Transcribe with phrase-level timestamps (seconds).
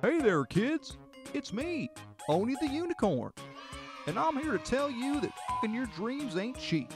[0.00, 0.96] Hey there, kids.
[1.34, 1.90] It's me,
[2.28, 3.32] Oni the Unicorn.
[4.06, 6.92] And I'm here to tell you that fing your dreams ain't cheap.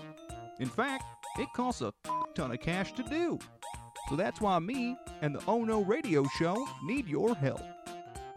[0.61, 1.03] In fact,
[1.37, 1.93] it costs a
[2.37, 3.41] ton of cash to do.
[4.09, 7.60] So that's why me and the Oh No Radio Show need your help.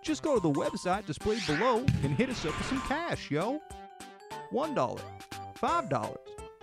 [0.01, 3.61] Just go to the website displayed below and hit us up with some cash, yo.
[4.51, 5.01] $1,
[5.61, 6.17] $5,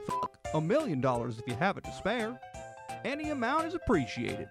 [0.08, 2.36] fuck, a million dollars if you have it to spare.
[3.04, 4.48] Any amount is appreciated.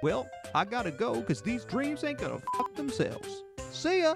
[0.00, 3.42] Well, I gotta go because these dreams ain't gonna fuck themselves.
[3.70, 4.14] See ya!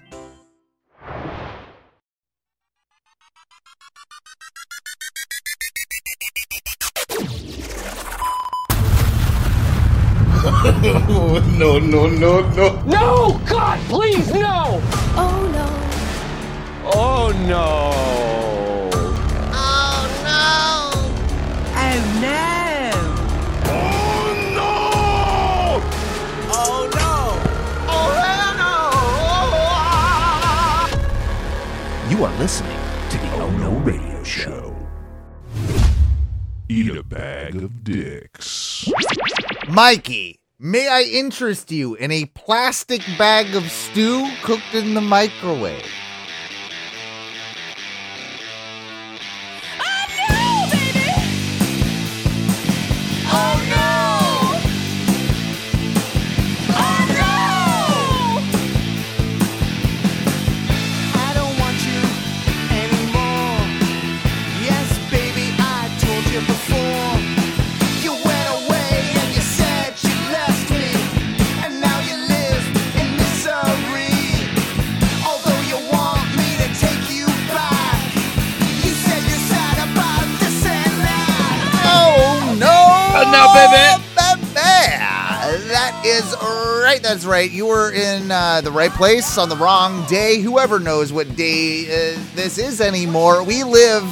[10.82, 12.82] no, no, no, no.
[12.82, 13.40] No!
[13.46, 14.80] God, please, no!
[15.14, 16.90] Oh no.
[16.94, 18.21] Oh no!
[32.42, 32.76] Listening
[33.08, 34.74] to the Oh No Radio Show.
[36.68, 38.88] Eat a bag of dicks.
[39.68, 45.86] Mikey, may I interest you in a plastic bag of stew cooked in the microwave?
[86.04, 87.00] Is right.
[87.02, 87.50] That's right.
[87.50, 90.40] You were in uh, the right place on the wrong day.
[90.40, 93.42] Whoever knows what day uh, this is anymore.
[93.44, 94.04] We live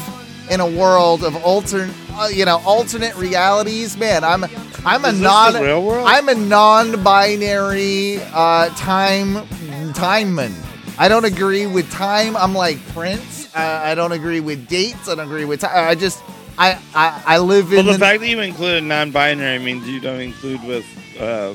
[0.50, 3.97] in a world of alternate, uh, you know, alternate realities.
[3.97, 4.44] Man, I'm,
[4.84, 5.56] I'm a non.
[5.56, 9.47] I'm a non-binary uh, time,
[9.94, 10.53] timeman.
[10.98, 12.36] I don't agree with time.
[12.36, 13.54] I'm like Prince.
[13.54, 15.09] Uh, I don't agree with dates.
[15.09, 15.70] I don't agree with time.
[15.75, 16.22] I just,
[16.59, 20.00] I, I, I live Well, in the the fact that you include non-binary means you
[20.00, 20.86] don't include with.
[21.19, 21.54] Uh,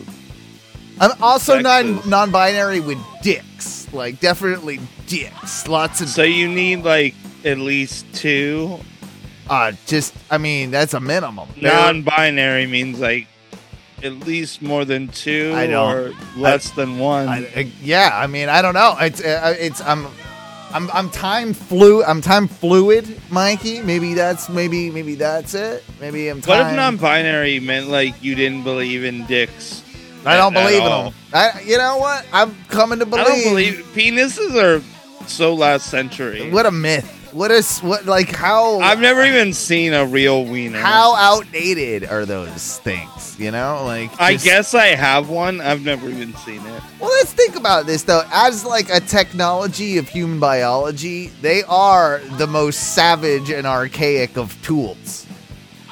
[1.00, 3.88] I'm also non non-binary with dicks.
[3.94, 5.68] Like definitely dicks.
[5.68, 8.80] Lots of so you need like at least two.
[9.50, 11.50] uh just I mean, that's a minimum.
[11.62, 13.28] Non-binary means like
[14.04, 17.28] at least more than two I don't- or less than one.
[17.28, 18.96] I, I- yeah, I mean, I don't know.
[19.00, 20.08] It's uh, it's I'm
[20.74, 23.82] I'm I'm time flu I'm time fluid, Mikey.
[23.82, 25.84] Maybe that's maybe maybe that's it.
[26.02, 29.82] Maybe I'm what if non-binary meant like you didn't believe in dicks?
[30.26, 31.04] I don't believe in all?
[31.12, 31.14] them.
[31.34, 32.26] I you know what?
[32.34, 33.26] I'm coming to believe.
[33.26, 34.84] I don't believe penises are
[35.28, 36.50] so last century.
[36.52, 37.12] What a myth.
[37.36, 40.80] What is what like how I've never even seen a real wiener.
[40.80, 43.38] how outdated are those things?
[43.38, 45.60] You know, like I guess I have one.
[45.60, 46.84] I've never even seen it.
[46.98, 48.24] Well, let's think about this though.
[48.32, 54.60] As like a technology of human biology, they are the most savage and archaic of
[54.62, 55.28] tools.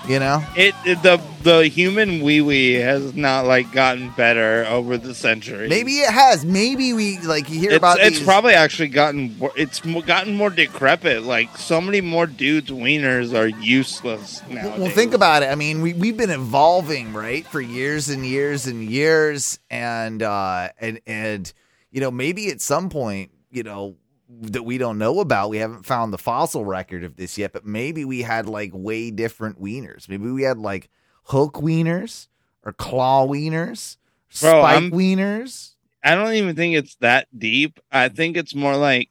[0.08, 0.44] You know?
[0.56, 5.70] It, it the the human wee wee has not like gotten better over the century.
[5.70, 6.44] Maybe it has.
[6.44, 10.50] Maybe we like you hear it's, about it's these- probably actually gotten it's gotten more
[10.50, 11.24] decrepit.
[11.24, 14.78] Like so many more dudes' wieners are useless now.
[14.78, 15.48] Well, think about it.
[15.48, 20.70] I mean, we we've been evolving, right, for years and years and years, and uh,
[20.80, 21.52] and and
[21.92, 23.96] you know, maybe at some point, you know,
[24.42, 27.66] that we don't know about, we haven't found the fossil record of this yet, but
[27.66, 30.10] maybe we had like way different wieners.
[30.10, 30.90] Maybe we had like
[31.26, 32.28] hook wieners
[32.64, 33.98] or claw wieners,
[34.42, 35.76] Bro, spike I'm- wieners.
[36.04, 37.80] I don't even think it's that deep.
[37.90, 39.10] I think it's more like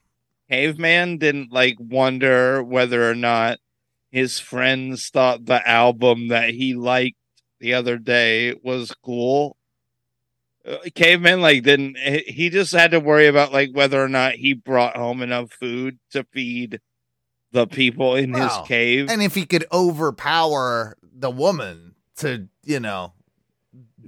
[0.51, 3.59] caveman didn't like wonder whether or not
[4.11, 7.17] his friends thought the album that he liked
[7.61, 9.57] the other day was cool.
[10.65, 14.53] Uh, caveman like didn't he just had to worry about like whether or not he
[14.53, 16.81] brought home enough food to feed
[17.51, 18.49] the people in Wow.
[18.49, 23.13] his cave And if he could overpower the woman to, you know,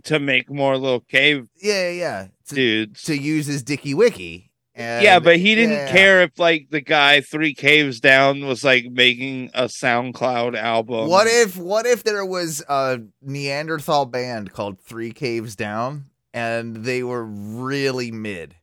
[0.04, 3.02] to make more little cave yeah, yeah, to, dudes.
[3.02, 4.50] to use his dicky wiki.
[4.76, 5.92] And, yeah, but he didn't yeah.
[5.92, 11.08] care if like the guy three caves down was like making a SoundCloud album.
[11.08, 17.02] What if what if there was a Neanderthal band called Three Caves Down and they
[17.02, 18.56] were really mid?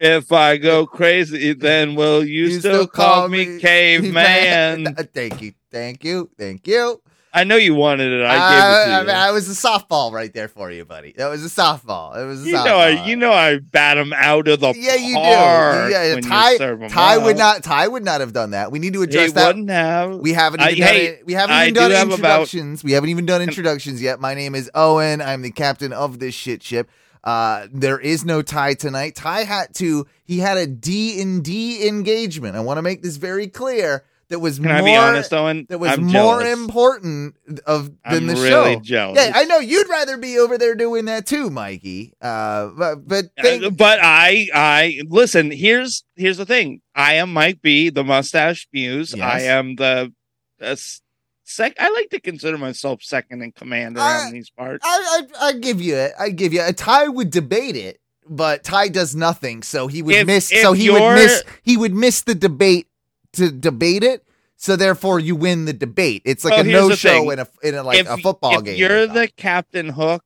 [0.00, 4.94] if I go crazy, then will you, still, call, me caveman?
[5.14, 7.02] Thank you, thank you, thank you.
[7.32, 8.24] I know you wanted it.
[8.24, 9.18] I I, gave it to you.
[9.18, 11.12] I was a softball right there for you, buddy.
[11.16, 12.16] That was a softball.
[12.20, 12.64] It was a you softball.
[12.64, 15.20] know, I, you know, I bat him out of the yeah, you do.
[15.20, 17.62] Yeah, Ty, serve 'em would not.
[17.62, 18.72] Ty would not have done that.
[18.72, 19.46] We need to address He that.
[19.46, 20.14] wouldn't have.
[20.16, 21.20] We haven't I- even done hey.
[21.24, 22.82] We haven't I even do done have about- introductions.
[22.82, 24.18] we haven't even done introductions yet.
[24.20, 25.20] My name is Owen.
[25.22, 26.90] I'm the captain of this shit ship.
[27.22, 29.14] Uh, there is no Ty tonight.
[29.14, 30.06] Ty had to.
[30.24, 32.56] He had a D and D engagement.
[32.56, 34.04] I want to make this very clear.
[34.30, 34.76] That was Can more.
[34.76, 35.66] I be honest, Owen?
[35.68, 36.58] that was I'm more jealous.
[36.60, 37.34] important
[37.66, 38.80] of than I'm the really show.
[38.80, 39.18] jealous.
[39.18, 42.14] Yeah, I know you'd rather be over there doing that too, Mikey.
[42.22, 45.50] Uh, but but thank- Uh, but I, I listen.
[45.50, 46.80] Here's here's the thing.
[46.94, 49.14] I am Mike B, the mustache muse.
[49.16, 49.22] Yes.
[49.32, 50.12] I am the,
[50.60, 51.00] s-
[51.44, 51.74] sec.
[51.80, 54.84] I like to consider myself second in command I- around these parts.
[54.86, 56.12] I, I I give you it.
[56.18, 56.76] I give you it.
[56.76, 57.98] Ty would debate it,
[58.28, 60.52] but Ty does nothing, so he would If- miss.
[60.52, 61.42] if So he would miss.
[61.64, 62.86] He would miss the debate
[63.34, 64.24] to debate it.
[64.56, 66.22] So therefore, you win the debate.
[66.26, 68.64] It's like Well, a no show in a in a, like if, a football if
[68.64, 68.78] game.
[68.78, 70.22] You're the Captain Hook.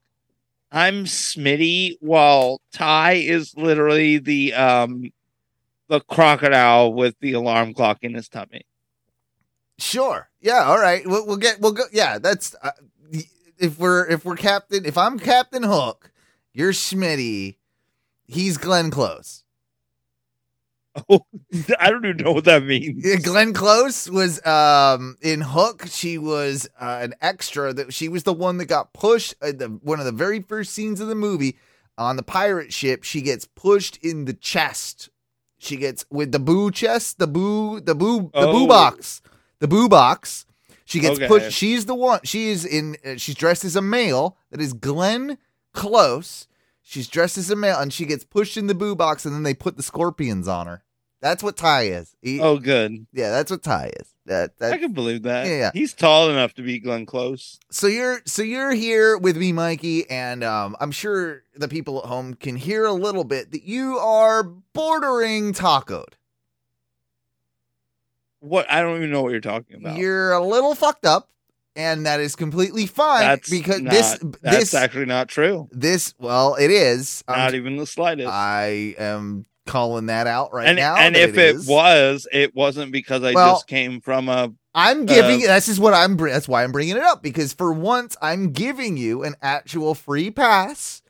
[0.73, 5.13] I'm Smitty, while Ty is literally the um
[5.89, 8.63] the crocodile with the alarm clock in his tummy.
[9.79, 10.29] Sure.
[10.41, 10.65] Yeah.
[10.65, 11.07] All right.
[11.07, 11.61] We'll, we'll get.
[11.61, 11.85] We'll go.
[11.93, 12.19] Yeah.
[12.19, 12.73] That's uh,
[13.59, 14.85] if we're if we're Captain.
[14.85, 16.11] If I'm Captain Hook,
[16.53, 17.57] you're Smitty.
[18.27, 19.44] He's Glenn Close.
[21.09, 21.27] Oh,
[21.81, 23.05] I don't even know what that means.
[23.23, 25.87] Glenn Close was um in Hook.
[25.89, 27.73] She was uh, an extra.
[27.73, 29.35] That she was the one that got pushed.
[29.43, 31.57] Uh, the one of the very first scenes of the movie
[31.99, 33.03] on the pirate ship.
[33.05, 35.09] She gets pushed in the chest.
[35.59, 38.67] She gets with the boo chest, the boo, the boo, the boo Oh.
[38.67, 39.23] box,
[39.61, 40.45] the boo box.
[40.85, 41.27] She gets Okay.
[41.27, 41.53] pushed.
[41.57, 42.21] She's the one.
[42.25, 42.97] She is in.
[43.05, 44.37] Uh, she's dressed as a male.
[44.51, 45.39] That is Glenn
[45.73, 46.47] Close.
[46.87, 49.43] She's dressed as a male, and she gets pushed in the boo box, and then
[49.43, 50.85] they put the scorpions on her.
[51.23, 52.15] That's what Ty is.
[52.21, 53.07] He- Oh, good.
[53.13, 54.11] yeah, that's what Ty is.
[54.27, 55.47] That I can believe that.
[55.47, 55.71] Yeah, yeah.
[55.75, 57.59] He's tall enough to be Glenn Close.
[57.71, 62.05] So you're so you're here with me, Mikey, and um, I'm sure the people at
[62.07, 66.15] home can hear a little bit that you are bordering tacoed.
[68.41, 68.71] What?
[68.71, 69.97] I don't even know what you're talking about.
[69.99, 71.29] You're a little fucked up,
[71.77, 75.69] and that is completely fine that's because not, this that's this actually not true.
[75.73, 77.25] this well, it is.
[77.29, 78.29] I'm- not even the slightest.
[78.29, 80.97] I am calling that out right and now.
[80.97, 84.53] and if it was, it wasn't because I Well, just came from a.
[84.75, 85.45] I'm giving.
[85.45, 86.17] Uh, this is what I'm.
[86.17, 90.31] That's why I'm bringing it up because for once I'm giving you an actual free
[90.31, 91.01] pass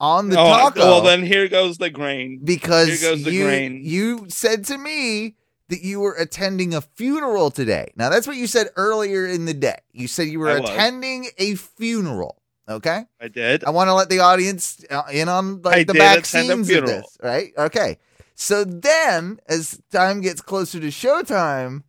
[0.00, 0.80] on the oh, taco.
[0.80, 2.40] well, then here goes the grain.
[2.44, 3.80] because here goes the you grain.
[3.82, 5.36] you said to me
[5.68, 7.92] that you were attending a funeral today.
[7.96, 9.78] Now that's what you said earlier in the day.
[9.92, 12.42] You said you were attending a funeral.
[12.68, 13.64] Okay, I did.
[13.64, 16.86] I want to let the audience uh, in on like I the back scenes of
[16.86, 17.18] this.
[17.22, 17.52] Right?
[17.58, 17.98] Okay.
[18.36, 21.82] So then, as time gets closer to showtime,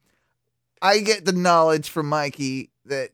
[0.81, 3.11] I get the knowledge from Mikey that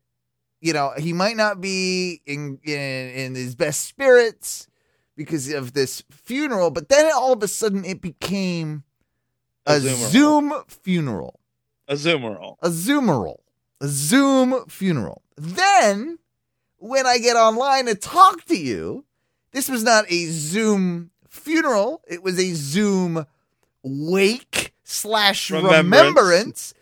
[0.59, 4.67] you know he might not be in in, in his best spirits
[5.15, 8.83] because of this funeral, but then all of a sudden it became
[9.65, 11.39] a, A Zoom funeral,
[11.87, 12.57] A Zoomerol.
[12.61, 13.37] a Zoomeral,
[13.79, 15.21] a Zoom funeral.
[15.37, 16.17] Then
[16.77, 19.05] when I get online to talk to you,
[19.51, 23.25] this was not a Zoom funeral; it was a Zoom
[23.83, 26.73] wake slash remembrance.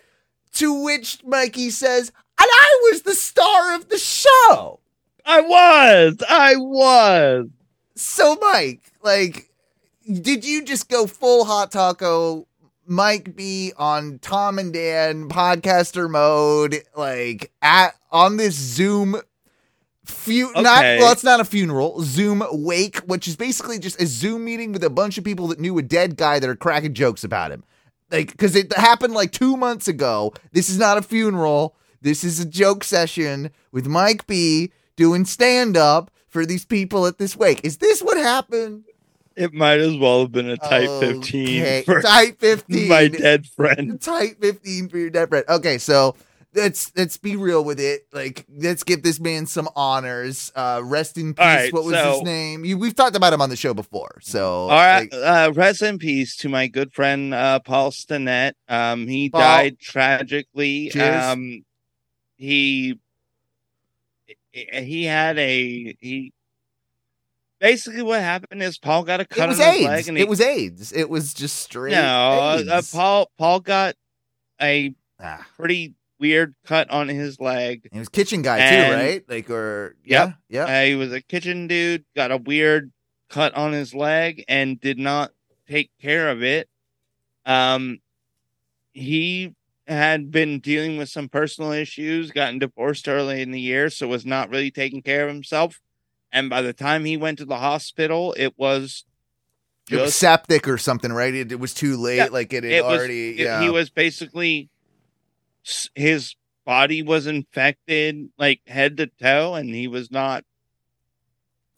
[0.53, 2.09] To which Mikey says,
[2.39, 4.79] "And I was the star of the show."
[5.25, 6.17] I was.
[6.27, 7.47] I was.
[7.95, 9.49] So, Mike, like,
[10.11, 12.47] did you just go full hot taco?
[12.89, 19.15] Mike be on Tom and Dan podcaster mode, like at on this Zoom.
[20.03, 22.01] Fu- not well, it's not a funeral.
[22.01, 25.59] Zoom wake, which is basically just a Zoom meeting with a bunch of people that
[25.59, 27.63] knew a dead guy that are cracking jokes about him.
[28.09, 30.33] Like, because it happened like two months ago.
[30.51, 31.75] This is not a funeral.
[32.01, 37.19] This is a joke session with Mike B doing stand up for these people at
[37.19, 37.63] this wake.
[37.63, 38.85] Is this what happened?
[39.39, 41.13] It might as well have been a tight Okay.
[41.13, 42.87] 15 for Tight 15.
[42.89, 43.99] my dead friend.
[44.01, 45.45] Tight 15 for your dead friend.
[45.47, 46.15] Okay, so
[46.53, 48.01] let's let's be real with it.
[48.11, 50.51] Like, let's give this man some honors.
[50.55, 51.45] Uh rest in peace.
[51.45, 52.65] Right, what was so- his name?
[52.65, 54.19] You, we've talked about him on the show before.
[54.21, 58.53] So All right, like, uh, rest in peace to my good friend uh, Paul Stinnett.
[58.67, 59.41] Um, he Paul.
[59.41, 60.89] died tragically.
[60.89, 61.23] Cheers.
[61.23, 61.63] Um,
[62.37, 62.99] he
[64.51, 66.33] he had a he.
[67.59, 69.85] Basically, what happened is Paul got a cut it was on his AIDS.
[69.87, 70.91] leg, and he, It was AIDS.
[70.93, 71.91] It was just straight.
[71.91, 71.99] no.
[71.99, 73.95] Uh, uh, Paul Paul got
[74.61, 77.89] a Ah, pretty weird cut on his leg.
[77.91, 79.23] he was kitchen guy too, right?
[79.27, 80.35] Like or yeah, Yep.
[80.49, 80.63] yeah.
[80.65, 82.91] Uh, he was a kitchen dude, got a weird
[83.29, 85.31] cut on his leg, and did not
[85.67, 86.69] take care of it.
[87.45, 87.99] Um,
[88.93, 89.53] he
[89.87, 94.25] had been dealing with some personal issues, gotten divorced early in the year, so was
[94.25, 95.79] not really taking care of himself.
[96.31, 99.05] And by the time he went to the hospital, it was
[99.89, 101.33] It was septic or something, right?
[101.33, 102.17] It, it was too late.
[102.17, 103.29] Yeah, like it had it was already.
[103.31, 103.61] it- yeah.
[103.61, 104.69] he was basically
[105.95, 110.43] his body was infected like head to toe, and he was not.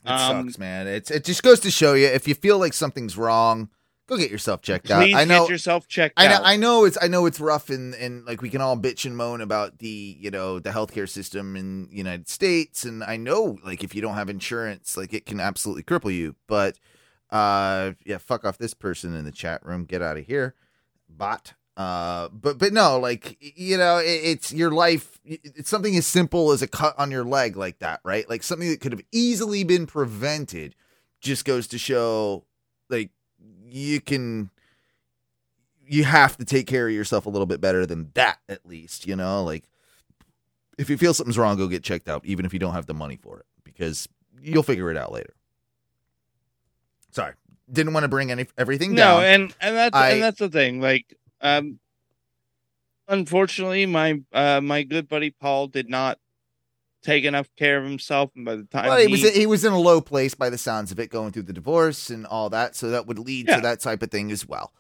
[0.03, 0.87] It um, sucks, man.
[0.87, 3.69] It's it just goes to show you if you feel like something's wrong,
[4.11, 4.99] go get yourself checked out.
[4.99, 5.43] Please I know.
[5.43, 6.41] get yourself checked I know, out.
[6.43, 9.15] I know it's I know it's rough and and like we can all bitch and
[9.15, 13.57] moan about the you know the healthcare system in the United States and I know
[13.63, 16.77] like if you don't have insurance like it can absolutely cripple you but
[17.29, 20.55] uh yeah fuck off this person in the chat room get out of here
[21.09, 26.05] bot uh but but no like you know it, it's your life it's something as
[26.05, 29.03] simple as a cut on your leg like that right like something that could have
[29.13, 30.75] easily been prevented
[31.21, 32.45] just goes to show
[32.89, 33.11] like
[33.71, 34.49] you can
[35.87, 39.07] you have to take care of yourself a little bit better than that at least
[39.07, 39.43] you know?
[39.43, 39.63] Like
[40.77, 42.93] if you feel something's wrong go get checked out even if you don't have the
[42.93, 44.07] money for it because
[44.41, 45.33] you'll figure it out later.
[47.11, 47.33] Sorry.
[47.71, 49.21] Didn't want to bring any everything down.
[49.21, 50.81] no, and and that's I- and that's the thing.
[50.81, 51.79] Like, um,
[53.07, 56.19] unfortunately, my uh my good buddy Paul did not
[57.01, 59.73] take enough care of himself, and by the time well, he was he was in
[59.73, 62.75] a low place by the sounds of it, going through the divorce and all that.
[62.75, 63.57] So that would lead Yeah.
[63.57, 64.71] to that tight of thing as well.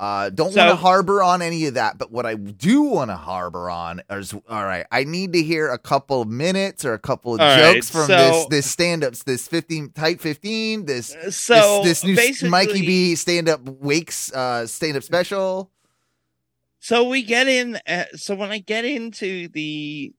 [0.00, 3.10] Uh, don't So- want to harbor on any of that, but what I do want
[3.10, 4.86] to harbor on is all right.
[4.92, 7.90] I need to hear a couple of minutes or a couple of All right, jokes
[7.90, 12.48] from so- this this stand ups, this fifteen type fifteen, this so this, this new
[12.48, 15.72] Mikey B stand up wakes uh stand up special.
[16.80, 17.76] So we get in.
[17.86, 20.12] Uh, so when I get into the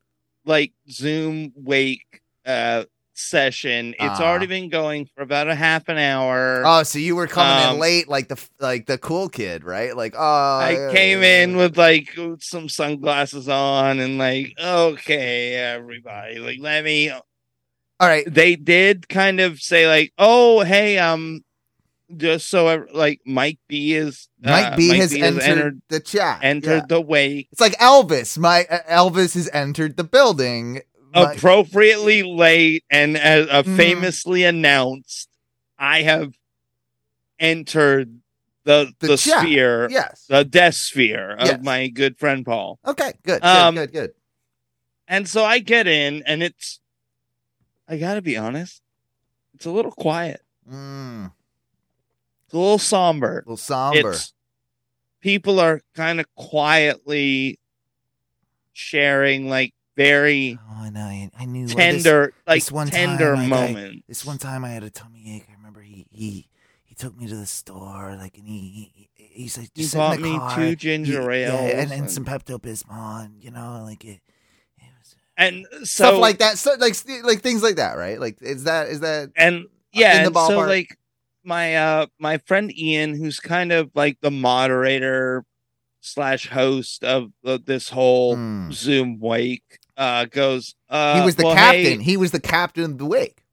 [0.50, 4.24] like Zoom wake uh session, it's Ah.
[4.24, 6.64] already been going for about a half an hour.
[6.66, 9.96] Oh, so you were coming in Um, late, like the like the cool kid, right?
[9.96, 16.60] Like, oh, I came in with like some sunglasses on and like, okay, everybody, like,
[16.62, 17.10] let me.
[17.12, 17.22] all
[18.08, 18.24] right.
[18.34, 21.42] They did kind of say like, oh, hey, um,
[22.18, 26.40] just so ev- like Mike B is Mike uh, B has entered, entered the chat.
[26.44, 26.86] entered Yeah.
[26.88, 28.38] the wake It's like Elvis.
[28.38, 30.82] My uh, Elvis has entered the building.
[31.14, 33.78] My- appropriately late and uh, uh, Mhm.
[33.78, 35.28] famously announced,
[35.78, 36.34] I have
[37.40, 38.20] entered
[38.66, 40.26] the The the, sphere, yes.
[40.30, 41.60] the death sphere of Yes.
[41.64, 42.80] my good friend Paul.
[42.86, 43.14] Okay.
[43.24, 43.42] Good.
[43.42, 43.44] Good.
[43.44, 43.92] Um, good.
[43.94, 44.12] Good.
[45.08, 46.80] And so I get in, and it's,
[47.88, 48.82] I gotta be honest,
[49.56, 51.32] it's a little quiet, Mm,
[52.50, 53.32] it's a little somber.
[53.40, 54.12] a little somber.
[54.12, 54.34] It's
[55.22, 57.60] people are kind of quietly
[58.74, 61.02] sharing like very oh, I know.
[61.02, 61.66] I, I knew.
[61.68, 64.04] well, this- tender, like this one tender time, I- I- moments.
[64.08, 65.46] This one time I had a tummy ache.
[65.50, 66.48] I remember he he
[66.86, 70.20] he took me to the store, like, and he, he he's like, just in bought
[70.20, 70.56] me car.
[70.56, 74.22] two ginger ale yeah, and, and and- some Pepto Bismol, you know, like it,
[74.78, 76.58] it was and so stuff like that.
[76.58, 78.20] So like like things like that, right?
[78.20, 80.68] Like is that is that and yeah, in the and so ballpark.
[80.68, 80.98] like
[81.44, 85.46] my uh my friend Ian, who's kind of like the moderator
[86.02, 88.72] slash host of the, this whole Hmm.
[88.72, 90.76] Zoom wake, uh, goes.
[90.90, 92.00] Uh, he was the well, captain.
[92.00, 93.44] hey- he was the captain of the wake.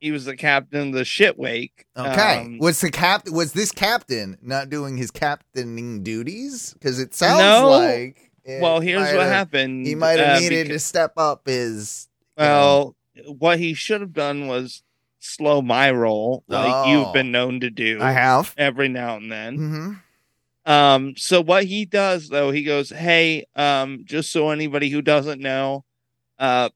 [0.00, 1.84] he was the captain of the shit wake.
[1.96, 2.40] Okay.
[2.40, 3.28] Um, was the cap?
[3.28, 6.72] Was this captain not doing his captaining duties?
[6.74, 7.68] Because it sounds No.
[7.70, 8.30] like.
[8.44, 9.86] it well, here's what happened.
[9.86, 12.08] He might have uh, needed beca- to step up his.
[12.38, 12.94] you know.
[13.16, 14.82] Well, what he should have done was
[15.20, 16.84] slow my roll, like Oh.
[16.84, 18.54] you've been known to do I have.
[18.56, 19.56] every now and then.
[19.56, 19.92] hmm
[20.70, 25.40] Um, so what he does though, he goes, Hey, um, just so anybody who doesn't
[25.40, 25.84] know,
[26.38, 26.70] uh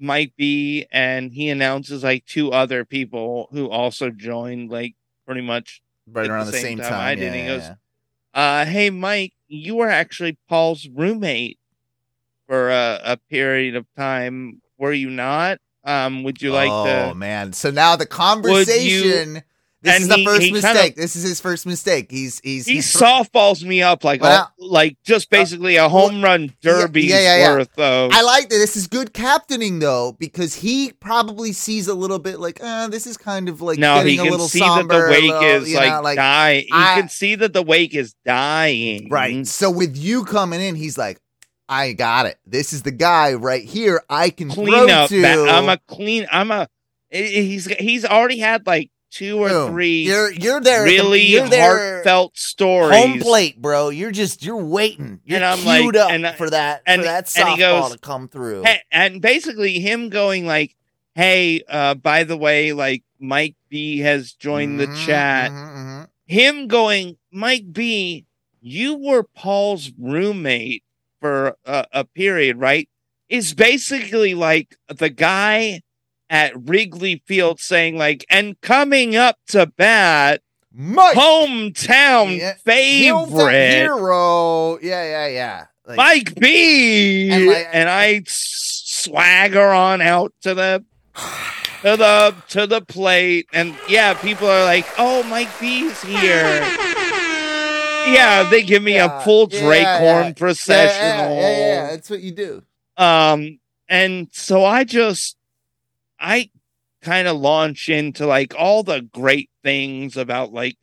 [0.00, 4.94] Mike B and he announces like two other people who also joined like
[5.26, 7.00] pretty much Right around the the same same time time.
[7.00, 7.74] I did, yeah, he goes, yeah.
[8.34, 11.58] uh hey Mike, you were actually Paul's roommate
[12.46, 15.58] for a, a period of time, were you not?
[15.84, 17.52] Um, would you like oh to man!
[17.52, 19.42] So now the conversation.
[19.82, 20.96] This And is the first he kinda- mistake.
[20.96, 22.10] this is his first mistake.
[22.10, 26.24] He's he's he he's softballs me up like Well, a, like just basically a home
[26.24, 27.52] run derby yeah, yeah, yeah.
[27.54, 28.56] worth of I like that.
[28.56, 33.06] This is good captaining though, because he probably sees a little bit like, uh, this
[33.06, 35.30] is kind of like no, getting he a can little see somber, that the wake
[35.30, 36.66] little, is like, know, like dying.
[36.72, 39.10] I- he can see that the wake is dying.
[39.10, 39.46] right.
[39.46, 41.20] So with you coming in, he's like,
[41.68, 42.38] I got it.
[42.46, 44.02] This is the guy right here.
[44.10, 45.08] I can Clean up.
[45.08, 45.24] to.
[45.48, 46.26] I'm a clean.
[46.30, 46.68] I'm a.
[47.10, 49.70] He's he's already had like two or Boom.
[49.72, 50.84] three You're you're there.
[50.84, 52.96] the- really you're there heartfelt stories.
[52.98, 53.88] Home plate, bro.
[53.90, 55.20] You're just you're waiting.
[55.24, 57.58] You're And I'm queued like- up and for that and- for that and he softball
[57.82, 58.64] goes, to come through.
[58.64, 60.74] Hey, and basically him going like,
[61.14, 66.08] "Hey, uh, by the way, like Mike B has joined the Mhm, chat." mhm, mhm.
[66.26, 68.24] Him going, Mike B,
[68.60, 70.82] you were Paul's roommate
[71.24, 72.86] for a, a period, right?
[73.30, 75.80] Is basically like the guy
[76.28, 83.72] at Wrigley Field saying like, and coming up to bat, Mike, hometown Yeah, favorite.
[83.74, 84.78] hero.
[84.82, 85.64] Yeah, yeah, yeah.
[85.86, 87.30] Like, Mike B.
[87.30, 90.84] And, And, like- I s- swagger on out to the
[91.82, 96.60] to the to the plate, and yeah, people are like, "Oh, Mike B's here."
[98.06, 101.36] Yeah, they give me Yeah, a full yeah, horn Yeah, processional.
[101.36, 101.90] yeah.
[101.90, 102.62] That's what you do.
[102.96, 103.58] Um,
[103.88, 105.36] and so I just,
[106.18, 106.50] I
[107.02, 110.76] kind of launch into like all the great things about like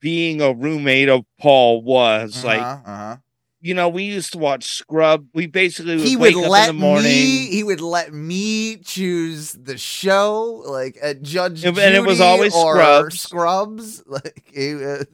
[0.00, 3.16] being a roommate of Paul was like, Uh-huh, uh-huh.
[3.60, 5.26] You know, we used to watch Scrub.
[5.34, 7.04] We basically would he wake would up let in the morning.
[7.04, 7.46] me.
[7.48, 13.20] He would let me choose the show, like at Judge And it was always Scrubs.
[13.20, 14.02] Scrubs.
[14.06, 15.04] Like he, uh,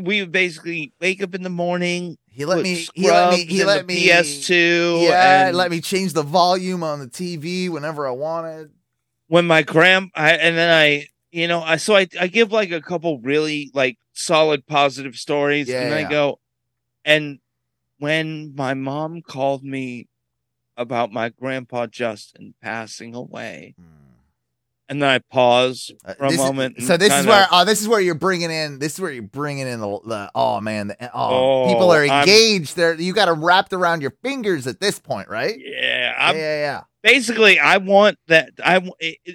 [0.00, 2.18] We would basically wake up in the morning.
[2.28, 2.86] he let me.
[2.94, 3.36] He let me.
[3.38, 4.06] Scrubs He let me.
[4.08, 5.02] PS2.
[5.08, 8.70] Yeah, and let me change the volume on the TV whenever I wanted.
[9.28, 12.70] when my grand I, and then I you know I so I I give like
[12.70, 16.06] a couple really like solid positive stories Yeah, and yeah.
[16.06, 16.38] I go
[17.04, 17.38] and
[18.02, 20.08] when my mom called me
[20.76, 23.76] about my grandpa Justin passing away
[24.88, 27.64] and then I pause Uh, for a this is- moment so this is where oh,
[27.64, 30.60] this is where you're bringing in this is where you're bringing in the, the oh
[30.60, 32.74] man the, oh, Oh, people are engaged.
[32.74, 35.54] There you got them wrapped around your fingers at this point right?
[35.56, 36.80] Yeah yeah I'm yeah yeah.
[37.02, 38.90] basically I want that I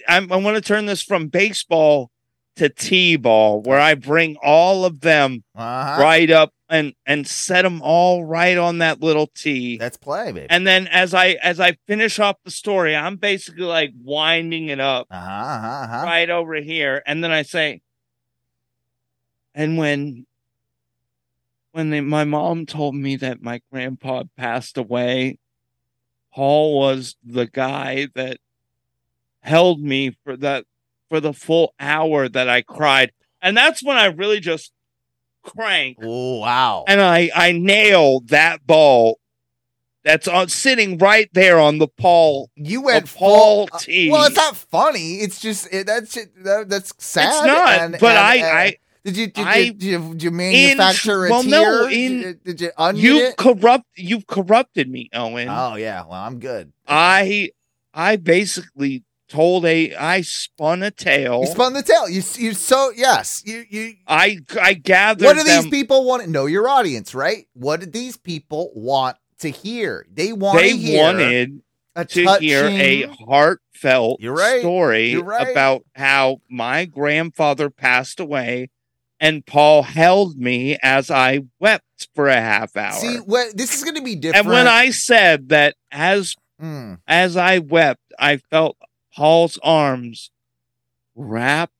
[0.10, 2.12] I want to turn this from baseball
[2.58, 6.02] to t-ball where I bring all of them uh-huh.
[6.02, 9.78] right up and and set them all right on that little tee.
[9.78, 13.64] that's play baby And then as I as I finish off the story, I'm basically
[13.64, 16.06] like winding it up uh-huh uh-huh, uh-huh.
[16.06, 17.82] right over here, and then I say,
[19.56, 20.26] and when
[21.72, 25.38] when they, my mom told me that my grandpa passed away,
[26.34, 28.40] Paul was the guy that
[29.42, 30.66] held me for that
[31.08, 34.74] for the full hour that I cried, and that's when I really just
[35.56, 36.84] cranked oh wow.
[36.88, 39.20] And I I nailed that ball
[40.04, 42.50] that's on sitting right there on the Paul.
[42.56, 45.16] you went Paul full uh, well it's not funny.
[45.16, 48.46] It's just it, that's it, that, that's sad it's not, and- but and- I and-
[48.58, 51.50] I did you did, I- you, did you did you manufacture well, a tear?
[51.52, 53.38] no, in- you- did you you it?
[53.38, 55.48] corrupt you've corrupted me, Owen.
[55.50, 56.02] oh yeah.
[56.04, 56.72] Well I'm good.
[56.88, 57.52] I
[57.94, 61.42] I basically told a I spun a tale.
[61.42, 62.08] You spun the tale.
[62.10, 63.44] You you so yes.
[63.46, 63.94] You you.
[64.08, 66.24] I I gathered What do these people want?
[66.24, 67.48] to Know your audience, right?
[67.54, 70.06] What did these people want to hear?
[70.12, 71.62] They want they wanted
[71.96, 74.60] a to touching, hear a heartfelt You're right.
[74.62, 75.50] story You're right.
[75.52, 78.70] about how my grandfather passed away
[79.20, 82.94] and Paul held me as I wept for a half hour.
[82.94, 84.46] See, what this is going to be different.
[84.46, 88.78] and when I said that as Mm, as I wept, I felt
[89.18, 90.30] Paul's arms
[91.16, 91.72] wrap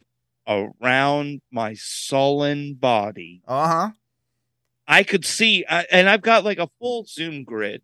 [0.48, 3.44] around my sullen body.
[3.48, 3.90] uh huh.
[4.88, 7.84] I could see, uh, and I've got like a full zoom grid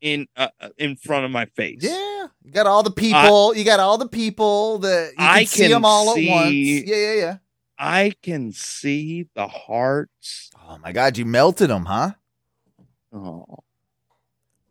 [0.00, 1.78] in uh, uh, in front of my face.
[1.80, 3.56] Yeah, you got all the people.
[3.56, 6.32] you got all the people that you can I see can them all see- at
[6.32, 6.54] once.
[6.54, 7.36] Yeah, yeah, yeah.
[7.78, 10.50] I can see the hearts.
[10.68, 12.12] Oh my God, you melted them, huh?
[13.12, 13.44] Oh.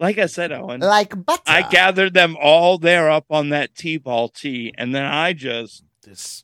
[0.02, 1.42] Like I said, Owen, Like butter.
[1.46, 6.44] I gathered them all there up on that T-ball tee, and then I just this.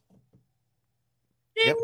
[1.66, 1.76] Yep.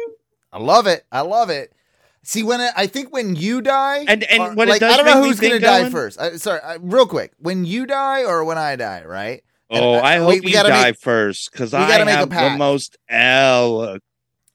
[0.52, 1.04] I love it.
[1.12, 1.74] I love it.
[2.22, 4.94] See, when it, I think when you die, And- and or, what it like, does
[4.94, 6.22] I don't know who's gonna think, die Owen- first.
[6.22, 7.32] I, sorry, I, real quick.
[7.40, 9.44] When you die or when I die, right?
[9.72, 12.06] Oh, uh, I we- hope we you gotta die make- first because we I gotta
[12.06, 12.60] make a have the pact.
[12.60, 14.04] most eloquent.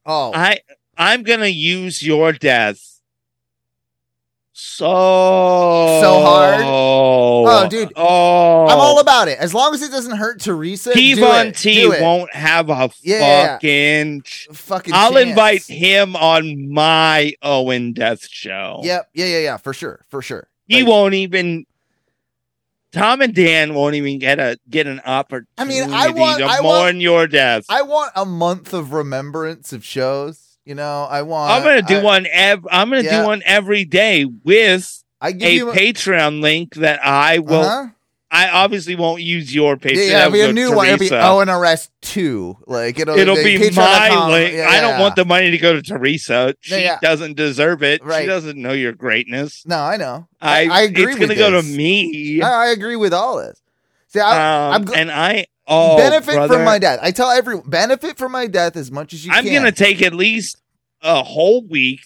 [0.06, 0.60] Oh, I
[0.96, 3.00] I'm gonna use your death
[4.52, 4.86] so
[6.00, 6.60] So hard?
[7.66, 7.92] Oh, dude.
[7.96, 9.38] Oh, I'm all about it.
[9.38, 10.94] As long as it doesn't hurt Teresa.
[10.94, 11.56] Devon it.
[11.56, 12.00] T Do it.
[12.02, 14.22] won't have a Yeah, fucking.
[14.22, 14.92] ch- fucking.
[14.94, 15.28] I'll chance.
[15.28, 18.80] invite him on my Owen Death show.
[18.84, 19.10] Yep.
[19.14, 19.26] Yeah.
[19.26, 19.38] Yeah.
[19.38, 19.56] Yeah.
[19.56, 20.04] For sure.
[20.08, 20.48] For sure.
[20.66, 21.66] he Like, won't even.
[22.90, 26.46] Tom and Dan won't even get a get an opportunity I mean, I want- to
[26.46, 27.66] I mourn want- your death.
[27.68, 30.58] I want a month of remembrance of shows.
[30.64, 31.50] You know, I want.
[31.52, 32.26] I'm gonna do I, one.
[32.30, 33.20] Ev- I'm gonna Yeah.
[33.20, 37.60] do one every day with I give a you Patreon link that I will.
[37.60, 37.88] Uh-huh.
[38.30, 39.96] I obviously won't use your Patreon.
[39.96, 40.86] Yeah, yeah, it'll be a new to one.
[40.86, 41.24] It'll be Teresa.
[41.24, 42.58] ONRS two.
[42.66, 44.54] Like it'll, It'll be be my link.
[44.54, 45.00] Yeah, I don't yeah.
[45.00, 46.54] want the money to go to Teresa.
[46.60, 48.04] She doesn't deserve it.
[48.04, 48.20] Right.
[48.20, 49.64] She doesn't know your greatness.
[49.64, 50.28] No, I know.
[50.42, 51.04] I, I agree.
[51.04, 52.42] It's gonna with go to me.
[52.42, 53.62] I, I agree with all this.
[54.08, 56.98] See, I, um, I'm gl- and I oh benefit brother, from my death.
[57.02, 59.38] I tell everyone benefit from my death as much as you can.
[59.38, 59.54] I'm can.
[59.54, 60.58] gonna take at least
[61.00, 62.00] a whole week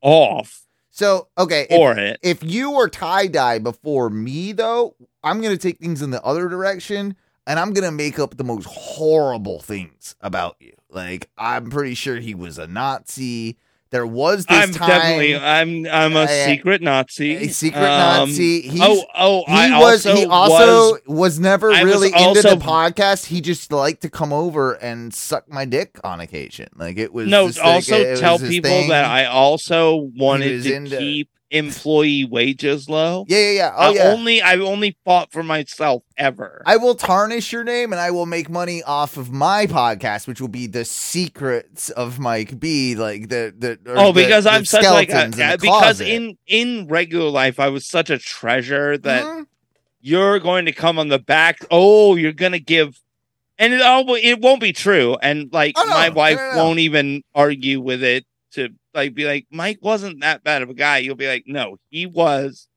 [0.00, 0.64] off
[1.00, 2.20] So okay, if, it.
[2.22, 6.46] if you were tie dye before me, though, I'm gonna take things in the other
[6.46, 10.74] direction, and I'm gonna make up the most horrible things about you.
[10.90, 13.56] Like I'm pretty sure he was a Nazi.
[13.90, 14.88] There was this I'm time.
[14.88, 17.34] definitely I'm I'm a Uh, secret Nazi.
[17.36, 18.60] a secret Um, Nazi.
[18.62, 22.08] He's, oh oh he I was also he also was was, never I was really
[22.08, 23.26] into also- the podcast.
[23.26, 26.68] He just liked to come over and suck my dick on occasion.
[26.76, 27.50] Like it was no.
[27.62, 28.90] Also, it tell people thing.
[28.90, 33.24] that I also wanted to into- keep employee wages low.
[33.28, 34.02] yeah yeah yeah oh I yeah.
[34.12, 36.62] only I only fought for myself ever.
[36.66, 40.40] I will tarnish your name and I will make money off of my podcast, which
[40.40, 42.94] will be the secrets of Mike B.
[42.94, 46.08] Like the the oh, because the I'm such like a, in because closet.
[46.08, 49.46] in in regular life I was such a treasure that Mhm.
[50.00, 51.58] you're going to come on the back.
[51.70, 53.00] Oh, you're going to give,
[53.58, 55.16] and it all it won't be true.
[55.20, 56.64] And like Oh, no, my wife no, no.
[56.64, 60.74] won't even argue with it to like be like Mike wasn't that bad of a
[60.74, 60.98] guy.
[60.98, 62.68] You'll be like, no, he was.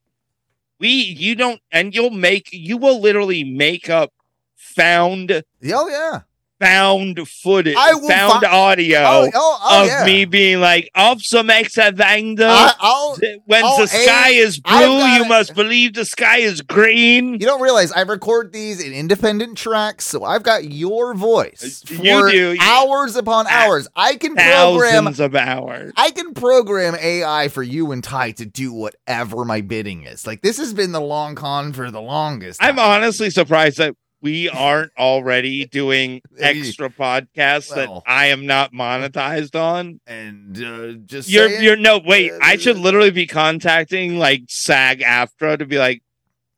[0.80, 4.12] We you don't, and you'll make you will literally make up
[4.56, 6.22] found oh yeah
[6.64, 10.06] found footage, I will found fi- audio oh oh, oh of yeah.
[10.06, 14.76] me being like, "Of some exavangda." I, I'll when oh, the sky A, is blue,
[15.06, 15.28] you it.
[15.28, 17.34] must believe the sky is green.
[17.34, 21.94] You don't realize I record these in independent tracks, so I've got your voice for
[22.04, 22.58] You do.
[22.62, 23.88] hours upon Ah, hours.
[23.96, 25.06] I can program.
[25.06, 25.94] Thousands of hours.
[25.98, 30.26] I can program AI for you and Ty to do whatever my bidding is.
[30.28, 32.62] Like this has been the long con for the longest.
[32.64, 38.02] I'm honestly surprised that we aren't already doing extra podcasts Well.
[38.06, 40.00] that I am not monetized on.
[40.08, 42.32] and uh, just You're saying, you're no wait.
[42.32, 46.02] Uh, I should literally be contacting like SAG AFTRA to be like,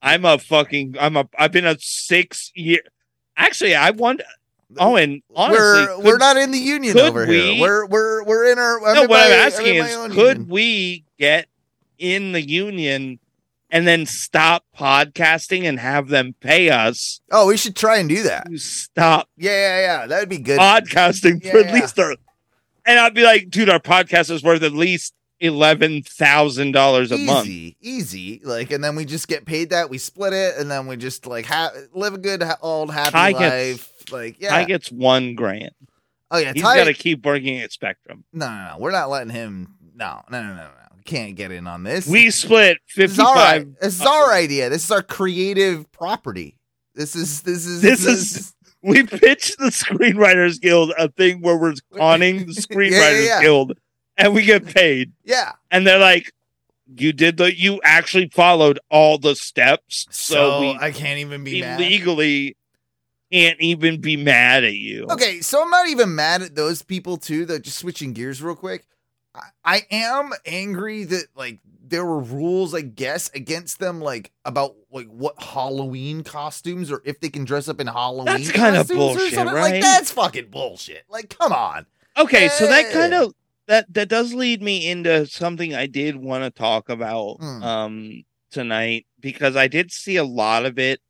[0.01, 2.79] I'm a fucking I'm a I've been a six year.
[3.35, 4.21] Actually, I want.
[4.77, 7.61] Oh, and honestly, we're could- we're not in the union over we- here.
[7.61, 8.79] We're we're we're in our.
[8.93, 10.47] No, what I'm asking is, could union.
[10.47, 11.47] we get
[11.97, 13.19] in the union
[13.75, 18.23] and then stop podcasting and have them pay us Oh, we should try and do
[18.23, 18.47] that.
[18.55, 20.07] stop Yeah, yeah, yeah.
[20.07, 20.59] That would be good.
[20.59, 22.15] podcasting for Yeah, at least a,
[22.85, 27.17] and I'd be like, dude, our podcast is worth at least eleven thousand dollars a
[27.17, 27.47] month.
[27.47, 28.41] easy, easy.
[28.43, 29.89] Like, and then we just get paid that.
[29.89, 33.31] We split it, and then we just like ha- live a good old happy Ty
[33.33, 33.41] gets-
[33.81, 34.11] life.
[34.11, 34.55] like, yeah.
[34.55, 35.71] I gets one grand.
[36.31, 38.23] oh yeah, he's got to keep working at Spectrum.
[38.31, 38.75] no, no, no.
[38.79, 39.75] We're not letting him.
[39.95, 40.69] No, no, no, no, no.
[41.05, 42.07] Can't get in on this.
[42.07, 43.25] We split This is our.
[43.35, 43.75] fifty-five.
[43.79, 44.69] This is our idea.
[44.69, 46.57] This is our creative property.
[46.95, 51.73] This is this is This is- We pitched the Screenwriters Guild a thing where we're
[51.95, 53.41] conning the Screenwriters yeah.
[53.41, 53.73] Guild,
[54.17, 55.11] and we get paid.
[55.23, 55.53] yeah.
[55.71, 56.31] and they're like,
[56.87, 61.43] "You did the, you actually followed all the steps, so, So, we I can't even
[61.43, 61.81] be mad.
[61.81, 62.55] illegally
[63.31, 67.17] can't even be mad at you." Okay, so I'm not even mad at those people
[67.17, 67.45] too.
[67.45, 68.85] That just switching gears real quick.
[69.63, 75.07] I, am angry that like there were rules, I guess, against them, like about like
[75.07, 78.25] what Halloween costumes or if they can dress up in Halloween.
[78.25, 79.53] That's kinda bullshit, right?
[79.53, 81.03] Like that's fucking bullshit.
[81.09, 81.85] Like, come on.
[82.17, 83.33] Okay, so that kind of
[83.67, 87.63] that that does lead me into something I did want to talk about Hmm.
[87.63, 91.01] um tonight because I did see a lot of it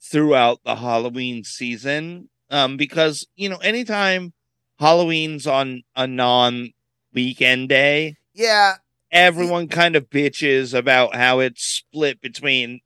[0.00, 2.28] throughout the Halloween season.
[2.50, 4.32] Um, because you know, anytime
[4.78, 6.70] Halloween's on a non
[7.18, 8.74] weekend day, Yeah,
[9.10, 12.80] everyone kind of bitches about how it's split between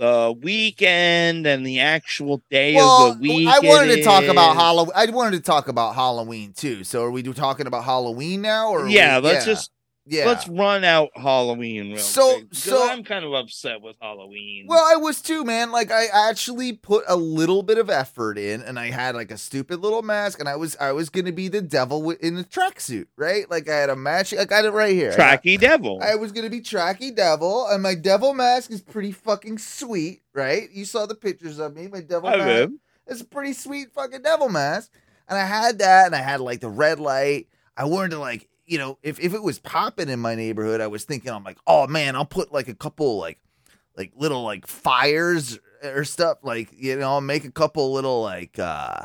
[0.00, 3.46] the weekend and the actual day well, of the week.
[3.48, 4.56] I wanted to talk about.
[4.56, 4.92] Halloween.
[4.96, 6.82] I wanted to talk about Halloween too.
[6.82, 9.70] So are we talking about Halloween now, or Yeah, we- let's just
[10.08, 10.26] yeah.
[10.26, 12.54] let's run out Halloween real So- quick.
[12.54, 14.66] so- I'm kind of upset with Halloween.
[14.68, 15.70] Well, I was too, man.
[15.70, 19.38] Like I actually put a little bit of effort in, and I had like a
[19.38, 23.06] stupid little mask, and I was I was gonna be the devil in a tracksuit,
[23.16, 23.48] right?
[23.50, 24.32] Like I had a match.
[24.34, 25.12] I got it right here.
[25.18, 26.00] I Tracky Devil.
[26.02, 30.68] I was gonna be Tracky Devil, and my devil mask is pretty fucking sweet, right?
[30.72, 32.46] You saw the pictures of me, my devil I mask.
[32.46, 32.72] live.
[33.06, 34.90] It's a pretty sweet fucking devil mask.
[35.30, 37.48] And I had that, and I had like the red light.
[37.76, 40.86] I wanted to like, you know, if, if it was popping in my neighborhood, I
[40.86, 43.38] was thinking, I'm like, oh man, I'll put like a couple like
[43.96, 48.58] like little like fires or stuff, like you know, I'll make a couple little like
[48.58, 49.00] uh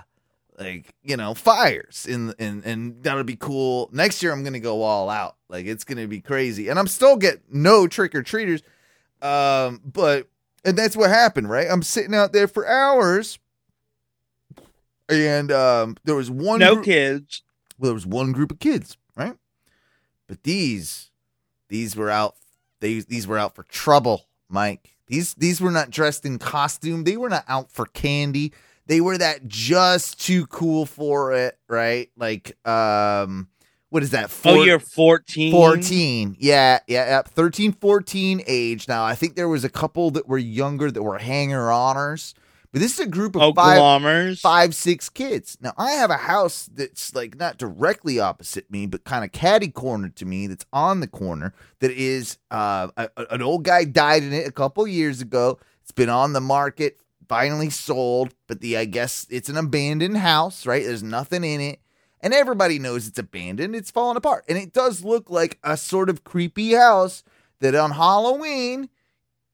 [0.59, 3.89] like you know fires in and and that'll be cool.
[3.91, 7.15] Next year I'm gonna go all out, like it's gonna be crazy, and I'm still
[7.15, 8.61] get no trick or treaters,
[9.21, 10.27] um, but
[10.65, 11.67] and that's what happened, right?
[11.69, 13.39] I'm sitting out there for hours,
[15.09, 17.41] and um, there was one No group- kids.
[17.77, 19.35] well, there was one group of kids, right?
[20.33, 21.11] But these,
[21.69, 22.33] these were out.
[22.81, 24.95] They these were out for trouble, Mike.
[25.05, 27.03] These these were not dressed in costume.
[27.03, 28.51] They were not out for candy.
[28.87, 32.09] They were that just too cool for it, right?
[32.17, 33.47] Like, um,
[33.89, 34.25] what is that?
[34.25, 35.51] oh, Four- you're 14.
[35.51, 36.37] 14.
[36.39, 37.21] Yeah, yeah, yeah.
[37.21, 38.87] 13, 14 age.
[38.87, 42.33] Now, I think there was a couple that were younger that were hanger honors,
[42.73, 43.77] but this is a group of five,
[44.41, 45.57] five, six kids.
[45.61, 49.69] Now, I have a house that's like not directly opposite me, but kind of catty
[49.69, 54.23] corner to me that's on the corner that is uh, a- an old guy died
[54.23, 55.59] in it a couple years ago.
[55.83, 60.65] It's been on the market, finally sold, but the I guess it's an abandoned house,
[60.65, 60.83] right?
[60.83, 61.79] There's nothing in it.
[62.21, 63.75] And everybody knows it's abandoned.
[63.75, 64.45] It's falling apart.
[64.49, 67.21] And it does look like a sort of creepy house
[67.59, 68.89] that on Halloween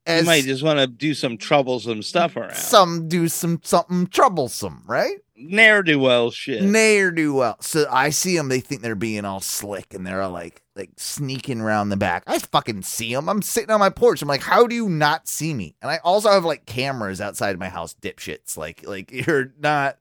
[0.08, 2.56] You might just want to do some troublesome stuff around.
[2.56, 5.18] some do some something troublesome, right?
[5.36, 6.64] Ne'er do well shit.
[6.64, 7.58] Ne'er do well.
[7.62, 8.50] So I see them.
[8.50, 12.24] They think they're being all slick, and they're all like like sneaking around the back.
[12.28, 13.30] I fucking see them.
[13.30, 14.22] I'm sitting on my porch.
[14.22, 15.76] I'm like, how do you not see me?
[15.82, 18.58] And I also have like cameras outside my house, dipshits.
[18.58, 19.98] Like like you're not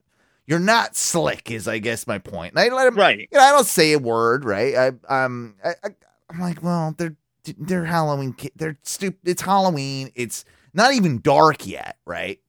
[0.46, 1.50] you're not slick.
[1.50, 2.54] Is I guess my point.
[2.54, 2.96] And I let them.
[2.96, 3.18] right.
[3.18, 4.74] You know, I don't say a word, right?
[4.74, 5.88] I um I, I
[6.30, 7.16] I'm like, well, they're
[7.58, 8.34] they're Halloween.
[8.56, 9.20] They're stupid.
[9.24, 10.10] It's Halloween.
[10.14, 12.40] It's not even dark yet, right?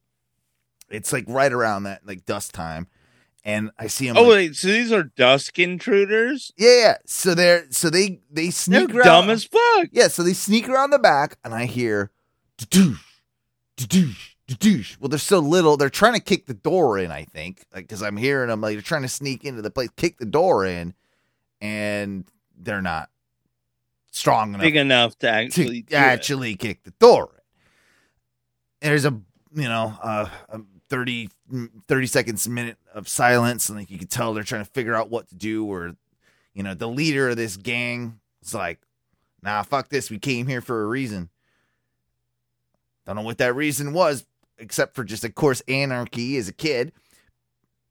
[0.90, 2.88] It's like right around that like dusk time,
[3.44, 4.16] and I see them.
[4.16, 4.56] Oh, like, wait.
[4.56, 6.52] So these are dusk intruders?
[6.56, 6.94] yeah, yeah.
[7.06, 9.06] So they're so they they sneak They're around.
[9.06, 9.88] dumb as fuck.
[9.92, 12.10] yeah, so they sneak around the back, and I hear,
[12.58, 12.98] "Doosh,
[13.76, 15.76] doosh, doosh." Well, they're so little.
[15.76, 17.10] They're trying to kick the door in.
[17.12, 19.90] I think, like, because I'm hearing them like they're trying to sneak into the place,
[19.96, 20.94] kick the door in,
[21.60, 22.24] and
[22.58, 23.10] they're not
[24.20, 25.82] strong enough Big enough to actually.
[25.82, 26.58] to do it.
[26.58, 27.42] kick the door.
[28.80, 29.10] There's a
[29.52, 31.28] you know uh, a 30,
[31.88, 35.10] 30 seconds minute of silence, and like you can tell they're trying to figure out
[35.10, 35.64] what to do.
[35.66, 35.94] Or
[36.54, 38.78] you know the leader of this gang is like,
[39.42, 40.10] "Nah, fuck this.
[40.10, 41.30] We came here for a reason."
[43.06, 44.24] Don't know what that reason was,
[44.58, 46.92] except for just of course anarchy as a kid.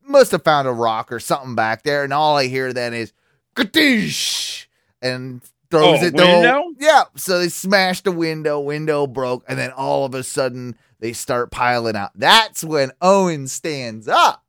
[0.04, 3.14] Must have found a rock or something back there, and all I hear then is
[3.56, 4.66] "Kadoosh!"
[5.02, 6.64] and throws Oh, it window?
[6.80, 11.14] yeah, so they smashed the window, window broke, and then all of a sudden they
[11.14, 12.12] start piling out.
[12.16, 14.44] That's when Owen stands up.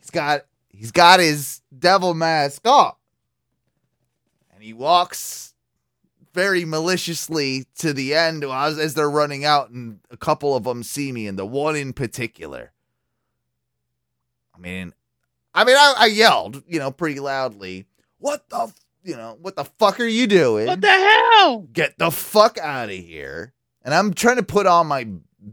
[0.00, 2.96] He's got he's got his devil mask off.
[4.52, 5.54] And he walks
[6.34, 10.82] very maliciously to the end as, as they're running out, and a couple of them
[10.82, 12.72] see me, and the one in particular.
[14.54, 14.92] I mean,
[15.54, 17.86] I mean, I, I yelled, you know, pretty loudly.
[18.18, 18.74] What the, f-"
[19.04, 20.66] you know, what the fuck are you doing?
[20.66, 21.66] What the hell?
[21.72, 23.52] get the fuck out of here.
[23.82, 25.08] And I'm trying to put on my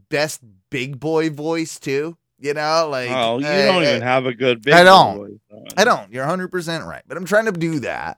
[0.10, 2.18] best big boy voice too.
[2.40, 5.18] You know, like oh, you eh, don't eh, even have a good big I don't.
[5.18, 5.66] voice.
[5.76, 6.12] I don't.
[6.12, 8.18] You're 100 percent right, but I'm trying to do that.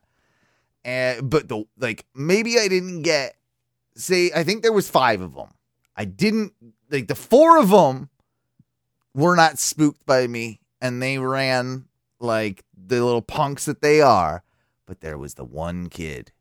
[0.84, 3.36] And but the like maybe I didn't get.
[3.96, 5.50] Say I think there was five of them.
[5.96, 6.54] I didn't
[6.90, 8.10] like the four of them
[9.14, 11.86] were not spooked by me, and they ran
[12.20, 14.44] like the little punks that they are.
[14.92, 16.34] But there was the one kid,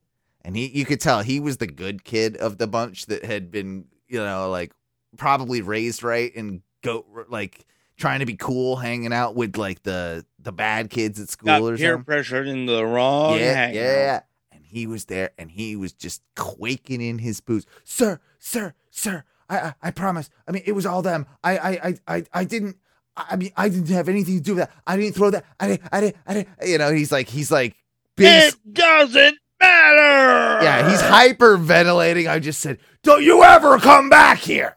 [0.45, 3.53] and he you could tell he was the good kid of the bunch that had
[3.53, 4.73] been you know like
[5.17, 7.65] probably raised right and go like
[7.97, 11.63] trying to be cool, hanging out with like the the bad kids at school Got
[11.63, 12.05] or peer something.
[12.05, 13.39] pressured into the wrong.
[13.39, 13.75] yeah, hangout.
[13.77, 14.21] yeah.
[14.51, 19.23] And he was there, and he was just quaking in his boots, sir, sir, sir.
[19.49, 20.29] I, I, I promise.
[20.49, 21.27] I mean, it was all them.
[21.45, 22.79] I, I, I, I, I didn't.
[23.17, 24.73] I I mean, I didn't have anything to do with that.
[24.89, 25.45] I didn't throw that.
[25.61, 25.83] I didn't.
[25.93, 26.17] I didn't.
[26.27, 26.49] I didn't.
[26.67, 27.77] You know, he's like, he's like,
[28.21, 30.65] big, It doesn't matter.
[30.65, 32.29] yeah, he's hyperventilating.
[32.29, 34.77] I just said, "Don't you ever come back here."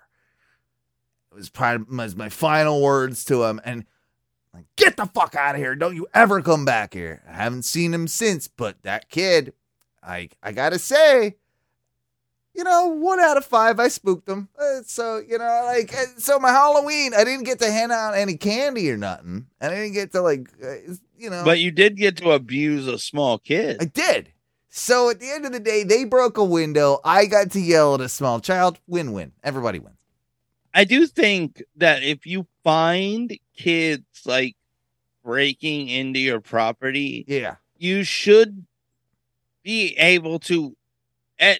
[1.31, 3.85] It was probably was my final words to him, and
[4.53, 5.75] like, get the fuck out of here!
[5.75, 7.23] Don't you ever come back here.
[7.27, 9.53] I haven't seen him since, but that kid,
[10.03, 11.37] I I gotta say,
[12.55, 14.47] you know, one out of five, I spooked them.
[14.59, 18.15] Uh, so you know, like, uh, so my Halloween, I didn't get to hand out
[18.15, 21.71] any candy or nothing, and I didn't get to like, uh, you know, But you
[21.71, 23.77] did get to abuse a small kid.
[23.81, 24.29] I did.
[24.69, 26.99] So at the end of the day, they broke a window.
[27.03, 28.79] I got to yell at a small child.
[28.87, 29.31] Win win.
[29.43, 29.97] Everybody wins.
[30.73, 34.55] I do think that if you find kids like
[35.23, 37.57] breaking into your property, Yeah.
[37.77, 38.65] you should
[39.61, 40.75] be able to,
[41.37, 41.59] at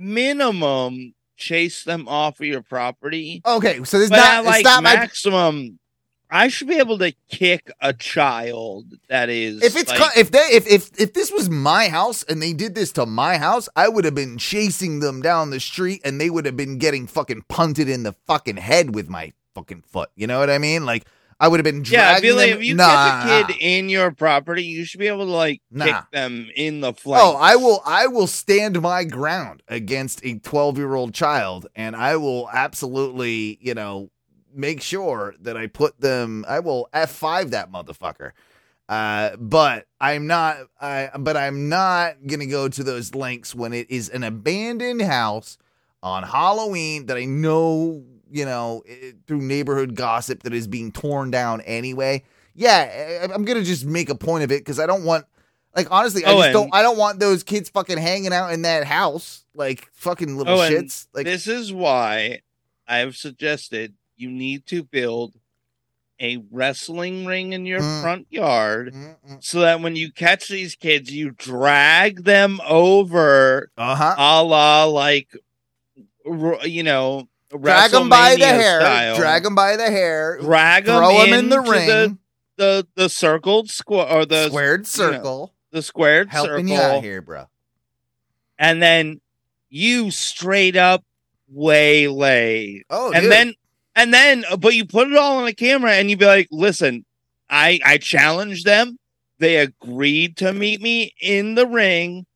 [0.00, 3.42] minimum, chase them off of your property.
[3.46, 3.84] Okay.
[3.84, 4.44] So there's not.
[4.44, 4.94] like not my.
[4.94, 5.78] maximum,
[6.30, 9.62] I should be able to kick a child that is.
[9.62, 12.52] If it's like, co- if they if if if this was my house and they
[12.52, 16.20] did this to my house, I would have been chasing them down the street and
[16.20, 20.10] they would have been getting fucking punted in the fucking head with my fucking foot.
[20.14, 20.86] You know what I mean?
[20.86, 21.04] Like
[21.42, 22.58] I would have been yeah, I feel like them.
[22.60, 25.62] if you nah, catch a kid in your property, you should be able to like
[25.70, 25.86] Nah.
[25.86, 27.24] kick them in the flank.
[27.24, 32.50] Oh, I will I will stand my ground against a 12-year-old child and I will
[32.52, 34.10] absolutely, you know,
[34.54, 38.32] make sure that I put them I will F5 that motherfucker.
[38.88, 40.58] Uh, but I'm not.
[40.80, 45.56] I but I'm not gonna go to those lengths when it is an abandoned house
[46.02, 51.30] on Halloween that I know, you know, eh, through neighborhood gossip that is being torn
[51.30, 52.22] down anyway.
[52.54, 55.26] Yeah, I- I'm gonna just make a point of it because I don't want.
[55.76, 56.74] Like honestly, I Oh, just don't.
[56.74, 60.68] I don't want those kids fucking hanging out in that house like fucking little Oh,
[60.70, 61.06] shits.
[61.14, 62.40] Like this is why
[62.88, 65.34] I've suggested you need to build
[66.20, 68.02] a wrestling ring in your Mm.
[68.02, 74.16] front yard uh so that when you catch these kids, you drag them over uh-huh.
[74.18, 75.34] a la like,
[76.64, 78.80] you know, Drag them by the hair.
[78.80, 79.16] style.
[79.16, 80.38] Drag them by the hair.
[80.40, 81.86] drag them throw them in the ring.
[81.86, 82.16] The,
[82.56, 85.54] the the circled square or the squared you know, circle.
[85.72, 87.46] the squared helping circle, you out here, bro.
[88.58, 89.20] and then
[89.68, 91.04] you straight up
[91.52, 93.32] waylay Oh, and dude.
[93.32, 93.54] then
[93.96, 97.04] and then but you put it all on a camera and you'd be like listen
[97.48, 98.98] i i challenged them
[99.38, 102.26] they agreed to meet me in the ring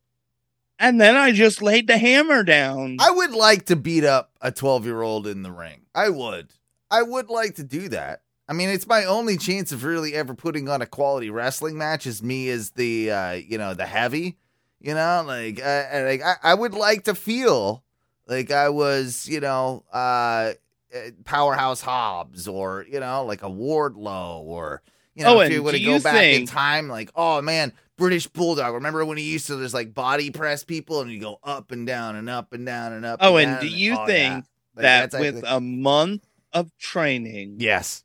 [0.85, 4.53] and then i just laid the hammer down I would like to beat up a
[4.53, 5.83] 12 year old in the ring.
[5.95, 6.49] I would.
[6.91, 8.23] I would like to do that.
[8.49, 12.07] I mean, it's my only chance of really ever putting on a quality wrestling match
[12.07, 14.37] is me as the, uh, you know, the heavy,
[14.81, 17.83] you know, like, uh, and, like I, I would like to feel
[18.27, 20.53] like I was, you know, uh,
[20.95, 24.83] uh, Powerhouse Hobbs or, you know, like a Wardlow or,
[25.15, 28.27] you know, Oh, if you were to go back in time, like, oh man, British
[28.27, 28.75] Bulldog.
[28.75, 31.87] Remember when he used to just like body press people and you go up and
[31.87, 33.19] down and up and down and up.
[33.23, 34.07] oh and and do you oh, yeah.
[34.07, 34.45] think
[34.77, 38.05] Like, that with a month of training yes,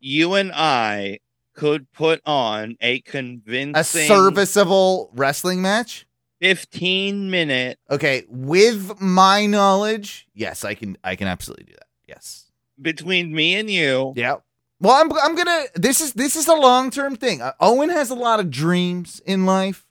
[0.00, 1.18] you and i
[1.54, 6.06] could put on a convincing, a serviceable wrestling match?
[6.40, 10.96] 15 minute Okay, with my knowledge, yes, I can.
[11.04, 11.86] I can absolutely do that.
[12.08, 12.50] Yes.
[12.80, 14.36] between me and you Yeah.
[14.82, 15.10] Well, I'm.
[15.16, 15.64] I'm gonna.
[15.74, 17.40] This is this is a long term thing.
[17.40, 19.86] Uh, Owen has a lot of dreams in life,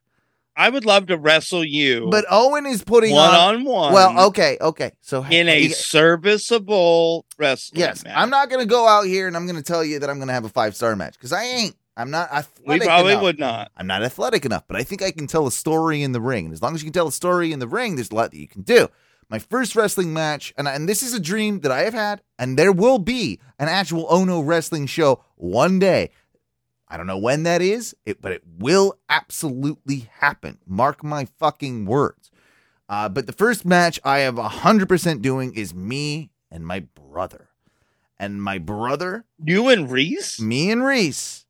[0.55, 3.55] i would love to wrestle you but Owen is putting one on.
[3.55, 4.91] on one Well, okay, okay.
[5.01, 8.13] So in a you- serviceable wrestling Yes, match.
[8.15, 10.17] I'm not going to go out here and I'm going to tell you that I'm
[10.17, 11.75] going to have a five star match because I ain't.
[11.97, 13.23] I'm not athletic we probably enough.
[13.23, 16.11] would not I'm not athletic enough, but I think I can tell a story in
[16.11, 16.45] the ring.
[16.45, 18.31] And as long as you can tell a story in the ring, there's a lot
[18.31, 18.87] that you can do.
[19.31, 22.59] My first wrestling match, and, and this is a dream that I have had, and
[22.59, 26.09] there will be an actual Ono wrestling show one day.
[26.89, 30.57] I don't know when that is, it, but it will absolutely happen.
[30.67, 32.29] Mark my fucking words.
[32.89, 37.47] Uh, but the first match I am 100% doing is me and my brother.
[38.19, 41.45] And my brother, you and reese me and Reese.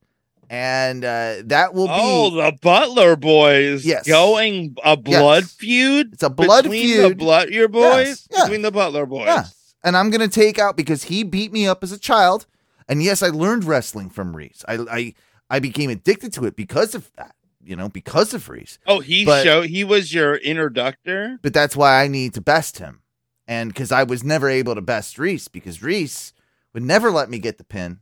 [0.54, 1.94] And uh, that will be.
[1.96, 4.06] oh the butler boys Yes.
[4.06, 7.12] going a blood feud It's a blood feud between feud.
[7.12, 8.44] the blood your boys Yes, yeah.
[8.44, 9.46] between the butler boys Yeah.
[9.84, 12.48] And I'm gonna take out because he beat me up as a child.
[12.90, 14.66] And yes, I learned wrestling from Reese.
[14.68, 15.14] I I
[15.50, 17.34] I became addicted to it because of that.
[17.64, 18.78] You know, because of Reese.
[18.88, 22.80] oh he But- showed he was your introductor But that's why I need to best
[22.80, 23.04] him.
[23.48, 26.34] And because I was never able to best Reese because Reese
[26.74, 28.01] would never let me get the pin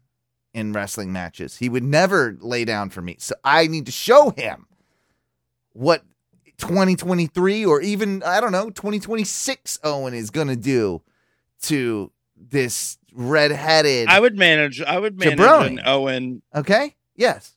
[0.53, 1.57] in wrestling matches.
[1.57, 3.15] He would never lay down for me.
[3.19, 4.67] So I need to show him
[5.73, 6.03] what
[6.57, 11.01] 2023 or even, I don't know, 2026 Owen is going to do
[11.63, 14.07] to this redheaded.
[14.07, 15.81] i would manage i would manage Jabroni.
[15.85, 16.95] owen Okay.
[17.15, 17.53] Yes.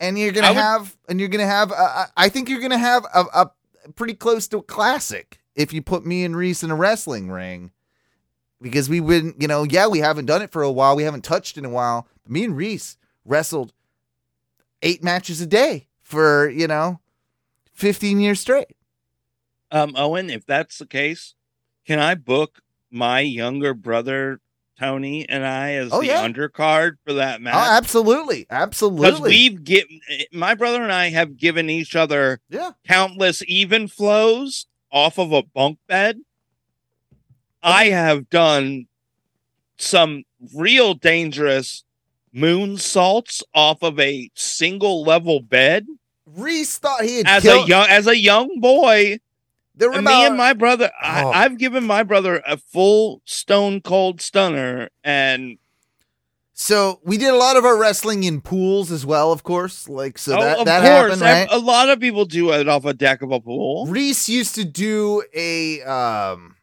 [0.00, 1.70] And you're gonna would- have, and you're gonna have.
[1.70, 3.50] Uh, I think you're gonna have a, a
[3.94, 7.70] pretty close to a classic if you put me and Reese in a wrestling ring,
[8.64, 9.40] because we wouldn't.
[9.40, 10.96] You know, yeah, we haven't done it for a while.
[10.96, 12.08] We haven't touched in a while.
[12.24, 13.72] But me and Reese wrestled
[14.82, 16.98] eight matches a day for you know,
[17.72, 18.68] fifteen years straight.
[19.70, 21.34] um owen if that's the case
[21.86, 24.40] can i book my younger brother
[24.78, 26.26] tony and i as Oh, the yeah.
[26.28, 29.30] undercard for that match Oh, absolutely, because absolutely.
[29.30, 30.00] we've given
[30.32, 32.72] my brother and I have given each other yeah.
[32.86, 36.18] countless even flows off of a bunk bed.
[37.64, 38.86] I have done
[39.78, 40.22] some
[40.54, 41.82] real dangerous
[42.34, 45.86] moonsaults off of a single level bed
[46.26, 47.66] Reese thought he had as killed.
[47.66, 49.18] a young as a young boy.
[49.74, 51.30] there were And about, me and my brother, I, Oh.
[51.30, 55.58] I've given my brother a full stone cold stunner, and
[56.54, 59.88] So we did a lot of our wrestling in pools as well, of course.
[59.88, 61.48] Like so oh, that of that course, happened, right?
[61.50, 63.86] a lot of people do it off a deck of a pool.
[63.86, 66.53] Reese used to do a um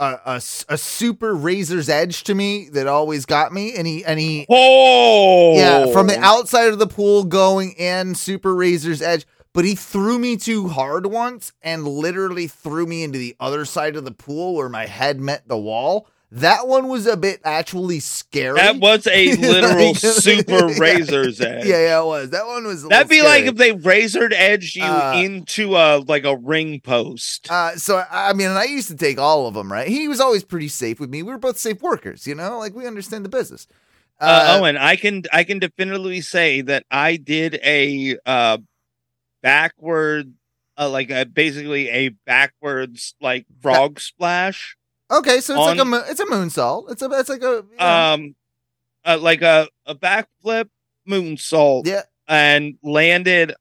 [0.00, 4.18] a, a a super razor's edge to me that always got me, and he and
[4.18, 9.26] he Oh, yeah from the outside of the pool going in super razor's edge.
[9.52, 13.96] But he threw me too hard once and literally threw me into the other side
[13.96, 16.08] of the pool where my head met the wall.
[16.32, 18.54] That one was a bit actually scary.
[18.56, 20.78] That was a literal Like, super yeah.
[20.78, 21.66] razor's edge.
[21.66, 22.30] Yeah, yeah, it was.
[22.30, 22.84] That one was.
[22.86, 26.80] That'd be little like if they razored edged you Uh, into a like a ring
[26.80, 27.50] post.
[27.50, 29.72] Uh, so I mean, I used to take all of them.
[29.72, 29.88] Right?
[29.88, 31.22] He was always pretty safe with me.
[31.24, 32.26] We were both safe workers.
[32.26, 33.66] You know, like we understand the business.
[34.20, 38.58] Uh, Owen, I can I can definitively say that I did a uh
[39.42, 40.34] backward
[40.78, 44.76] uh, like a, basically a backwards like frog splash
[45.10, 46.90] okay, so it's like a on- mo- it's a moonsault.
[46.90, 48.34] It's a it's like a know, um
[49.04, 50.68] uh, like a a backflip
[51.08, 52.02] moonsault yeah.
[52.28, 53.54] and landed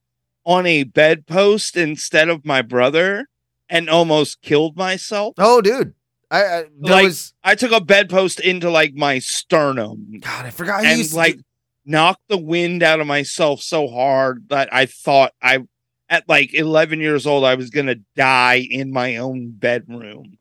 [0.46, 3.28] on a bedpost instead of my brother
[3.70, 5.36] and almost killed myself.
[5.38, 5.94] Oh, dude,
[6.32, 10.46] I, I Like- was I took a bedpost into like my sternum God.
[10.46, 10.84] I forgot.
[10.84, 11.44] He and used to like do-
[11.86, 15.60] knocked the wind out of myself so hard that I thought I
[16.10, 20.39] at like 11 years old I was going to die in my own bedroom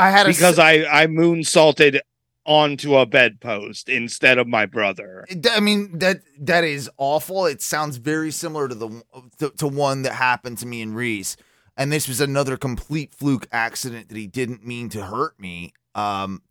[0.00, 2.00] I had a because I I moonsaulted
[2.46, 5.26] onto a bedpost instead of my brother.
[5.50, 7.46] I mean that that is awful.
[7.46, 9.02] It sounds very similar to the
[9.38, 11.36] to, to one that happened to me and Reese,
[11.76, 15.74] and this was another complete fluke accident that he didn't mean to hurt me.
[15.94, 16.42] Um,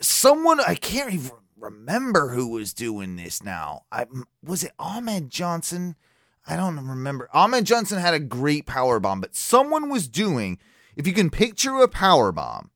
[0.00, 3.82] someone I can't even remember who was doing this now.
[3.92, 4.06] I
[4.42, 5.94] was it Ahmed Johnson.
[6.46, 7.28] I don't remember.
[7.32, 10.58] Ahmed Johnson had a great power bomb, but someone was doing.
[10.96, 12.70] If you can picture a power bomb,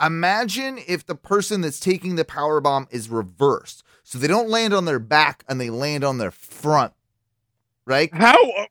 [0.00, 3.82] imagine if the person that's taking the power bomb is reversed.
[4.02, 6.92] So they don't land on their back and they land on their front.
[7.86, 8.12] Right?
[8.14, 8.66] How uh,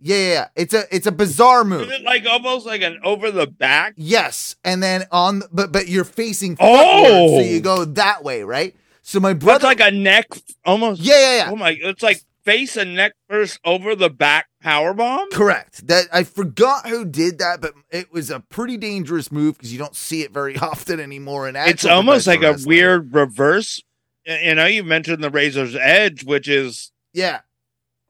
[0.00, 0.48] Yeah, yeah, yeah.
[0.56, 1.90] It's a it's a bizarre is move.
[1.90, 3.94] it like almost like an over the back?
[3.96, 6.66] Yes, and then on but but you're facing Oh!
[6.68, 8.74] forward, so you go that way, right?
[9.02, 10.26] So my brother, That's like a neck
[10.64, 11.50] almost Yeah, yeah, yeah.
[11.52, 15.28] Oh my it's like face and neck first over the back power bomb?
[15.30, 15.86] Correct.
[15.86, 19.78] That I forgot who did that, but it was a pretty dangerous move because you
[19.78, 21.48] don't see it very often anymore.
[21.48, 22.68] In It's almost like a wrestling.
[22.68, 23.82] weird reverse.
[24.24, 27.40] You know, you mentioned the razor's edge, which is yeah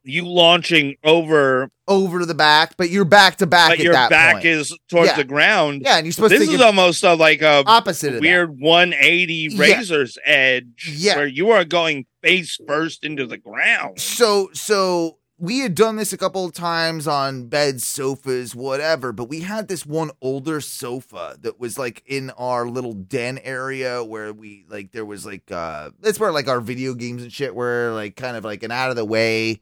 [0.09, 3.93] you launching over, over to the back, but you're back to back but at your
[3.93, 4.45] that back point.
[4.47, 5.17] is towards Yeah.
[5.17, 5.83] the ground.
[5.85, 6.39] yeah, and you're supposed to.
[6.39, 9.61] This to is almost a, like a opposite of weird 180 Yeah.
[9.61, 11.17] razor's edge Yeah.
[11.17, 14.01] where you are going face first into the ground.
[14.01, 19.29] So so we had done this a couple of times on beds, sofas, whatever, but
[19.29, 24.33] we had this one older sofa that was like in our little den area where
[24.33, 27.93] we like there was like uh that's where like our video games and shit were
[27.95, 29.61] like kind of like an out of the way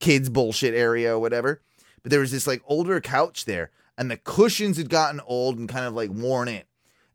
[0.00, 1.62] kids bullshit area or whatever.
[2.02, 5.68] But there was this like older couch there and the cushions had gotten old and
[5.68, 6.62] kind of like worn in.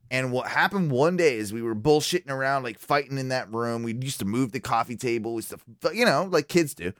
[0.09, 3.83] And what happened one day is we were bullshitting around, like fighting in that room.
[3.83, 6.91] We used to move the coffee table, we used to, you know, like kids do.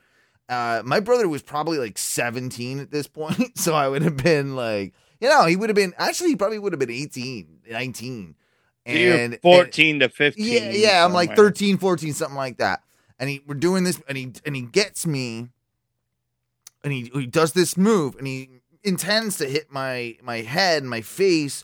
[0.48, 3.38] Uh, my brother was probably like 17 at this point.
[3.58, 6.60] So I would have been like, you know, he would have been, actually, he probably
[6.60, 8.36] would have been 18, 19.
[8.88, 10.46] So you're And 14 to 15.
[10.46, 11.50] yeah, yeah, I'm like somewhere.
[11.50, 12.82] 13, 14, something like that.
[13.20, 15.50] And he we're doing this and he and he gets me
[16.84, 18.50] and he he does this move and he
[18.84, 21.64] intends to hit my my head and my face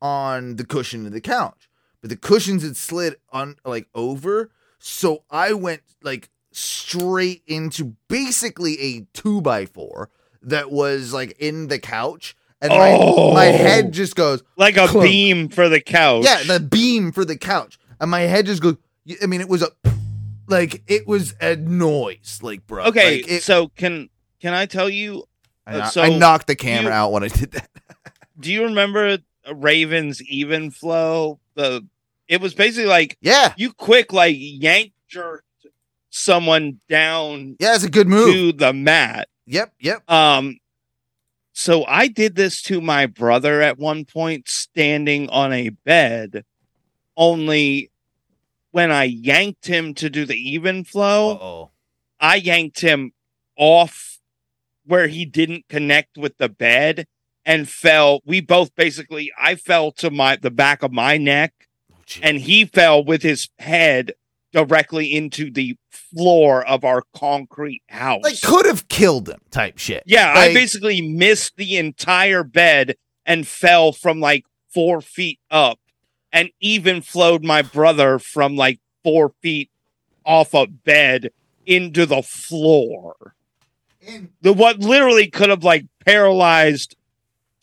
[0.00, 1.68] on the cushion of the couch.
[2.00, 8.80] But the cushions had slid on like over, so I went like straight into basically
[8.80, 10.10] a two by four
[10.42, 12.36] that was like in the couch.
[12.60, 13.34] And my, Oh.
[13.34, 13.90] my head oh!
[13.90, 15.04] just goes Like a Clunk.
[15.08, 16.24] beam for the couch.
[16.24, 18.76] yeah, the beam for the couch, and my head just goes.
[19.22, 19.70] I mean, it was a
[20.48, 22.84] like it was a noise, like bro.
[22.86, 24.08] Okay, like, it, so can
[24.40, 25.24] can I tell you?
[25.66, 27.68] I, uh, so I knocked the camera you- out when I did that.
[28.40, 29.18] Do you remember
[29.52, 31.40] Raven's even flow?
[31.54, 31.86] The
[32.28, 35.44] it was basically like Yeah, you quick like yanked jerked
[36.10, 38.32] someone down yeah, it's a good move.
[38.32, 39.28] to the mat.
[39.46, 40.10] Yep, yep.
[40.10, 40.58] Um,
[41.52, 46.44] so I did this to my brother at one point, standing on a bed.
[47.16, 47.90] Only
[48.70, 51.70] when I yanked him to do the even flow, oh,
[52.20, 53.12] I yanked him
[53.56, 54.07] off
[54.88, 57.06] where he didn't connect with the bed
[57.44, 58.20] and fell.
[58.24, 61.52] We both basically, I fell to my the back of my neck,
[61.92, 64.12] oh, and he fell with his head
[64.52, 68.22] directly into the floor of our concrete house.
[68.24, 70.02] like could have killed him, type shit.
[70.06, 75.78] Yeah, I basically missed the entire bed and fell from like four feet up
[76.32, 79.70] and even flowed my brother from like four feet
[80.24, 81.30] off a bed
[81.66, 83.34] into the floor.
[84.42, 86.96] The what literally could have like paralyzed,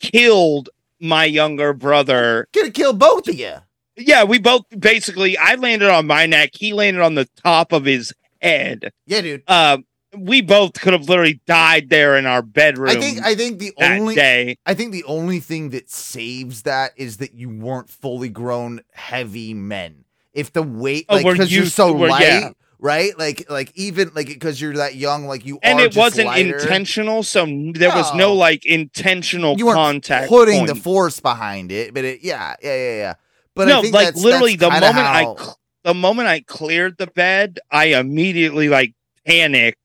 [0.00, 0.68] killed
[1.00, 2.48] my younger brother.
[2.52, 3.54] could have killed both of you.
[3.96, 7.84] Yeah, we both basically I landed on my neck, he landed on the top of
[7.84, 9.42] his head Yeah, dude.
[9.48, 9.78] uh,
[10.16, 13.72] we both could have literally died there in our bedroom I think I think the
[13.80, 14.56] only day.
[14.66, 19.54] I think the only thing that saves that is that you weren't fully grown heavy
[19.54, 20.04] men.
[20.34, 22.50] If the weight, Oh, like, because you're so to- light, yeah.
[22.78, 23.18] Right?
[23.18, 26.56] Like, like even like because you're that young, like you And it wasn't lighter.
[26.58, 28.18] intentional, so there was No.
[28.18, 30.28] no like intentional You contact.
[30.28, 33.14] putting the force behind it, but it, yeah, yeah, yeah, yeah.
[33.54, 36.28] But no, I think like that's, literally that's the moment how- I cl- the moment
[36.28, 38.92] I cleared the bed, I immediately like
[39.26, 39.78] panicked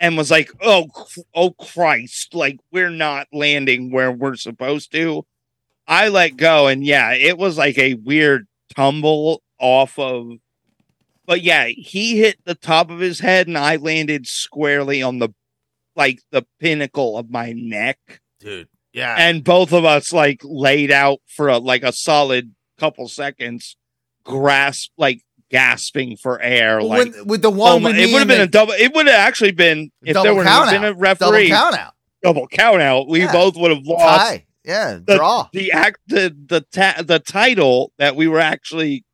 [0.00, 0.88] and was like, "Oh,
[1.34, 2.34] oh Christ!
[2.34, 5.24] Like we're not landing where we're supposed to."
[5.86, 10.30] I let go, and yeah, it was like a weird tumble off of.
[11.26, 15.30] But yeah, he hit the top of his head, and I landed squarely on the,
[15.96, 17.98] like the pinnacle of my neck
[18.40, 23.08] dude, yeah, and both of us like laid out for a, like a solid couple
[23.08, 23.76] seconds,
[24.24, 26.78] grasp like gasping for air.
[26.78, 28.46] Well, Like when- with the oh one, my, with it would have and been a
[28.46, 28.72] double.
[28.74, 31.92] It would have actually been if there would have been a referee double count out,
[32.22, 33.08] double count out.
[33.08, 33.32] We Yeah.
[33.32, 35.48] both would have lost tie, yeah, the draw.
[35.52, 39.04] the act the the ta- the title that we were actually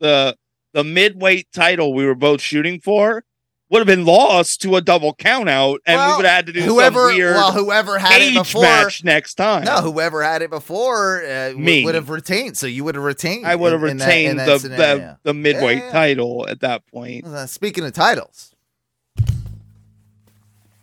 [0.00, 0.36] the
[0.72, 3.24] the midweight title we were both shooting for
[3.68, 6.52] would have been lost to a double count out, and we would have had to
[6.52, 9.62] do whoever, some weird well, whoever had it before, match next time.
[9.64, 11.84] no, whoever had it before uh, Me.
[11.84, 12.56] would have retained.
[12.56, 13.46] So you would have retained.
[13.46, 15.92] I would have in- in that- in retained that the, the the midweight Yeah, yeah.
[15.92, 17.24] title at that point.
[17.26, 18.52] Uh, Speaking of titles,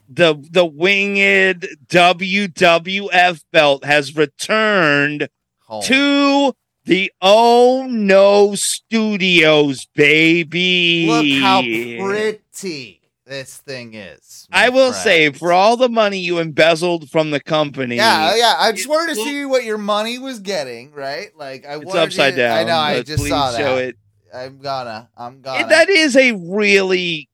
[0.10, 5.28] The the winged WWF belt has returned
[5.66, 5.84] home.
[5.84, 6.54] to
[6.88, 11.06] the Oh No Studios, baby.
[11.08, 14.48] Look how pretty this thing is.
[14.52, 15.04] I will friend.
[15.04, 18.56] say, for all the money you embezzled from the company, Yeah, oh, yeah.
[18.58, 21.28] I just wanted to see what your money was getting, right?
[21.38, 22.58] Like I it's upside to- down.
[22.58, 22.78] I know.
[22.78, 23.58] I just saw that.
[23.60, 23.98] Show it.
[24.34, 25.10] I'm gonna.
[25.18, 25.62] I'm gonna.
[25.66, 27.28] It- That is a really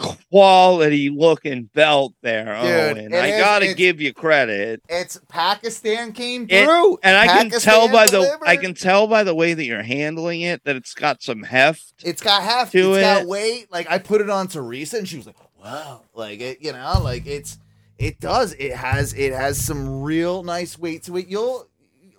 [0.00, 3.14] quality looking belt there, Dude, Owen.
[3.14, 4.82] I is- gotta give you credit.
[4.88, 8.38] it's Pakistan came It- through, And I can tell by the.
[8.44, 11.92] I can tell by the way that you're handling it that it's got some heft.
[12.04, 12.72] It's got heft.
[12.72, 13.66] to It's got weight.
[13.70, 17.00] Like I put it on Teresa, and she was like, "Wow!" Like it, you know,
[17.02, 17.58] like it's.
[17.98, 18.54] It does.
[18.54, 19.12] It has.
[19.12, 21.28] It has some real nice weight to it.
[21.28, 21.66] You'll.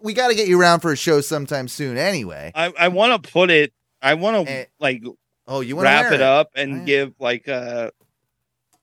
[0.04, 1.98] We got to get you around for a show sometime soon.
[1.98, 2.52] Anyway.
[2.56, 3.72] I, I want to put it.
[4.02, 5.02] I want to Eh, like
[5.48, 6.86] Oh, you want wrap wear it up and Right.
[6.86, 7.92] give like a,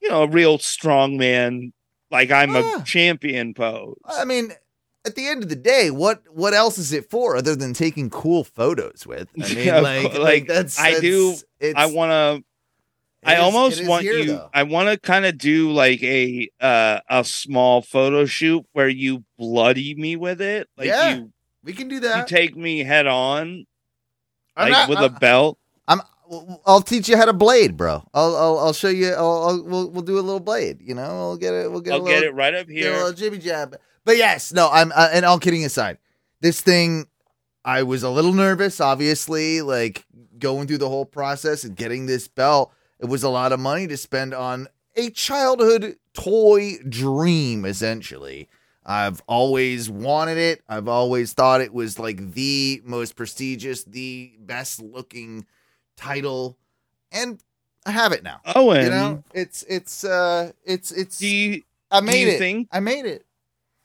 [0.02, 1.72] you know, a real strong man,
[2.10, 2.80] like I'm Ah.
[2.80, 3.96] a champion pose.
[4.04, 4.52] I mean,
[5.04, 8.10] at the end of the day, what what else is it for other than taking
[8.10, 9.28] cool photos with?
[9.40, 12.44] I mean, Yeah, like, like, Like, that's, I do- that's- It's, I want to.
[13.24, 14.26] I is- almost want here, you.
[14.26, 14.50] though.
[14.54, 19.24] I want to kind of do like a uh, a small photo shoot where you
[19.38, 21.32] bloody me with it, like Yeah, you
[21.64, 22.30] we can do that.
[22.30, 23.66] you take me head on,
[24.56, 25.58] I'm like not- with a I'm- belt.
[26.66, 28.02] I'll teach you how to blade, bro.
[28.12, 29.12] I'll I'll, I'll show you.
[29.12, 30.78] I'll, I'll we'll we'll do a little blade.
[30.82, 31.70] You know, we'll get it.
[31.70, 31.94] We'll get.
[31.94, 33.30] I'll a little, get it right up Get a little here.
[33.30, 33.76] jibby jab.
[34.04, 34.68] But yes, no.
[34.70, 34.92] I'm.
[34.94, 35.98] Uh, and all kidding aside,
[36.40, 37.06] this thing,
[37.64, 38.80] I was a little nervous.
[38.80, 40.06] Obviously, like
[40.38, 43.86] going through the whole process and getting this belt, it was a lot of money
[43.86, 47.64] to spend on a childhood toy dream.
[47.64, 48.48] Essentially,
[48.84, 50.62] I've always wanted it.
[50.68, 55.46] I've always thought it was like the most prestigious, the best looking
[55.98, 56.56] title,
[57.12, 57.38] and
[57.84, 58.40] I have it now.
[58.54, 62.38] Owen, You know, it's it's uh it's it's do you I do made you it.
[62.38, 63.24] think I made it.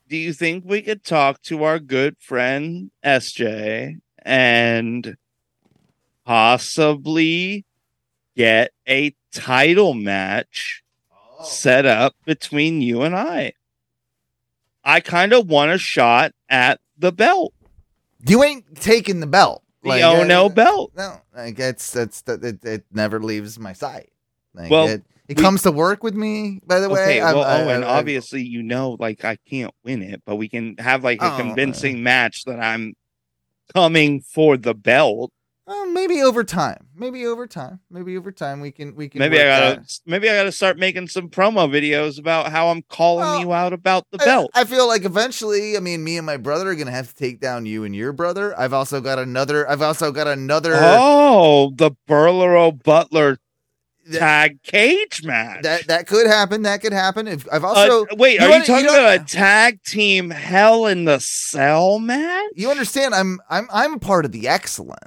[0.07, 5.18] do you think we could talk to our good friend SJ and
[6.26, 7.66] possibly
[8.36, 10.82] get a title match
[11.39, 11.43] Oh.
[11.45, 13.53] set up between you and I?
[14.84, 17.53] I kind of want a shot at the belt,
[18.26, 19.62] You ain't taking the belt.
[19.84, 20.92] The Like, Oh uh, no belt.
[20.96, 24.10] No, like that's that's that it, it never leaves my sight.
[24.56, 26.62] Like, Well, it, it we- comes to work with me.
[26.66, 29.74] By the way, Okay, well, I- Owen, I- I- obviously, you know, like I can't
[29.84, 32.94] win it, but we can have like a Oh, convincing match that I'm
[33.74, 35.32] coming for the belt.
[35.66, 36.88] Uh, maybe over time.
[36.95, 37.80] Maybe over time.
[37.89, 39.20] Maybe over time we can we can.
[39.20, 39.99] Maybe I gotta, that.
[40.05, 43.72] maybe I gotta start making some promo videos about how I'm calling Well, you out
[43.74, 44.51] about the I- belt.
[44.53, 47.39] I, feel like eventually, I mean, me and my brother are gonna have to take
[47.39, 48.57] down you and your brother.
[48.59, 49.70] I've also got another.
[49.70, 50.74] I've also got another.
[50.76, 53.38] oh, the Burlero Butler
[54.07, 55.64] That- tag cage match.
[55.64, 56.64] That that could happen.
[56.64, 57.26] That could happen.
[57.26, 59.82] If I've Uh, also wait, you are wanna- you talking you know- about a tag
[59.84, 62.51] team Hell in the Cell match?
[62.55, 64.99] you understand, I'm I'm I'm a part of the excellence,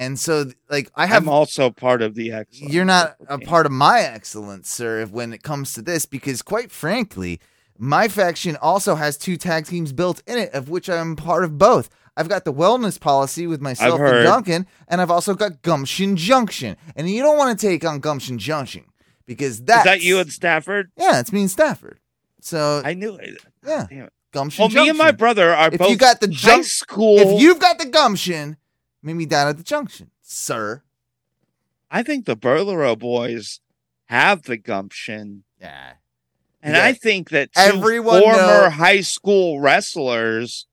[0.00, 2.60] and so like I have I'm also part of the X.
[2.60, 6.72] You're not a part of my excellence, sir, when it comes to this, because quite
[6.72, 7.38] frankly,
[7.78, 11.56] my faction also has two tag teams built in it, of which I'm part of
[11.58, 11.88] both.
[12.16, 14.24] I've got the wellness policy with myself and.
[14.24, 16.76] Duncan, and I've also got Gumption Junction.
[16.96, 18.84] And you don't want to take on Gumption Junction
[19.26, 20.90] because that's Is that you and Stafford?
[20.98, 21.98] yeah, it's me and Stafford.
[22.42, 23.38] So I knew it.
[23.66, 24.12] yeah, Damn it.
[24.32, 24.62] gumption.
[24.62, 27.18] Well, me and my brother are If both you got the high school.
[27.18, 28.56] if you've got the gumption,
[29.02, 30.82] meet me down at the junction, sir.
[31.90, 33.60] I think the Burlero boys
[34.06, 35.44] have the gumption.
[35.60, 35.92] Yeah.
[36.62, 36.84] And Yeah.
[36.84, 40.66] I think that Everyone former high school wrestlers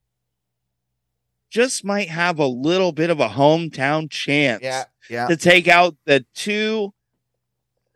[1.49, 4.83] just might have a little bit of a hometown chance Yeah.
[5.09, 5.27] Yeah.
[5.27, 6.93] to take out the two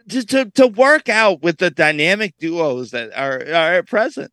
[0.09, 4.31] to, to to work out with the dynamic duos that are are at present.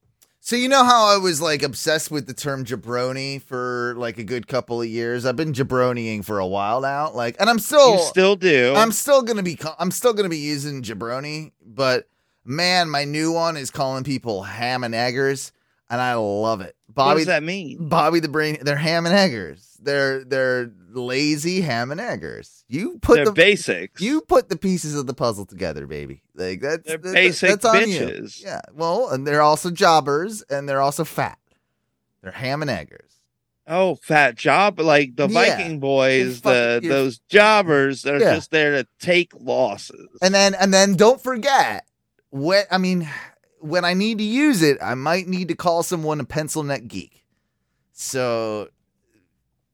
[0.48, 4.24] So you know how I was like obsessed with the term jabroni for like a
[4.24, 5.26] good couple of years.
[5.26, 7.10] I've been jabronying for a while now.
[7.10, 8.72] Like, and I'm still, you still do.
[8.74, 11.52] I'm still gonna be, I'm still gonna be using jabroni.
[11.62, 12.08] But
[12.46, 15.52] man, my new one is calling people ham and eggers,
[15.90, 16.74] and I love it.
[16.88, 17.88] Bobby, what does that mean?
[17.88, 19.76] Bobby the Brain, they're ham and eggers.
[19.80, 22.64] They're they're lazy ham and eggers.
[22.68, 24.00] You put They're the basics.
[24.00, 26.22] you put the pieces of the puzzle together, baby.
[26.34, 28.28] Like that's They're basic that's on you.
[28.40, 28.60] Yeah.
[28.74, 31.38] Well, and they're also jobbers, and they're also fat.
[32.22, 33.12] They're ham and eggers.
[33.70, 35.56] Oh, fat job like the Yeah.
[35.56, 38.34] Viking boys, You're the those jobbers that are Yeah.
[38.34, 40.08] just there to take losses.
[40.20, 41.86] And then and then don't forget
[42.30, 43.08] what I mean
[43.60, 46.86] when I need to use it, I might need to call someone a pencil neck
[46.86, 47.24] geek.
[47.92, 48.68] So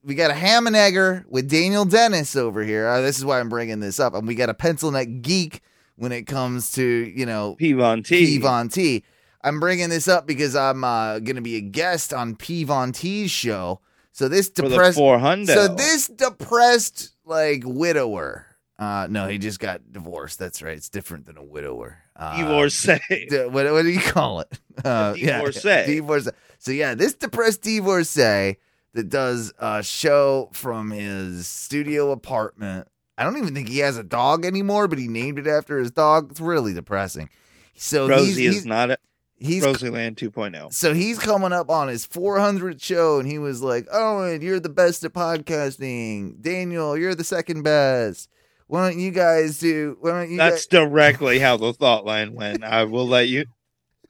[0.02, 2.88] we got a ham and egger with Daniel Dennis over here.
[2.88, 4.14] Uh, this is why I'm bringing this up.
[4.14, 5.62] And we got a pencil neck geek
[5.96, 8.26] when it comes to, you know, P Von T.
[8.26, 9.04] P Von T.
[9.42, 12.92] I'm bringing this up because I'm uh, going to be a guest on P Von
[12.92, 13.80] T's show.
[14.12, 14.96] So this depressed.
[14.96, 15.18] four.
[15.46, 18.46] So this depressed like widower.
[18.78, 20.38] Uh, no, he just got divorced.
[20.38, 20.76] That's right.
[20.76, 21.98] It's different than a widower.
[22.16, 22.98] Uh, divorcee.
[23.28, 24.58] d- what, what do you call it?
[24.84, 25.86] Uh, yeah, divorcee.
[25.86, 26.30] divorcee.
[26.58, 28.56] So yeah, this depressed divorcee
[28.92, 32.88] that does a show from his studio apartment.
[33.18, 35.90] I don't even think he has a dog anymore, but he named it after his
[35.90, 36.32] dog.
[36.32, 37.30] It's really depressing.
[37.74, 38.98] So Rosie he's, is he's, not a
[39.38, 40.28] he's Rosie Land oh.
[40.28, 40.72] 2.0.
[40.72, 44.68] so he's coming up on his 400th show, and he was like, "Owen, you're the
[44.68, 46.40] best at podcasting.
[46.40, 48.28] Daniel, you're the second best.
[48.66, 49.96] Why don't you guys do?
[50.00, 52.64] Why don't you?" That's directly how the thought line went.
[52.64, 53.44] I will let you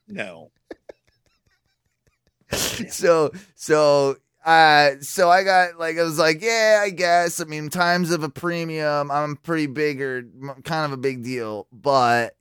[0.09, 0.51] know.
[2.91, 7.41] so so uh so I got like I was like, yeah, I guess.
[7.41, 10.25] I mean, times of a premium, I'm pretty bigger
[10.65, 12.37] kind of a big deal, but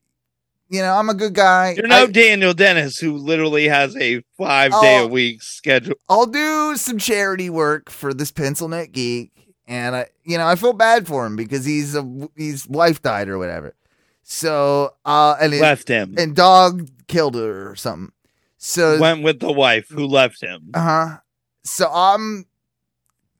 [0.69, 1.73] you know, I'm a good guy.
[1.77, 5.05] You're no I- Daniel Dennis, who literally has a five day Oh.
[5.05, 5.95] a week schedule.
[6.09, 9.31] I'll do some charity work for this pencil neck geek,
[9.67, 13.29] and I, you know, I feel bad for him because he's a his wife died
[13.29, 13.75] or whatever.
[14.23, 16.15] So, uh, and it, Left him.
[16.17, 18.11] and dog killed her or something.
[18.57, 20.71] So, Went with the wife who left him.
[20.73, 21.17] uh huh.
[21.65, 22.45] So I'm.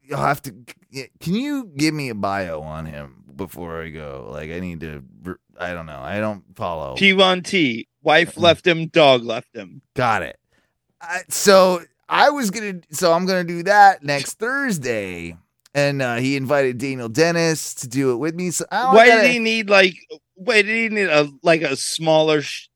[0.02, 0.52] You'll have to.
[1.22, 4.28] Can you give me a bio on him before I go?
[4.32, 5.04] Like, I need to.
[5.58, 6.00] I don't know.
[6.00, 6.96] I don't follow.
[6.96, 7.88] P Von T.
[8.02, 9.82] Wife left him, dog left him.
[9.96, 10.38] Got it.
[11.00, 12.82] I, so I was gonna.
[12.92, 15.38] So I'm gonna do that next Thursday,
[15.74, 18.52] and uh, he invited Daniel Dennis to do it with me.
[18.52, 19.96] So I Why gotta- did he need like?
[20.36, 22.68] Why did he need a like a smaller sh-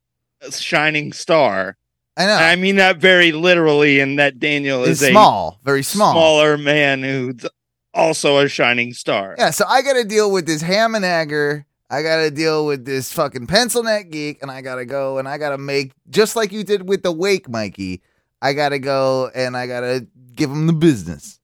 [0.52, 1.78] shining star?
[2.16, 6.14] I know I mean that very literally, and that Daniel is a small, very small.
[6.14, 7.46] smaller man who's
[7.94, 9.36] also a shining star.
[9.38, 9.52] Yeah.
[9.52, 11.66] So I got to deal with this ham and egger.
[11.90, 15.20] I got to deal with this fucking pencil neck geek, and I got to go
[15.20, 18.02] and I got to make just like you did with the wake, Mikey.
[18.42, 21.40] I got to go and I got to give him the business.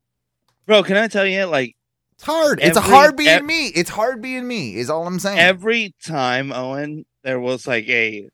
[0.66, 1.76] Bro, can I tell you, like
[2.14, 2.60] It's hard.
[2.62, 3.68] it's a hard being ev- me.
[3.68, 4.76] It's hard being me.
[4.78, 5.40] Is all I'm saying.
[5.40, 8.30] every time Owen, there was like a,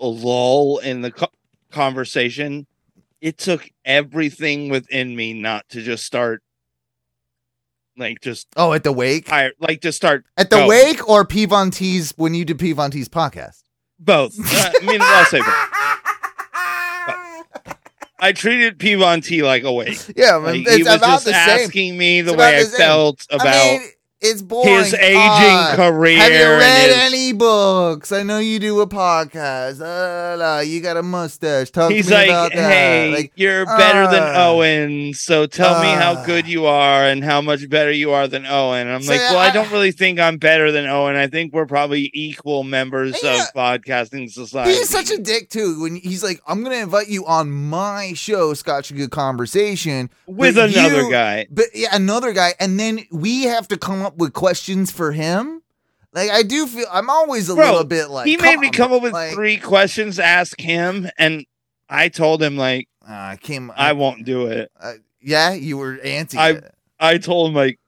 [0.00, 1.28] a lull in the co-
[1.70, 2.66] conversation.
[3.20, 6.42] It took everything within me not to just start,
[7.96, 9.26] like just oh, at the wake.
[9.26, 10.68] tire, like to start At the Go.
[10.68, 13.62] wake or P Von T's when you did P Von T's podcast?
[14.00, 14.36] both.
[14.38, 15.46] Uh, I mean, I'll say both.
[18.18, 19.98] I treated P Von T like a wake.
[20.16, 21.64] Yeah, Like, it's he was about just the same.
[21.66, 23.88] asking me the It's way I felt about I mean,
[24.20, 24.74] it's boring.
[24.74, 26.18] his aging Ah, career.
[26.18, 28.10] Have you and read his- any books?
[28.12, 29.80] I know you do a podcast.
[29.80, 31.70] Uh, la, you got a mustache.
[31.70, 32.70] Talk He's like, about that.
[32.72, 36.24] hey, Like, you're better than uh, Owen, so tell me how uh.
[36.26, 38.88] good you are and how much better you are than Owen.
[38.88, 41.14] I'm So, like, well, I, I- don't really think I'm better than Owen.
[41.16, 43.42] I think we're probably equal members Yeah.
[43.44, 44.72] of podcasting society.
[44.72, 45.80] He's such a dick too.
[45.80, 51.02] When he's like, "I'm gonna invite you on my show, Scotch Good Conversation, with another
[51.02, 51.46] you- guy.
[51.50, 55.62] But yeah, another guy, and then we have to come up with questions for him.
[56.12, 58.92] Like I do feel I'm always a Bro, little bit like he made me come
[58.92, 61.44] up with like, three questions to ask him, and
[61.88, 63.70] I told him like Uh, I came.
[63.76, 64.70] I won't do it.
[64.80, 66.38] Uh, yeah, you were anti.
[66.38, 66.74] I- it.
[66.98, 67.78] I told him like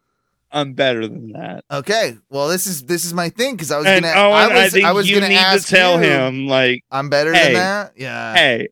[0.52, 1.64] I'm better than that.
[1.70, 4.20] Okay, well this is this is my thing because I was And gonna.
[4.20, 6.46] Owen, I I, was, think I was you gonna need to ask tell you, him,
[6.46, 7.92] like, I'm better Hey, than that.
[7.96, 8.34] Yeah.
[8.34, 8.68] hey,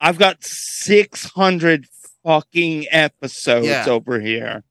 [0.00, 1.86] I've got 600
[2.24, 3.84] fucking episodes Yeah.
[3.88, 4.64] over here.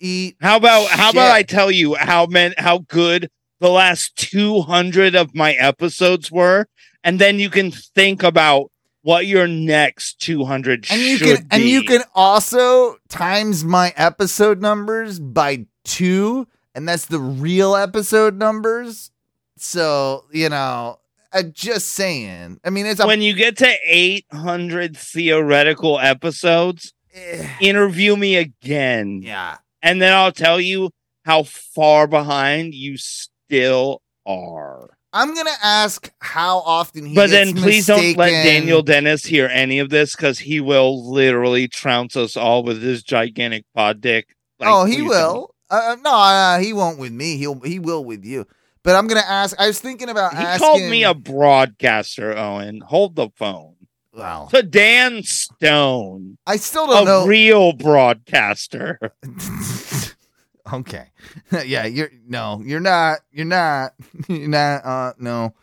[0.00, 0.36] Eat.
[0.40, 3.30] How about how about I tell you how men how good
[3.60, 6.66] the last 200 of my episodes were,
[7.02, 8.70] and then you can think about
[9.02, 15.20] what your next 200 And you can and you can also times my episode numbers
[15.20, 19.10] by two, and that's the real episode numbers.
[19.56, 20.98] So you know,
[21.32, 22.60] uh, just saying.
[22.64, 29.20] I mean, it's a when you get to 800 theoretical episodes, eh, interview me again.
[29.22, 29.58] yeah.
[29.84, 30.90] And then I'll tell you
[31.26, 34.96] how far behind you still are.
[35.12, 37.14] I'm gonna ask how often he.
[37.14, 41.68] but then please don't let Daniel Dennis hear any of this because he will literally
[41.68, 44.34] trounce us all with his gigantic pod dick.
[44.58, 45.54] Like, oh, he will.
[45.70, 47.36] Uh, no, uh, he won't with me.
[47.36, 48.46] He'll he will with you.
[48.82, 49.54] But I'm gonna ask.
[49.60, 50.32] I was thinking about.
[50.32, 50.66] He asking.
[50.66, 52.80] called me a broadcaster, Owen.
[52.80, 53.73] Hold the phone.
[54.14, 57.22] Well, To Dan Stone, I still don't know.
[57.24, 58.98] A real broadcaster.
[60.72, 61.06] okay.
[61.64, 63.18] yeah, you're no, you're not.
[63.32, 63.92] You're not.
[64.28, 64.84] You're not.
[64.84, 65.54] Uh, no.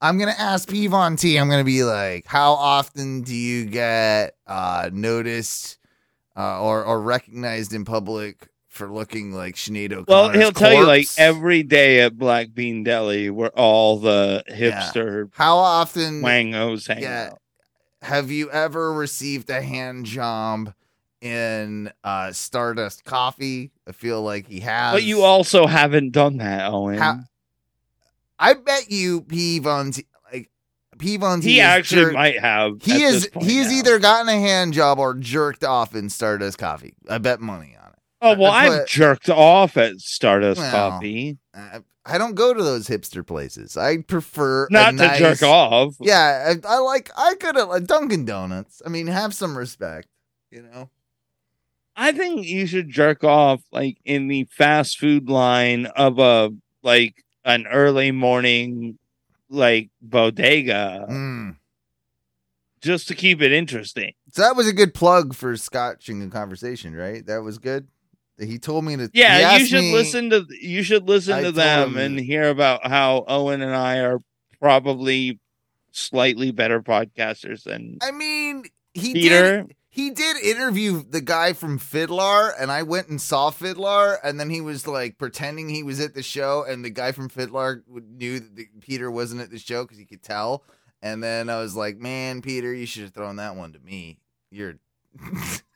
[0.00, 1.36] I'm gonna ask P Von T.
[1.38, 5.78] I'm gonna be like, how often do you get uh noticed
[6.36, 10.84] uh, or or recognized in public for looking like Sinead O'Connor's Well, he'll tell you
[10.84, 17.02] like every day at Black Bean Deli where all the hipster How often wangos hang
[17.02, 17.30] Yeah.
[17.32, 17.38] out.
[18.04, 20.72] Have you ever received a hand job
[21.20, 23.72] in uh Stardust Coffee?
[23.88, 24.92] I feel like he has.
[24.94, 26.98] But you also haven't done that, Owen.
[26.98, 27.20] How-
[28.38, 30.50] I bet you P Von T like
[30.98, 32.82] P Von T he actually jerk- might have.
[32.82, 36.94] He is he has either gotten a hand job or jerked off in Stardust Coffee.
[37.08, 37.98] I bet money on it.
[38.20, 42.86] Oh well, I've jerked off at Stardust Well, Coffee, I, I don't go to those
[42.88, 43.76] hipster places.
[43.76, 45.96] I prefer not to jerk off.
[46.00, 48.82] Yeah, I, I like I could have like Dunkin' Donuts.
[48.84, 50.08] I mean, have some respect,
[50.50, 50.90] you know.
[51.96, 56.50] I think you should jerk off like in the fast food line of a
[56.82, 58.98] like an early morning
[59.48, 61.56] like bodega Mm.
[62.80, 64.12] just to keep it interesting.
[64.32, 67.24] So that was a good plug for Scotching a conversation, right?
[67.24, 67.86] That was good.
[68.38, 69.10] He told me to.
[69.14, 72.86] Yeah, you should me- listen to you should listen I to them and hear about
[72.86, 74.18] how Owen and I are
[74.60, 75.38] probably
[75.92, 79.62] slightly better podcasters than I mean, he Peter.
[79.62, 79.76] did.
[79.88, 84.50] He did interview the guy from Fiddler, and I went and saw Fiddler, and then
[84.50, 88.40] he was like pretending he was at the show, and the guy from Fiddler knew
[88.40, 90.64] that the, Peter wasn't at the show because he could tell.
[91.00, 94.18] And then I was like, "Man, Peter, you should have thrown that one to me.
[94.50, 94.74] You're."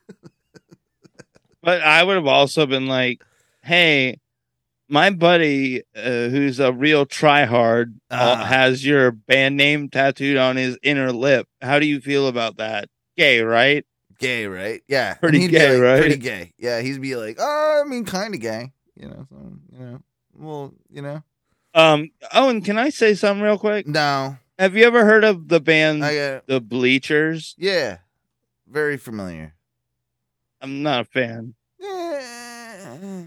[1.68, 3.22] But I would have also been like,
[3.62, 4.20] "Hey,
[4.88, 8.44] my buddy, uh, who's a real tryhard, uh, Ah.
[8.46, 11.46] has your band name tattooed on his inner lip.
[11.60, 12.88] How do you feel about that?
[13.18, 13.84] Gay, right?
[14.18, 14.82] gay, right?
[14.88, 16.00] Yeah, Pretty gay, like, right?
[16.00, 16.52] Pretty gay.
[16.56, 20.02] Yeah, he'd be like, "Oh, I mean, kind of gay." You know, so, you know,
[20.32, 21.22] well, you know,
[21.74, 23.86] Um, Owen, can I say something real quick?
[23.86, 27.54] no, Have you ever heard of the band The Bleachers?
[27.58, 27.98] yeah,
[28.66, 29.52] very familiar.
[30.60, 31.54] I'm not a fan.
[33.00, 33.22] Yeah.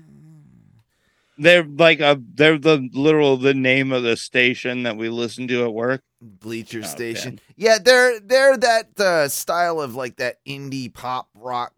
[1.38, 5.64] They're like a they're the literal the name of the station that we listen to
[5.64, 6.04] at work.
[6.22, 7.32] Bleacher Oh, Station.
[7.36, 7.40] man.
[7.56, 11.74] Yeah, they're they're that uh, style of like that indie pop rock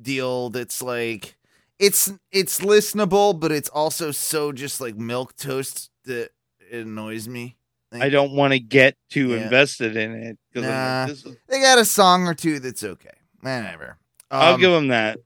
[0.00, 1.36] deal that's like
[1.80, 6.30] it's it's listenable, but it's also so just like milk toast that
[6.70, 7.56] it annoys me.
[7.92, 9.44] I don't want to get too Yeah.
[9.44, 11.06] invested in it Nah.
[11.06, 13.10] this is, They got a song or two that's okay.
[13.40, 13.98] Whatever.
[14.32, 15.18] I'll Um, give them that.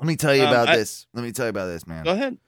[0.00, 1.06] Let me tell you um, about I- this.
[1.12, 2.04] Let me tell you about this, man.
[2.04, 2.38] Go ahead.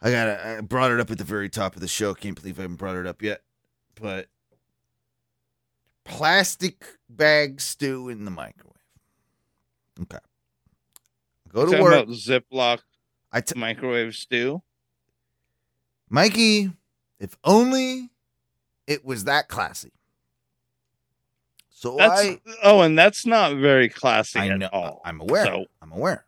[0.00, 2.14] I got I brought it up at the very top of the show.
[2.14, 3.42] Can't believe I haven't brought it up yet.
[4.00, 4.28] But
[6.04, 8.72] plastic bag stew in the microwave.
[10.02, 10.18] Okay.
[11.52, 11.92] Go to work.
[11.92, 12.80] about Ziploc
[13.32, 14.62] I t- microwave stew.
[16.08, 16.70] Mikey,
[17.18, 18.10] if only
[18.86, 19.92] it was that classy.
[21.70, 25.02] So That's I oh, and that's not very classy I at know all.
[25.04, 25.44] I'm aware.
[25.44, 26.25] So I'm aware.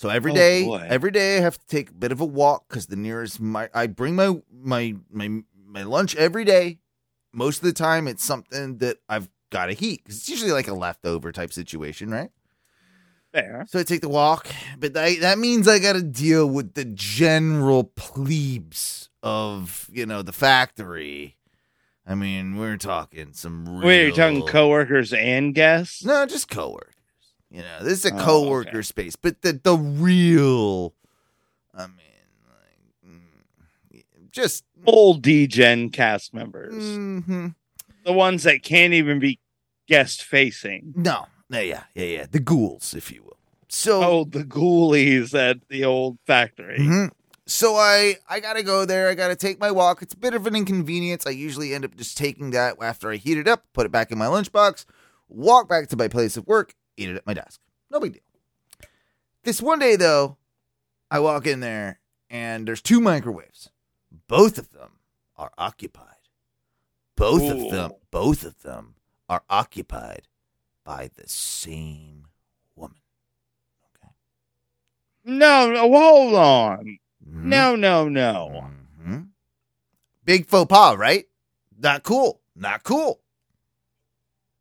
[0.00, 0.86] So every Oh, day, boy.
[0.88, 3.68] every day I have to take a bit of a walk because the nearest my
[3.74, 6.78] I bring my my my my lunch every day.
[7.34, 10.68] Most of the time, it's something that I've got to heat because it's usually like
[10.68, 12.30] a leftover type situation, right?
[13.34, 13.66] fair.
[13.68, 14.48] So I take the walk,
[14.78, 20.22] but I, that means I got to deal with the general plebes of you know
[20.22, 21.36] the factory.
[22.06, 23.86] I mean, we're talking some real.
[23.86, 26.02] Wait, you're talking coworkers and guests?
[26.02, 26.94] No, just coworkers.
[27.50, 28.82] You know, this is a Oh, coworker okay.
[28.82, 30.94] space, but the the real
[31.74, 31.96] I mean,
[32.48, 36.72] like, mm, just Full D-Gen cast members.
[36.82, 37.54] mhm.
[38.04, 39.38] The ones that can't even be
[39.88, 40.92] guest facing.
[40.96, 43.36] no, no, yeah, yeah, yeah, the ghouls, if you will.
[43.68, 46.78] So, Oh, the ghoulies at the old factory.
[46.78, 47.10] Mhm.
[47.46, 49.08] so I I gotta go there.
[49.08, 50.02] I gotta take my walk.
[50.02, 51.26] It's a bit of an inconvenience.
[51.26, 54.10] I usually end up just taking that after I heat it up, put it back
[54.12, 54.84] in my lunchbox,
[55.28, 57.60] walk back to my place of work, eat it at my desk.
[57.90, 58.22] No big deal.
[59.42, 60.36] This one day though,
[61.10, 61.98] I walk in there
[62.28, 63.70] and there's two microwaves.
[64.28, 64.98] Both of them
[65.36, 66.06] are occupied.
[67.16, 67.66] Both Ooh.
[67.66, 68.94] of them, both of them
[69.28, 70.28] are occupied
[70.84, 72.26] by the same
[72.76, 72.98] woman.
[73.96, 74.12] Okay.
[75.24, 76.98] No, no, hold on.
[77.26, 77.44] Mhm.
[77.44, 78.70] No, no, no.
[79.00, 79.28] Mhm.
[80.24, 81.26] Big faux pas, right?
[81.78, 82.40] Not cool.
[82.54, 83.20] Not cool.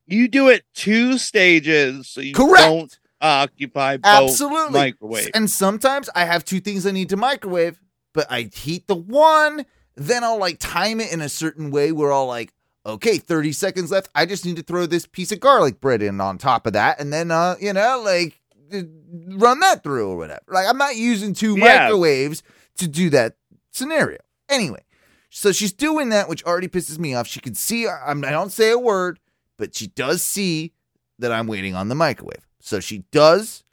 [0.10, 2.64] You do it two stages, so you Correct.
[2.64, 4.72] don't occupy both Absolutely.
[4.80, 5.30] microwaves.
[5.34, 7.80] And sometimes I have two things I need to microwave,
[8.14, 12.12] but I heat the one, then I'll like time it in a certain way where
[12.12, 12.54] I'll like,
[12.86, 14.10] okay, 30 seconds left.
[14.16, 17.00] I just need to throw this piece of garlic bread in on top of that.
[17.00, 18.40] And then, uh, you know, like
[18.74, 18.82] uh,
[19.28, 20.42] run that through or whatever.
[20.48, 21.80] Like I'm not using two Yeah.
[21.88, 22.42] microwaves
[22.78, 23.36] to do that
[23.72, 24.20] scenario.
[24.48, 24.84] Anyway,
[25.30, 27.28] so she's doing that, which already pisses me off.
[27.28, 29.20] She can see, I'm, I don't say a word,
[29.60, 30.72] but she does see
[31.20, 32.48] that I'm waiting on the microwave.
[32.60, 33.66] So she does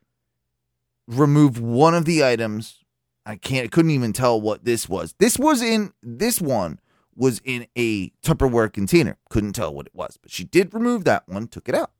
[1.06, 2.84] remove one of the items.
[3.24, 5.14] I can't, I couldn't even tell what this was.
[5.18, 6.80] This was in, this one
[7.14, 9.16] was in a Tupperware container.
[9.30, 11.92] Couldn't tell what it was, but she did remove that one, took it out.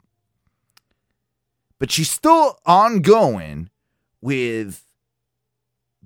[1.79, 3.71] But she's still ongoing
[4.21, 4.83] with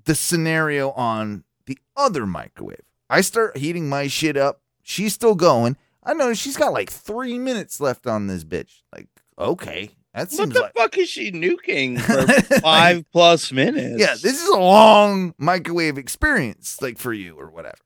[0.05, 2.83] the scenario on the other microwave.
[3.09, 4.61] I start heating my shit up.
[4.83, 5.77] She's still going.
[6.03, 8.83] I know she's got like three minutes left on this bitch.
[8.95, 12.01] Like, okay, that seems what the like fuck is she nuking
[12.51, 14.01] for five plus minutes?
[14.01, 17.77] yeah, this is a long microwave experience, like for you or whatever.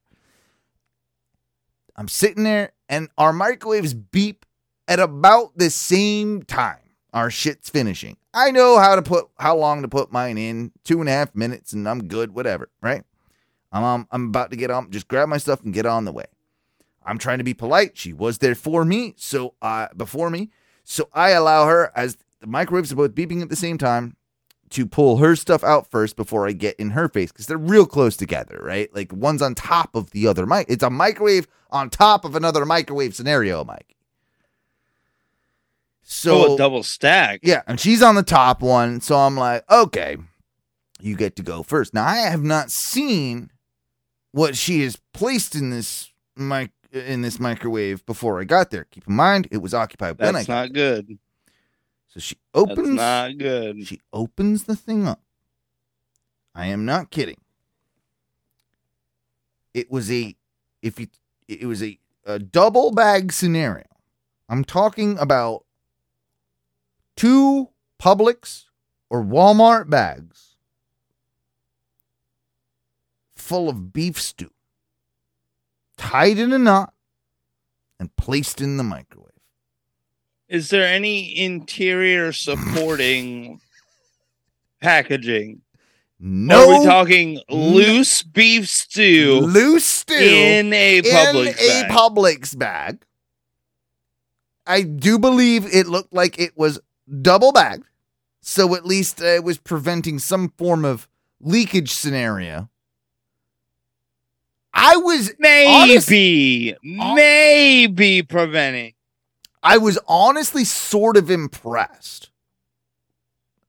[1.96, 4.46] I'm sitting there, and our microwaves beep
[4.88, 6.78] at about the same time
[7.14, 8.16] our shit's finishing.
[8.34, 11.34] I know how to put how long to put mine in, two and a half
[11.34, 13.04] minutes, and I'm good, whatever, right?
[13.72, 16.12] I'm um, I'm about to get on, just grab my stuff and get on the
[16.12, 16.24] way.
[17.04, 17.96] I'm trying to be polite.
[17.96, 20.50] She was there for me, so uh, before me,
[20.82, 24.16] so I allow her as the microwaves are both beeping at the same time
[24.70, 27.86] to pull her stuff out first before I get in her face because they're real
[27.86, 28.92] close together, right?
[28.94, 30.66] Like one's on top of the other mic.
[30.68, 33.94] It's a microwave on top of another microwave scenario, Mike.
[36.02, 37.40] So oh, a double stack.
[37.42, 40.18] yeah, and she's on the top one, so I'm like, okay,
[41.00, 41.94] you get to go first.
[41.94, 43.50] Now I have not seen
[44.32, 48.84] what she has placed in this mic in this microwave before I got there.
[48.84, 50.54] Keep in mind, it was occupied when I That's got.
[50.54, 51.18] not good.
[52.08, 52.96] So she opens.
[52.96, 53.86] That's not good.
[53.86, 55.20] She opens the thing up.
[56.54, 57.40] I am not kidding.
[59.72, 60.36] It was a
[60.82, 61.08] if you
[61.48, 63.86] it was a, a double bag scenario.
[64.48, 65.64] I'm talking about
[67.16, 67.70] two
[68.00, 68.66] Publix
[69.10, 70.56] or Walmart bags
[73.34, 74.53] full of beef stew
[75.96, 76.92] tied in a knot
[77.98, 79.30] and placed in the microwave.
[80.48, 83.60] Is there any interior supporting
[84.80, 85.62] packaging?
[86.20, 91.90] No Are we talking loose beef stew loose stew in a public in a bag?
[91.90, 93.04] Publix bag.
[94.66, 96.80] I do believe it looked like it was
[97.20, 97.84] double bagged,
[98.40, 101.08] so at least it was preventing some form of
[101.40, 102.70] leakage scenario.
[104.74, 108.94] I was maybe, maybe preventing.
[109.62, 112.30] I was honestly sort of impressed.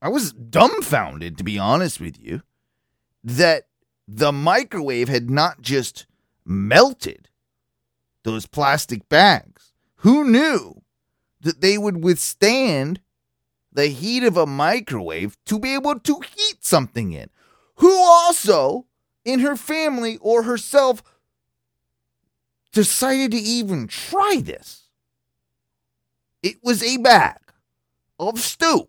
[0.02, 2.42] I was dumbfounded, to be honest with you,
[3.24, 3.68] that
[4.08, 6.06] the microwave had not just
[6.44, 7.30] melted
[8.24, 9.74] those plastic bags.
[9.98, 10.82] Who knew
[11.42, 13.00] that they would withstand
[13.72, 17.30] the heat of a microwave to be able to heat something in?
[17.76, 18.86] Who also,
[19.26, 21.04] in her family or herself,
[22.72, 24.84] decided to even try this?
[26.42, 27.40] It was a bag
[28.20, 28.88] of stew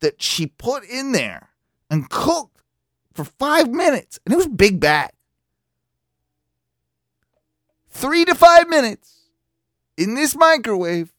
[0.00, 1.50] that she put in there
[1.90, 2.62] and cooked
[3.12, 4.18] for five minutes.
[4.24, 5.10] And it was a big bag.
[7.88, 9.26] Three to five minutes
[9.96, 11.12] in this microwave.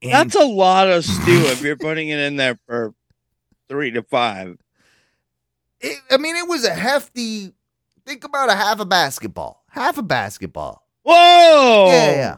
[0.00, 2.94] And That's a lot of stew if you're putting it in there for
[3.68, 4.58] three to five.
[5.80, 7.52] It, I mean, it was a hefty,
[8.06, 9.64] think about a half a basketball.
[9.68, 10.86] Half a basketball.
[11.02, 11.86] Whoa!
[11.88, 12.36] Yeah, yeah.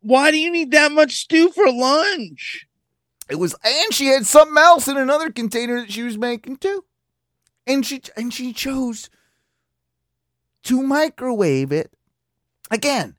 [0.00, 2.66] Why do you need that much stew for lunch?
[3.28, 6.84] It was, and she had something else in another container that she was making too,
[7.66, 9.10] and she and she chose
[10.62, 11.92] to microwave it
[12.70, 13.16] again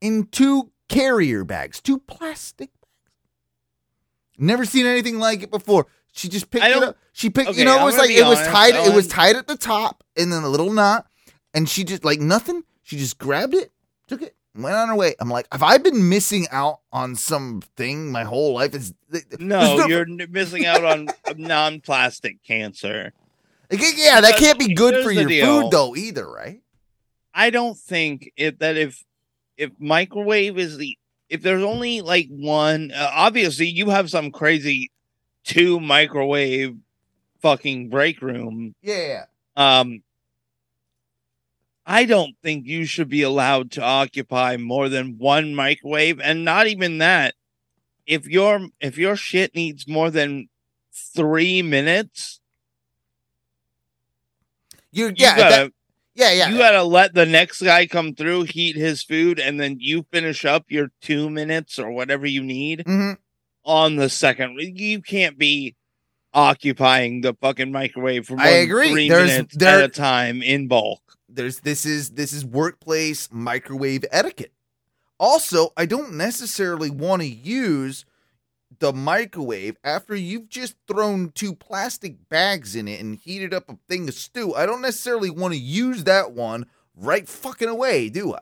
[0.00, 3.00] in two carrier bags, two plastic bags.
[4.38, 5.86] Never seen anything like it before.
[6.16, 6.96] She just picked it up.
[7.12, 8.74] She picked, Okay, you know, it was like it was tied.
[8.74, 11.06] It was tied at the top, and then a little knot,
[11.52, 12.64] and she just like nothing.
[12.82, 13.70] She just grabbed it,
[14.08, 15.14] took it, went on her way.
[15.20, 18.74] I'm like, have I been missing out on something my whole life?
[18.74, 18.94] Is
[19.38, 23.12] No, there's you're missing out on non-plastic cancer.
[23.70, 25.62] Yeah, that can't be good Here's for your deal.
[25.62, 26.62] food though, either, right?
[27.34, 29.04] I don't think it, that if
[29.58, 30.96] if microwave is the
[31.28, 34.90] if there's only like one, uh, obviously you have some crazy
[35.46, 36.76] two microwave
[37.40, 38.74] fucking break room.
[38.82, 39.24] Yeah.
[39.56, 40.02] Um,
[41.86, 46.66] I don't think you should be allowed to occupy more than one microwave, and not
[46.66, 47.34] even that.
[48.06, 50.48] If your if your shit needs more than
[50.92, 52.40] three minutes,
[54.92, 55.72] you yeah, gotta that-
[56.14, 56.48] yeah, yeah.
[56.48, 60.44] you gotta let the next guy come through, heat his food, and then you finish
[60.44, 63.18] up your two minutes or whatever you need Mhm.
[63.66, 64.58] On the second.
[64.58, 65.74] You can't be
[66.32, 68.90] occupying the fucking microwave for I agree.
[68.92, 71.02] three There's- minutes there- at a time in bulk.
[71.28, 74.52] There's this is this is workplace microwave etiquette.
[75.18, 78.04] Also, I don't necessarily want to use
[78.78, 83.78] the microwave after you've just thrown two plastic bags in it and heated up a
[83.88, 84.54] thing of stew.
[84.54, 88.40] I don't necessarily want to use that one right fucking away, do I?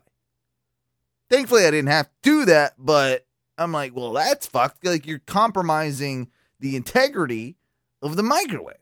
[1.30, 3.24] Thankfully, I didn't have to do that, but
[3.58, 4.84] I'm like, well, that's fucked.
[4.84, 6.30] Like you're compromising
[6.60, 7.56] the integrity
[8.02, 8.76] of the microwave.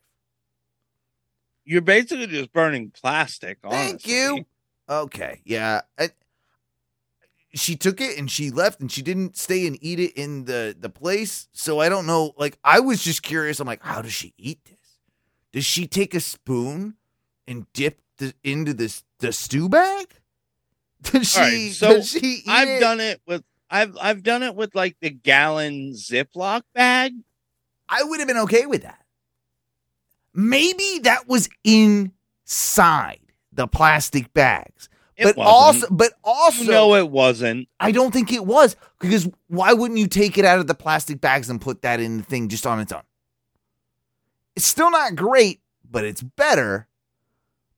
[1.65, 3.59] You're basically just burning plastic.
[3.63, 4.13] Thank honestly.
[4.13, 4.45] you.
[4.89, 5.83] Okay, yeah.
[5.99, 6.11] I,
[7.55, 10.75] she took it and she left and she didn't stay and eat it in the
[10.79, 11.49] the place.
[11.53, 12.33] So I don't know.
[12.37, 13.61] Like I was just curious.
[13.61, 14.99] I'm like, how does she eat this?
[15.53, 16.95] Does she take a spoon
[17.47, 20.07] and dip the, into this the stew bag?
[21.03, 21.41] Does she?
[21.41, 22.81] Right, so does she eat I've it?
[22.81, 23.43] done it with
[23.73, 27.13] I've I've done it with like the gallon Ziploc bag.
[27.89, 28.99] I would have been okay with that.
[30.35, 33.21] Maybe that was inside
[33.51, 34.91] the plastic bags.
[35.17, 35.85] It but wasn't.
[35.85, 37.69] also, but also, no, it wasn't.
[37.81, 41.21] I don't think it was because why wouldn't you take it out of the plastic
[41.21, 43.03] bags and put that in the thing just on its own?
[44.55, 46.89] It's still not great, but it's better.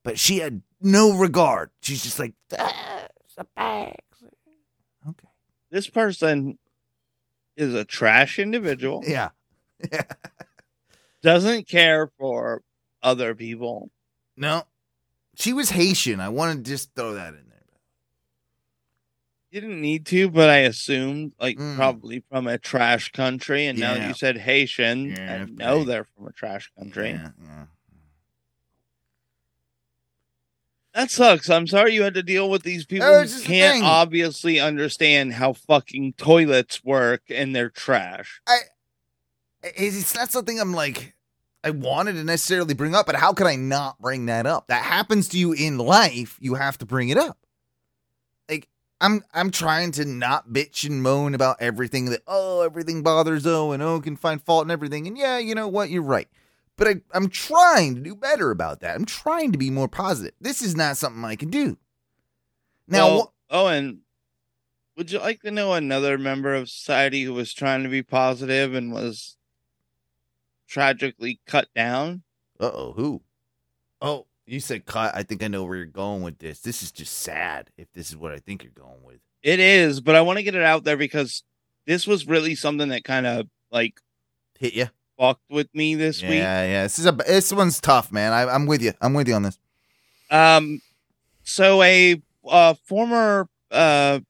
[0.03, 1.71] But she had no regard.
[1.81, 3.97] She's just like, "Ah, it's the bags.
[5.75, 6.57] This person
[7.57, 9.03] is a trash individual.
[9.09, 9.31] Yeah.
[11.21, 12.63] Doesn't care for
[13.03, 13.91] other people.
[14.37, 14.63] No.
[15.35, 16.21] She was Haitian.
[16.21, 17.63] I want to just throw that in there.
[19.51, 21.75] Didn't need to, but I assumed like Mm.
[21.75, 23.67] probably from a trash country.
[23.67, 27.11] And now you said Haitian, Yeah, I know they're from a trash country.
[27.11, 27.65] Yeah, yeah.
[30.95, 31.51] That sucks.
[31.51, 33.85] I'm sorry you had to deal with these people Oh, who it's just the can't
[33.85, 38.41] obviously understand how fucking toilets work and they're trash.
[39.63, 41.15] It's it's not something I'm like
[41.65, 44.69] I wanted to necessarily bring up, but how could I not bring that up?
[44.69, 47.39] That happens to you in life, you have to bring it up.
[48.49, 48.69] Like
[49.01, 53.73] I'm I'm trying to not bitch and moan about everything that oh everything bothers oh
[53.73, 55.09] and oh can find fault in everything.
[55.09, 56.29] And yeah, you know what, you're right.
[56.77, 58.97] But I, I'm trying to do better about that.
[58.97, 60.33] I'm trying to be more positive.
[60.41, 61.79] This is not something I can do.
[62.89, 64.01] Now well, Owen,
[64.97, 68.75] would you like to know another member of society who was trying to be positive
[68.75, 69.37] and was
[70.69, 72.23] tragically cut down?
[72.61, 73.23] uh oh, who?
[74.01, 75.15] Oh, you said cut.
[75.15, 76.61] I think I know where you're going with this.
[76.61, 79.21] This is just sad if this is what I think you're going with.
[79.43, 81.43] It is, but I want to get it out there because
[81.87, 84.01] this was really something that kind of like
[84.59, 84.87] Hit you.
[85.25, 86.39] Fucked with me this yeah, week.
[86.39, 86.65] yeah.
[86.67, 86.83] yeah.
[86.85, 88.33] This is a this one's tough, man.
[88.33, 88.93] I, I'm with you.
[89.01, 89.59] I'm with you on this.
[90.31, 90.81] Um,
[91.43, 94.21] so a uh, former uh,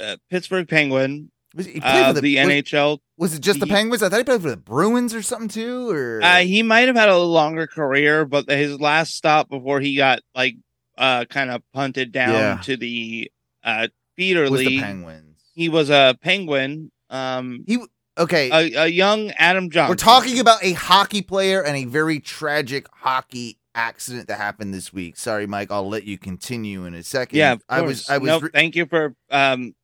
[0.00, 2.98] uh, Pittsburgh Penguin, Was, he played uh, for the, was, NHL.
[3.16, 4.02] Was it just the he- Penguins?
[4.02, 5.90] I thought he played for the Bruins or something too.
[5.90, 9.96] Or Uh, he might have had a longer career, but his last stop before he
[9.96, 10.56] got like
[10.96, 12.58] uh kind of punted down Yeah.
[12.62, 13.30] to the
[13.64, 14.80] uh feeder was the league.
[14.82, 15.40] Penguins?
[15.54, 16.90] he was a Penguin.
[17.10, 17.78] Um, He
[18.18, 18.50] okay.
[18.50, 19.90] a, a young Adam Johnson.
[19.92, 24.92] We're talking about a hockey player and a very tragic hockey accident that happened this
[24.92, 25.16] week.
[25.16, 25.70] Sorry, Mike.
[25.70, 27.38] I'll let you continue in a second.
[27.38, 28.08] Yeah, I was.
[28.08, 28.28] I was.
[28.28, 29.74] Nope, re- thank you for um,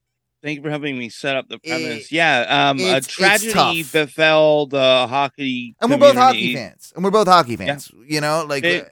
[0.43, 2.07] thank you for helping me set up the premise.
[2.07, 5.74] It- yeah, um, a tragedy befell the hockey.
[5.81, 6.93] and we're both hockey fans.
[6.95, 7.91] And we're both hockey fans.
[8.07, 8.64] You know, like.
[8.64, 8.89] It- uh,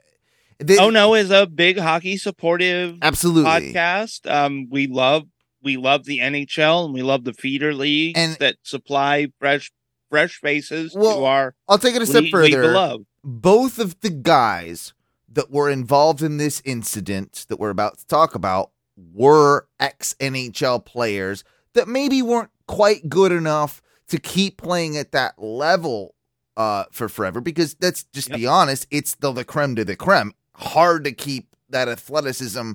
[0.61, 3.49] they- Oh no, is a big hockey supportive Absolutely.
[3.49, 4.29] podcast.
[4.29, 5.23] Um, we love
[5.63, 9.71] we love the NHL and we love the feeder leagues And- that supply fresh
[10.09, 12.71] fresh faces Well, to our I'll take it a step further.
[12.73, 13.01] love.
[13.23, 14.93] both of the guys
[15.31, 18.71] that were involved in this incident that we're about to talk about
[19.13, 21.43] were ex NHL players
[21.73, 26.15] that maybe weren't quite good enough to keep playing at that level
[26.57, 30.33] uh, for forever because let's just be honest, it's the, the creme de the creme.
[30.55, 32.71] Hard to keep that athleticism,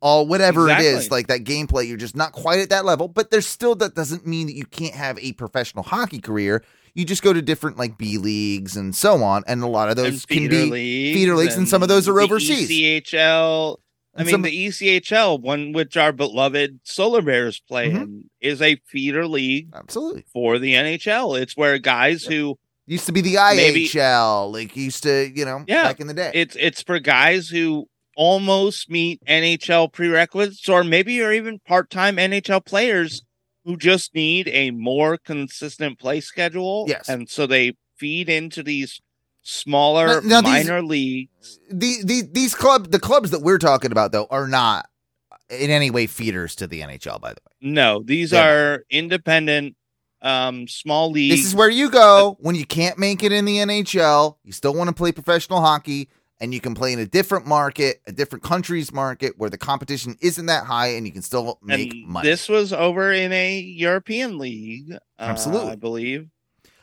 [0.00, 1.86] all whatever it is, like that gameplay.
[1.86, 4.64] You're just not quite at that level, but there's still that doesn't mean that you
[4.64, 6.64] can't have a professional hockey career.
[6.94, 9.96] You just go to different like B leagues and so on, and a lot of
[9.96, 12.68] those can be leagues feeder leagues, and some of those are the overseas.
[12.70, 13.76] ECHL.
[14.16, 18.02] I And mean, some- the ECHL, one which our beloved Solar Bears play Mhm.
[18.02, 21.36] in, is a feeder league absolutely for the NHL.
[21.36, 25.62] It's where guys who used to be the Maybe- IHL, like used to you know
[25.68, 26.32] Yeah, back in the day.
[26.34, 27.86] it's it's for guys who
[28.16, 33.22] almost meet NHL prerequisites, or maybe are even part-time NHL players
[33.64, 36.84] who just need a more consistent play schedule.
[36.88, 37.08] Yes.
[37.08, 39.00] and so they feed into these
[39.42, 41.58] smaller Now- now these- minor leagues.
[41.70, 44.86] the, the these club the clubs that we're talking about though are not
[45.48, 47.20] in any way feeders to the NHL.
[47.20, 48.46] By the way, No, these Yeah.
[48.48, 49.76] are independent,
[50.22, 51.36] um, small leagues.
[51.36, 54.38] this is where you go when you can't make it in the NHL.
[54.44, 56.08] You still want to play professional hockey,
[56.40, 60.16] and you can play in a different market, a different country's market where the competition
[60.20, 62.28] isn't that high, and you can still make and money.
[62.28, 65.72] this was over in a European league, uh, Absolutely.
[65.72, 66.28] I believe,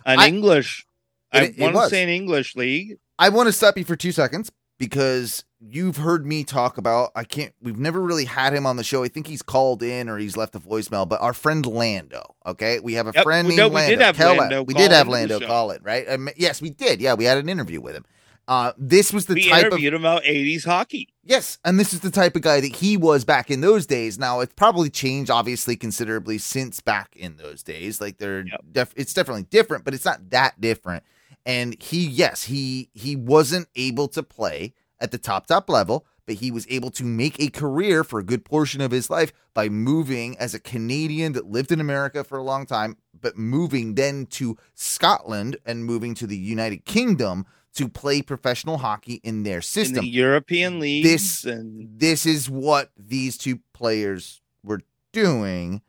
[0.05, 0.86] an I- English.
[1.32, 2.97] I It- it want to say an English league.
[3.20, 7.12] I want to stop you for two seconds because you've heard me talk about.
[7.16, 7.51] I can't.
[7.62, 9.03] We've never really had him on the show.
[9.03, 11.10] I think he's called in or he's left a voicemail.
[11.10, 12.36] But our friend Lando.
[12.45, 13.95] Okay, we have a Yep, friend we- named no, we Lando.
[13.97, 16.08] did have Lando we call did have Lando call it right.
[16.08, 17.01] Um, yes, we did.
[17.01, 18.05] Yeah, we had an interview with him.
[18.47, 21.09] Uh, this was the we type of interviewed him about '80s hockey.
[21.23, 24.17] Yes, and this is the type of guy that he was back in those days.
[24.17, 27.99] Now it's probably changed, obviously, considerably since back in those days.
[27.99, 28.61] Like they're, Yep.
[28.71, 31.03] def- it's definitely different, but it's not that different.
[31.45, 36.35] And he, yes, he he wasn't able to play at the top top level, but
[36.35, 39.67] he was able to make a career for a good portion of his life by
[39.67, 44.25] moving as a Canadian that lived in America for a long time, but moving then
[44.27, 47.45] to Scotland and moving to the United Kingdom
[47.76, 49.97] to play professional hockey in their system.
[49.99, 54.82] in the European leagues This- and this is what these two players were
[55.13, 55.82] doing.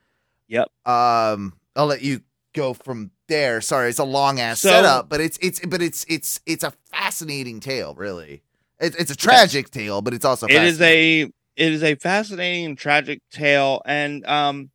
[0.49, 0.69] Yep.
[0.87, 2.21] Um, I'll let you
[2.55, 3.61] go from there.
[3.61, 6.73] Sorry, it's a long ass So- setup, but it's it's but it's it's it's a
[6.91, 8.43] fascinating tale, really.
[8.81, 11.33] It's it's a tragic tale, but it's also it is a it
[11.73, 14.71] is a fascinating and tragic tale and um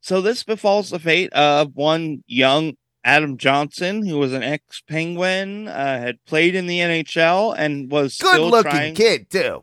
[0.00, 2.76] so this befalls the fate of one young
[3.06, 8.40] adam johnson who was an ex-penguin uh, had played in the nhl and was good
[8.40, 9.62] looking trying kid too.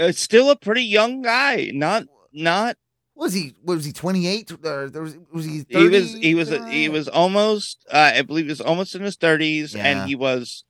[0.00, 2.76] uh, still a pretty young guy not not
[3.14, 4.50] Was he was he twenty eight?
[4.50, 5.60] Uh, there was was he?
[5.60, 5.78] 30?
[5.78, 9.16] he was he was he was almost uh, i believe he was almost in his
[9.18, 9.84] 30s Yeah.
[9.86, 10.64] and he was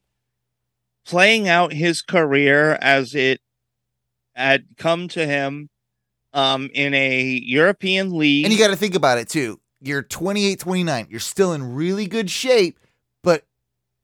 [1.06, 3.40] playing out his career as it
[4.34, 5.68] had come to him
[6.34, 9.60] um in a european league And you got to think about it too.
[9.82, 11.06] You're 28, 29.
[11.10, 12.78] You're still in really good shape,
[13.22, 13.44] but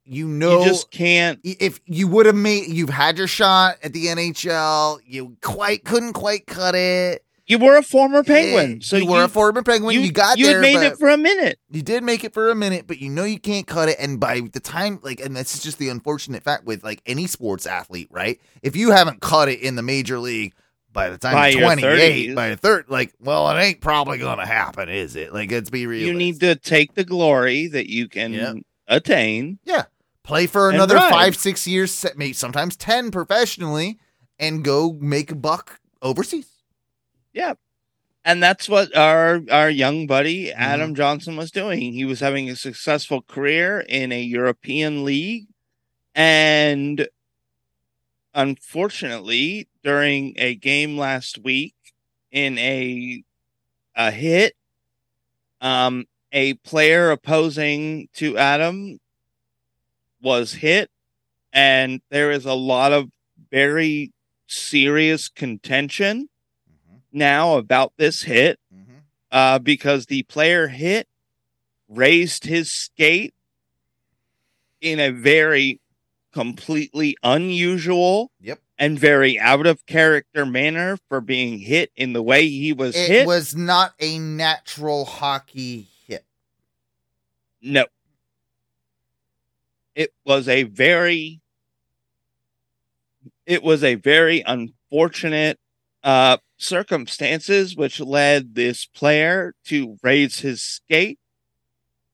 [0.05, 3.93] you know you just can't if you would have made you've had your shot at
[3.93, 7.25] the NHL, you quite couldn't quite cut it.
[7.47, 10.01] you were a former penguin so you were a former penguin.
[10.01, 12.55] You, got you there, made it for a minute you did make it for a
[12.55, 13.97] minute, but you know you can't cut it.
[13.99, 17.27] And by the time, like, and this is just the unfortunate fact with like any
[17.27, 18.41] sports athlete, right?
[18.63, 20.55] If you haven't cut it in the major league
[20.93, 22.35] by the time By you're 28, 30s.
[22.35, 25.33] by the third, like, well, it ain't probably gonna happen, is it?
[25.33, 26.07] Like, let's be real.
[26.07, 28.57] you need to take the glory that you can Yep.
[28.89, 29.85] attain Yeah.
[30.25, 33.99] Play for another five, six years, maybe sometimes 10 professionally,
[34.39, 36.49] and go make a buck overseas.
[37.33, 37.55] Yeah.
[38.25, 40.61] And that's what our our young buddy Mm-hmm.
[40.61, 41.95] Adam Johnson was doing.
[41.95, 45.47] He was having a successful career in a European league,
[46.15, 47.09] and
[48.35, 51.75] unfortunately, during a game last week
[52.31, 53.23] in a
[53.95, 54.55] a hit,
[55.61, 59.01] um, a player opposing to Adam
[60.21, 60.91] was hit,
[61.53, 63.11] and there is a lot of
[63.51, 64.13] very
[64.47, 66.29] serious contention
[67.13, 68.59] now about this hit
[69.31, 71.09] uh, because the player hit
[71.89, 73.35] raised his skate
[74.81, 75.81] in a very
[76.33, 78.61] completely unusual Yep.
[78.79, 83.11] And very out of character manner for being hit in the way he was hit.
[83.11, 83.27] It hit.
[83.27, 86.25] was not a natural hockey hit.
[87.61, 87.87] no.
[89.95, 91.41] It was a very
[93.47, 95.59] it was a very unfortunate
[96.05, 101.19] uh circumstances which led this player to raise his skate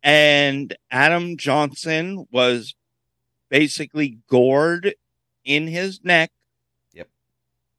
[0.04, 2.74] and Adam Johnson was
[3.48, 4.94] basically gored
[5.44, 6.30] in his neck.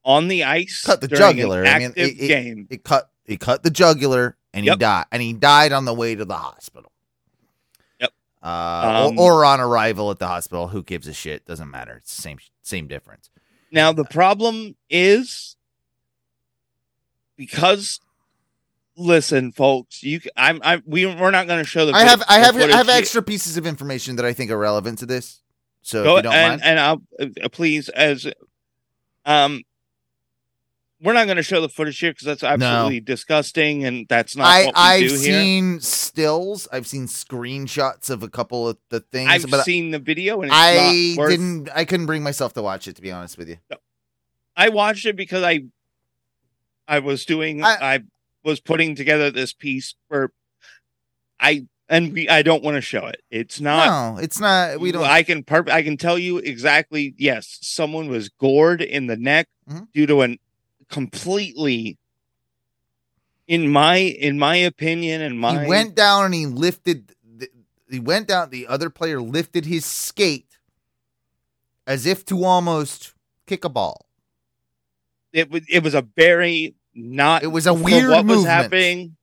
[0.06, 0.14] Yep.
[0.14, 1.64] On the ice, Cut the jugular.
[1.66, 2.66] I mean, it- it- game.
[2.70, 6.14] It cut it cut the jugular and he died and he died on the way
[6.14, 6.92] to the hospital.
[8.00, 8.12] Yep.
[8.42, 10.68] Uh, Um, or, or on arrival at the hospital.
[10.68, 11.44] Who gives a shit?
[11.44, 11.96] Doesn't matter.
[11.96, 13.30] It's the same same difference.
[13.72, 15.56] Now the problem is
[17.36, 18.00] because
[18.96, 21.92] listen, folks, you I'm I we we're not going to show the.
[21.92, 25.00] I have I have I have extra pieces of information that I think are relevant
[25.00, 25.42] to this.
[25.82, 27.02] So Go if you don't and mind, and I'll
[27.44, 28.26] uh, please as
[29.24, 29.62] um.
[31.06, 34.48] We're not going to show the footage here because that's absolutely disgusting, and that's not
[34.48, 35.18] I what we I've do here.
[35.40, 36.66] seen stills.
[36.72, 40.50] I've seen screenshots of a couple of the things, I've but seen the video, and
[40.50, 41.68] it's I not worth didn't.
[41.72, 42.96] I couldn't bring myself to watch it.
[42.96, 43.58] To be honest with you,
[44.56, 45.66] I watched it because I
[46.88, 48.00] I was doing I- I,
[48.42, 50.32] was putting together this piece for
[51.38, 53.22] I and we I don't want to show it.
[53.30, 54.80] It's not no, it's not.
[54.80, 55.04] We don't.
[55.04, 59.46] I can perp- I can tell you exactly yes, someone was gored in the neck
[59.70, 59.86] Mhm.
[59.92, 60.38] due to an
[60.90, 61.98] completely
[63.46, 67.12] in my in my opinion and my he went down and he lifted.
[67.36, 67.48] The,
[67.88, 68.50] he went down.
[68.50, 70.58] The other player lifted his skate
[71.86, 73.14] as if to almost
[73.46, 74.06] kick a ball.
[75.32, 79.16] it was it was a very not It was a weird what was happening.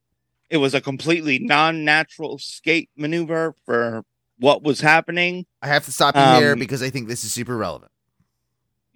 [0.50, 4.04] It was a completely non-natural skate maneuver for
[4.38, 5.46] what was happening.
[5.62, 7.92] I have to stop you here Um, because I think this is super relevant.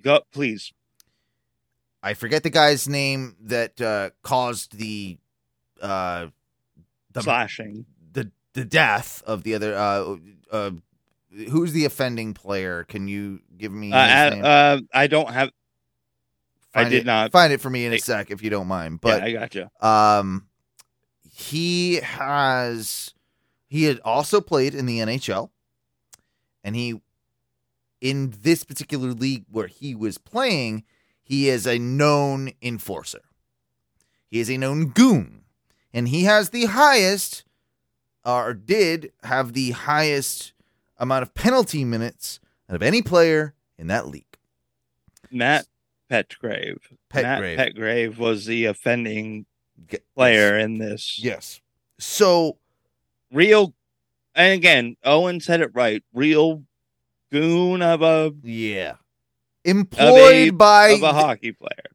[0.03, 0.71] Go, please.
[2.07, 5.17] I forget the guy's name that uh, caused the
[5.81, 6.27] uh,
[7.11, 7.85] the slashing.
[8.13, 9.75] the the death of the other.
[9.75, 10.15] Uh,
[10.49, 10.71] uh,
[11.49, 12.85] who's the offending player?
[12.85, 13.91] Can you give me?
[13.91, 14.45] Uh, his uh, name?
[14.45, 15.51] uh, I don't have.
[16.73, 17.33] I did it- not.
[17.33, 19.01] find it for me in a sec if you don't mind.
[19.01, 19.67] But But I got you.
[19.81, 20.47] um,
[21.29, 23.13] he has
[23.67, 25.49] he had also played in the NHL,
[26.63, 27.01] and he
[27.99, 30.85] in this particular league where he was playing,
[31.27, 33.21] he is a known enforcer.
[34.29, 35.43] He is a known goon,
[35.93, 37.43] and he has the highest,
[38.25, 40.53] uh, or did have the highest
[40.97, 42.39] amount of penalty minutes
[42.69, 44.37] out of any player in that league.
[45.29, 45.67] Matt
[46.09, 46.79] Petgrave.
[47.13, 47.57] Matt Petgrave.
[47.57, 49.45] Petgrave was the offending
[50.15, 51.19] player in this.
[51.21, 51.61] Yes.
[51.99, 52.57] So
[53.31, 53.73] Real,
[54.33, 56.03] and again, Owen said it right.
[56.13, 56.63] Real
[57.31, 58.95] goon of a Yeah.
[59.65, 61.91] Employed by of a hockey player.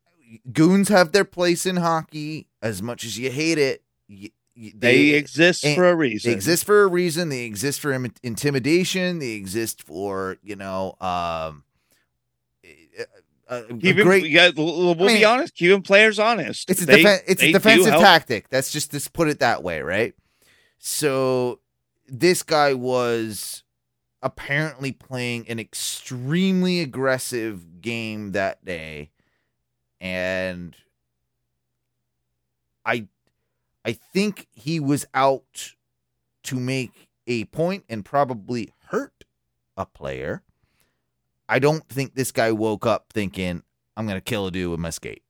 [0.53, 3.83] goons have their place in hockey as much as you hate it.
[4.09, 6.31] y- y- They, exist for a reason.
[6.31, 7.29] They exist for a reason.
[7.31, 9.19] They exist for Im- intimidation.
[9.21, 11.65] They exist for, you know, um
[12.65, 13.03] a,
[13.49, 15.55] a- a Keeping, great yeah, we'll, we'll I mean, be honest.
[15.55, 16.71] Keeping players honest.
[16.71, 18.49] it's a They- defen- it's a defensive tactic.
[18.51, 20.15] That's just to put it that way, right?
[20.79, 21.61] So
[22.09, 23.63] this guy was
[24.23, 29.11] apparently playing an extremely aggressive game that day
[30.01, 30.77] and
[32.85, 33.07] I
[33.85, 35.75] I think he was out
[36.45, 39.25] to make a point and probably hurt
[39.77, 40.43] a player.
[41.49, 43.63] I don't think this guy woke up thinking
[43.97, 45.23] I'm going to kill a dude with my skate.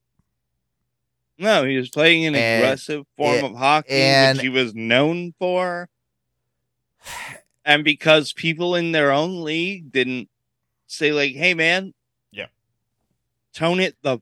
[1.38, 4.74] No, he was playing an And- aggressive form and- of hockey, and- which he was
[4.74, 5.88] known for.
[7.64, 10.28] And because people in their own league didn't
[10.88, 11.94] say, like, hey, man,
[12.32, 12.46] Yeah.
[13.54, 14.18] tone it the.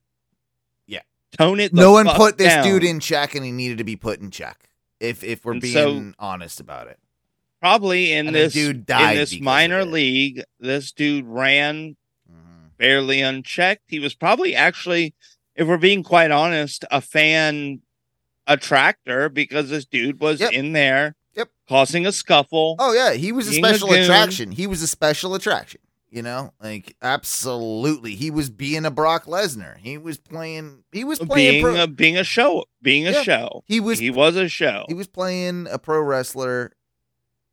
[0.87, 1.01] Yeah.
[1.39, 2.65] Tone it the no one fuck put this down.
[2.65, 4.69] dude in check and he needed to be put in check.
[5.01, 6.99] If if we're And being so- honest about it.
[7.61, 11.97] Probably in And the this, dude died in this minor league, this dude ran
[12.31, 12.77] Mhm.
[12.79, 13.85] barely unchecked.
[13.89, 15.15] He was probably actually,
[15.55, 17.81] if we're being quite honest, a fan
[18.47, 20.53] attractor because this dude was Yep.
[20.53, 21.51] in there Yep.
[21.69, 22.77] causing a scuffle.
[22.79, 24.53] Oh yeah, he was a Being a special attraction.
[24.53, 25.81] He was a special attraction.
[26.11, 29.77] You know, like absolutely, he was being a Brock Lesnar.
[29.79, 30.83] He was playing.
[30.91, 31.53] He was playing.
[31.53, 33.23] being pro- a being a show, being a Yeah.
[33.23, 33.63] show.
[33.67, 34.01] he was.
[34.01, 34.85] he was a show.
[34.89, 36.73] he was playing a pro wrestler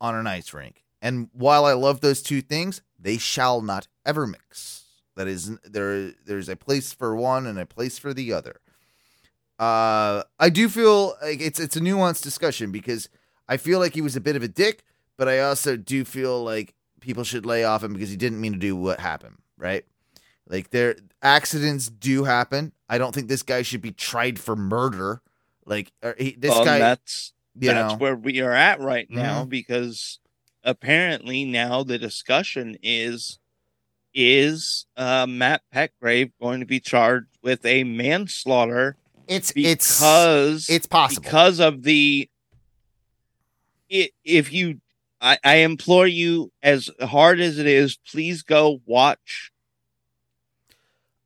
[0.00, 0.82] on an ice rink.
[1.00, 4.86] And while I love those two things, they shall not ever mix.
[5.14, 8.60] That is there there's a place for one and a place for the other.
[9.58, 13.08] Uh I do feel like it's it's a nuanced discussion because
[13.48, 14.84] I feel like he was a bit of a dick,
[15.16, 18.52] but I also do feel like people should lay off him because he didn't mean
[18.52, 19.84] to do what happened, right?
[20.48, 22.72] Like there accidents do happen.
[22.88, 25.20] I don't think this guy should be tried for murder.
[25.66, 29.48] Like he, this Well, guy that's that's know where we are at right now Mhm.
[29.50, 30.18] because
[30.64, 33.38] apparently now the discussion is
[34.14, 38.96] is uh, Matt Petgrave going to be charged with a manslaughter
[39.26, 41.22] It's it's because it's possible.
[41.22, 42.28] because of the
[43.92, 44.80] i- if you
[45.20, 49.50] I, I implore you, as hard as it is, please go watch.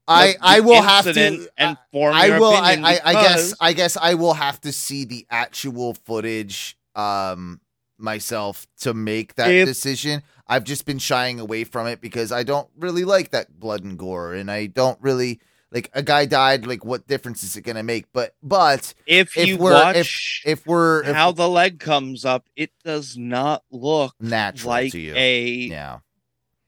[0.08, 1.48] I I will have to.
[1.56, 2.52] and form I your will.
[2.52, 3.54] I, I, I guess.
[3.60, 7.60] I guess I will have to see the actual footage um
[7.98, 10.22] myself to make that If- decision.
[10.48, 13.96] I've just been shying away from it because I don't really like that blood and
[13.98, 15.40] gore, and I don't really
[15.72, 16.66] like a guy died.
[16.66, 18.06] Like, what difference is it going to make?
[18.12, 22.46] But but if, if you we're- watch if we're if how the leg comes up,
[22.54, 25.98] it does not look natural like to you, a yeah,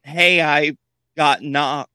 [0.03, 0.77] hey, I
[1.17, 1.91] got knocked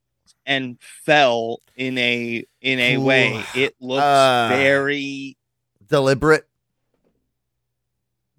[0.45, 3.02] and fell in a in a Ooh.
[3.02, 3.44] way.
[3.56, 5.36] It looks Uh, very
[5.88, 6.45] deliberate.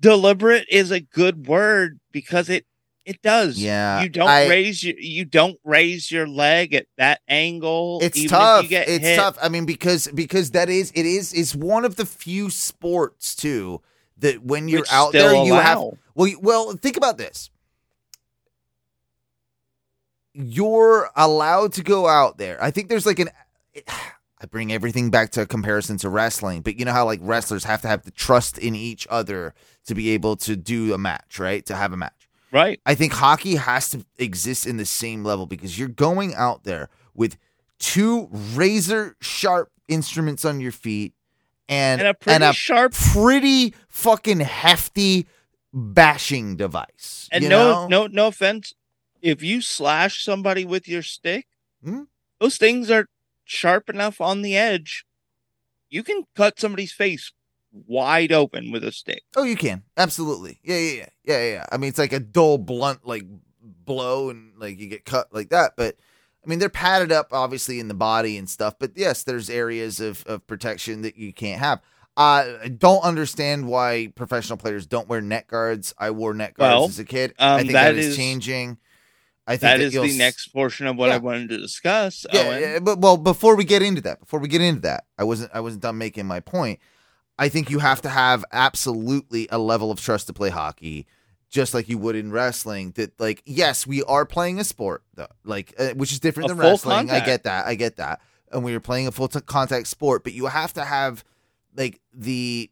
[0.01, 2.65] deliberate is a good word because it
[3.05, 3.59] it does.
[3.59, 7.99] Yeah, you don't I- raise your you don't raise your leg at that angle.
[8.03, 8.65] It's tough.
[8.65, 9.17] If you get It's hit.
[9.17, 9.39] tough.
[9.43, 13.81] I mean, because because that is it is is one of the few sports too
[14.19, 15.79] that when you're which out there you have
[16.15, 17.51] well you- well think about this.
[20.33, 22.63] You're allowed to go out there.
[22.63, 23.31] I think there's like an
[24.43, 27.65] I bring everything back to a comparison to wrestling, but you know how like wrestlers
[27.65, 29.55] have to have the trust in each other
[29.87, 31.65] to be able to do a match, right?
[31.67, 32.20] To have a match.
[32.53, 32.81] Right.
[32.87, 36.89] I think hockey has to exist in the same level because you're going out there
[37.15, 37.37] with
[37.79, 41.13] two razor sharp instruments on your feet
[41.69, 45.27] and And a pretty sharp pretty fucking hefty
[45.73, 47.29] bashing device.
[47.33, 47.89] And you no, know?
[47.89, 48.75] no, no offense.
[49.23, 51.47] If you slash somebody with your stick,
[51.85, 52.03] Hmm?
[52.41, 53.07] those things are
[53.45, 55.05] sharp enough on the edge.
[55.89, 57.33] You can cut somebody's face
[57.73, 59.23] wide open with a stick.
[59.37, 60.59] Oh, you can absolutely.
[60.63, 61.67] Yeah, yeah, yeah, yeah, yeah, yeah.
[61.73, 63.25] I mean, it's like a dull, blunt, like
[63.63, 65.73] blow, and like you get cut like that.
[65.77, 65.97] But
[66.45, 68.75] I mean, they're padded up, obviously, in the body and stuff.
[68.79, 71.81] But yes, there's areas of of protection that you can't have.
[72.17, 75.95] Uh, I don't understand why professional players don't wear neck guards.
[75.97, 77.35] I wore neck guards Well, as a kid.
[77.39, 78.79] I um, think that that is, is- changing.
[79.47, 82.25] I think That that is the next portion of what I wanted to discuss.
[82.33, 82.61] yeah, Owen.
[82.61, 85.51] yeah, but well, before we get into that, before we get into that, I wasn't
[85.55, 86.79] I wasn't done making my point.
[87.41, 91.07] I think you have to have absolutely a level of trust to play hockey,
[91.49, 92.93] just like you would in wrestling.
[92.97, 96.55] That like, yes, we are playing a sport, though, like uh, which is different A
[96.55, 97.11] than wrestling.
[97.11, 98.21] I get that, I get that,
[98.53, 101.25] and we are playing a full t- contact sport, but you have to have
[101.75, 102.71] like the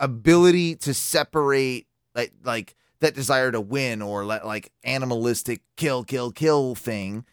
[0.00, 6.32] ability to separate like like that desire to win or let like animalistic kill kill
[6.32, 7.26] kill thing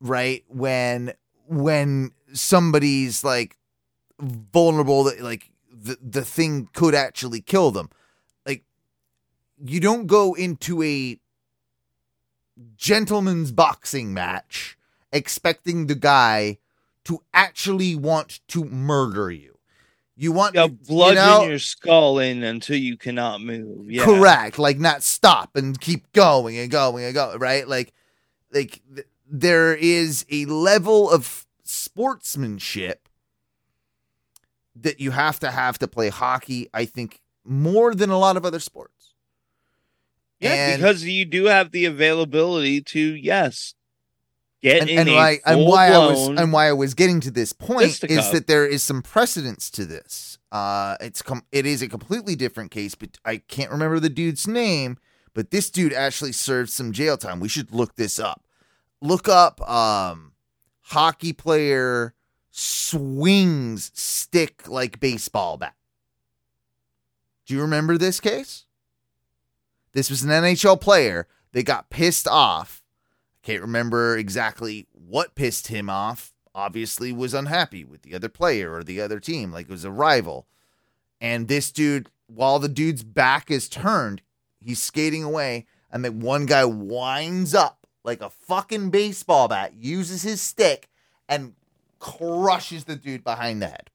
[0.00, 1.12] right when
[1.46, 3.56] when somebody's like
[4.20, 5.51] vulnerable that like
[5.82, 7.90] the the thing could actually kill them
[8.46, 8.64] like
[9.64, 11.18] you don't go into a
[12.76, 14.76] gentleman's boxing match
[15.12, 16.58] expecting the guy
[17.04, 19.58] to actually want to murder you
[20.16, 23.90] you want You you blood know- in your skull in until you cannot move.
[23.90, 24.04] Yeah.
[24.04, 27.92] correct like not stop and keep going and going and going right like
[28.52, 33.08] like th- there is a level of sportsmanship
[34.76, 38.44] that you have to have to play hockey i think more than a lot of
[38.44, 39.14] other sports
[40.40, 43.74] Yeah, And- because you do have the availability to yes
[44.62, 47.30] get and, in and why and why I was and why I was getting to
[47.30, 50.38] this point is that there is some precedence to this.
[50.52, 54.46] Uh, it's com- it is a completely different case, but I can't remember the dude's
[54.46, 54.98] name.
[55.34, 57.40] But this dude actually served some jail time.
[57.40, 58.44] We should look this up.
[59.00, 60.32] Look up um,
[60.82, 62.14] hockey player
[62.52, 65.74] swings stick like baseball bat.
[67.46, 68.66] Do you remember this case?
[69.92, 71.26] This was an NHL player.
[71.50, 72.82] They got pissed off
[73.42, 76.32] I can't remember exactly what pissed him off.
[76.54, 79.90] Obviously, was unhappy with the other player or the other team, like it was a
[79.90, 80.46] rival.
[81.20, 84.22] And this dude, while the dude's back is turned,
[84.60, 90.22] he's skating away, and then one guy winds up like a fucking baseball bat, uses
[90.22, 90.88] his stick,
[91.28, 91.54] and
[92.02, 93.88] crushes the dude behind the head.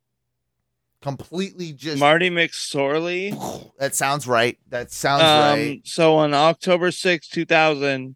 [1.01, 1.99] Completely just.
[1.99, 3.31] Marty McSorley.
[3.79, 4.57] that sounds right.
[4.69, 5.81] That sounds Um, right.
[5.83, 8.15] So on October sixth, two 2000,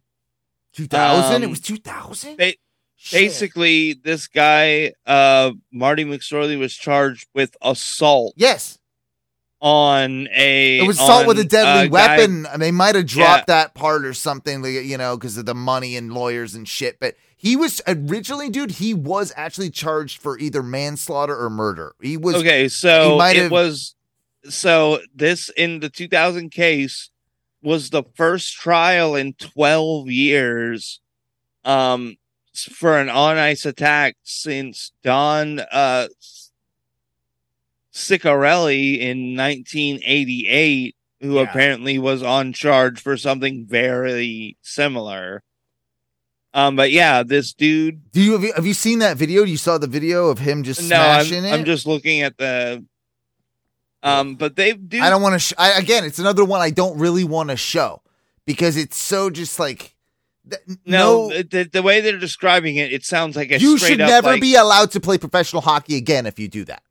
[0.72, 1.42] 2000?
[1.42, 2.36] it um, was 2000?
[2.38, 2.54] ba-
[3.12, 8.78] basically this guy, uh, Marty McSorley, was charged with assault Yes.
[9.60, 10.78] on a.
[10.78, 12.46] It was assault with a deadly guy- weapon.
[12.46, 15.96] and they might have dropped that part or something, you know, because of the money
[15.96, 16.98] and lawyers and shit.
[16.98, 21.92] But he was originally, dude, he was actually charged for either manslaughter or murder.
[22.00, 23.96] He was okay, so it have- was.
[24.48, 27.10] So this in the 2000 case
[27.62, 31.00] was the first trial in 12 years,
[31.64, 32.16] um,
[32.54, 36.06] for an on ice attack since Don uh
[37.92, 41.42] Ciccarelli in 1988, who Yeah.
[41.42, 45.42] apparently was on charge for something very similar.
[46.54, 48.10] Um, but yeah, this dude.
[48.12, 49.42] Do you have, you have you seen that video?
[49.42, 51.52] You saw the video of him just No, I'm, smashing it.
[51.52, 52.84] I'm just looking at the.
[54.02, 55.00] Um, but they do.
[55.00, 55.38] I don't want to.
[55.38, 58.02] Sh- I, again, it's another one I don't really want to show
[58.44, 59.94] because it's so just like.
[60.48, 64.00] th- no, no the, the way they're describing it, it sounds like a you should
[64.00, 66.82] up, never like- be allowed to play professional hockey again if you do that.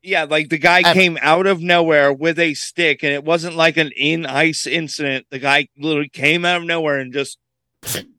[0.00, 0.94] Yeah, like the guy Ever.
[0.94, 5.26] came out of nowhere with a stick, and it wasn't like an in ice incident.
[5.30, 7.38] The guy literally came out of nowhere and just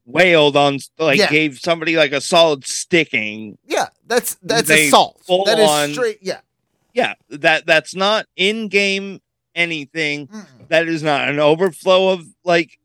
[0.09, 1.29] wailed on, like, Yeah.
[1.29, 3.57] gave somebody like a solid sticking.
[3.65, 5.21] Yeah, that's that's They assault.
[5.45, 6.19] That is on- straight.
[6.21, 6.41] Yeah,
[6.93, 9.21] Yeah, that that's not in game
[9.55, 10.27] anything.
[10.27, 10.67] Mm-mm.
[10.69, 12.79] That is not an overflow of like.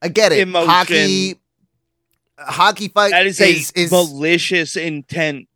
[0.00, 0.38] I get it.
[0.38, 0.68] Emotion.
[0.70, 1.40] Hockey,
[2.38, 5.48] hockey fight That is a is, is malicious intent.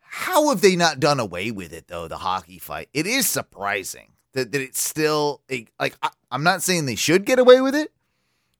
[0.00, 2.08] How have they not done away with it though?
[2.08, 2.88] The hockey fight.
[2.94, 7.24] It is surprising that, that it's still a, like I, I'm not saying they should
[7.24, 7.92] get away with it.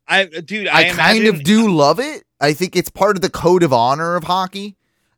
[0.09, 2.25] I, dude, I, I, kind imagine- of do love it.
[2.41, 4.77] I think it's part of the code of honor of hockey,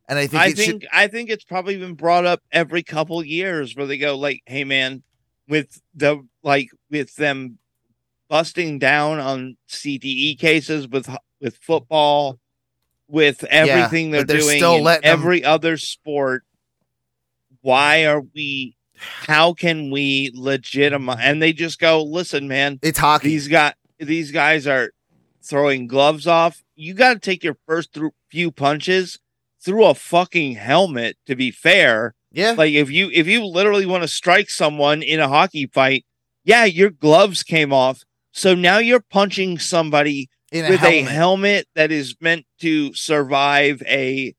[0.09, 0.87] and I think I think should.
[0.91, 4.63] I think it's probably been brought up every couple years where they go like, "Hey,
[4.63, 5.03] man,
[5.47, 7.59] with the like with them
[8.27, 11.09] busting down on CTE cases with
[11.39, 12.39] with football,
[13.07, 16.43] with everything but they're, they're doing still in every other sport.
[17.61, 18.75] Why are we?
[18.95, 21.19] How can we legitimize?
[21.21, 24.91] And they just go, "Listen, man, It's hockey he's got these guys are
[25.43, 26.63] throwing gloves off.
[26.75, 29.19] You got to take your first through few punches
[29.63, 31.17] through a fucking helmet.
[31.27, 35.19] To be fair, yeah, like if you if you literally want to strike someone in
[35.19, 36.05] a hockey fight,
[36.43, 38.01] yeah, your gloves came off.
[38.31, 41.07] So now you're punching somebody in with helmet.
[41.07, 44.33] a helmet that is meant to survive a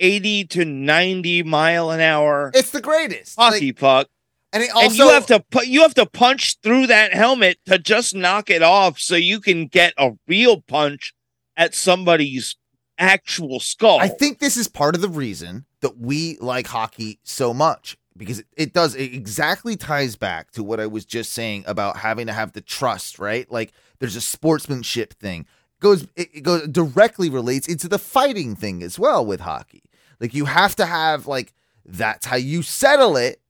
[0.00, 3.36] 80 to 90 mile an hour It's the greatest.
[3.36, 4.08] hockey Like, puck
[4.52, 7.58] and it also and you have to put you have to punch through that helmet
[7.66, 11.12] to just knock it off so you can get a real punch
[11.56, 12.56] at somebody's
[12.98, 14.00] actual skull.
[14.00, 18.40] I think this is part of the reason that we like hockey so much because
[18.40, 22.26] it, it does it exactly ties back to what I was just saying about having
[22.26, 23.50] to have the trust, right?
[23.50, 25.46] Like there's a sportsmanship thing.
[25.80, 29.84] Goes it, it goes directly relates into the fighting thing as well with hockey.
[30.20, 31.52] Like you have to have like
[31.84, 33.40] that's how you settle it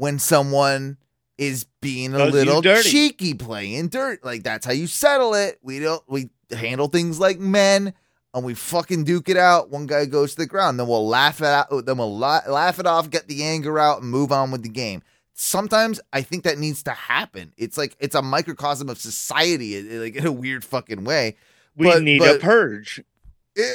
[0.00, 0.96] when someone
[1.36, 4.24] is being a little cheeky playing dirt.
[4.24, 5.58] Like that's how you settle it.
[5.62, 7.92] We don't we handle things like men
[8.32, 9.68] and we fucking duke it out.
[9.68, 11.84] One guy goes to the ground, then we'll laugh it out.
[11.84, 14.68] Then we'll la- laugh it off, get the anger out, and move on with the
[14.70, 15.02] game.
[15.34, 17.52] Sometimes I think that needs to happen.
[17.58, 21.36] It's like it's a microcosm of society, like in a weird fucking way.
[21.76, 23.02] we but- need but- a purge.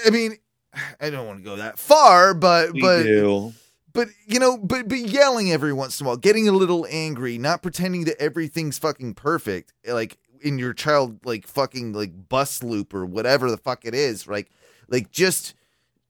[0.08, 0.38] I- mean,
[1.00, 3.54] I don't want to go that far, but We but do.
[3.96, 7.38] But you know, but but yelling every once in a while, getting a little angry,
[7.40, 12.94] not pretending that everything's fucking perfect, like in your child like fucking like bus loop
[12.94, 14.52] or whatever the fuck it is, like
[14.88, 15.56] like just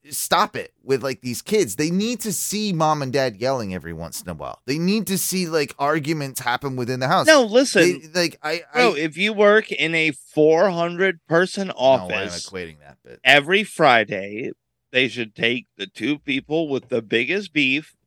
[0.10, 1.78] stop it with like these kids.
[1.78, 4.62] They need to see mom and dad yelling every once in a while.
[4.66, 7.28] They need to see like arguments happen within the house.
[7.28, 8.88] No, listen, They- like I, I.
[8.98, 13.20] If you work in a 400 person no, I'm office equating that bit.
[13.24, 14.52] every Friday,
[14.96, 17.98] they should take the two people with the biggest beef,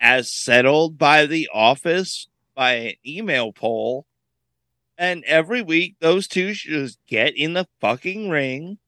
[0.00, 2.26] as settled by the office
[2.56, 4.04] by an email poll,
[4.98, 8.78] and every week those two should just get in the fucking ring,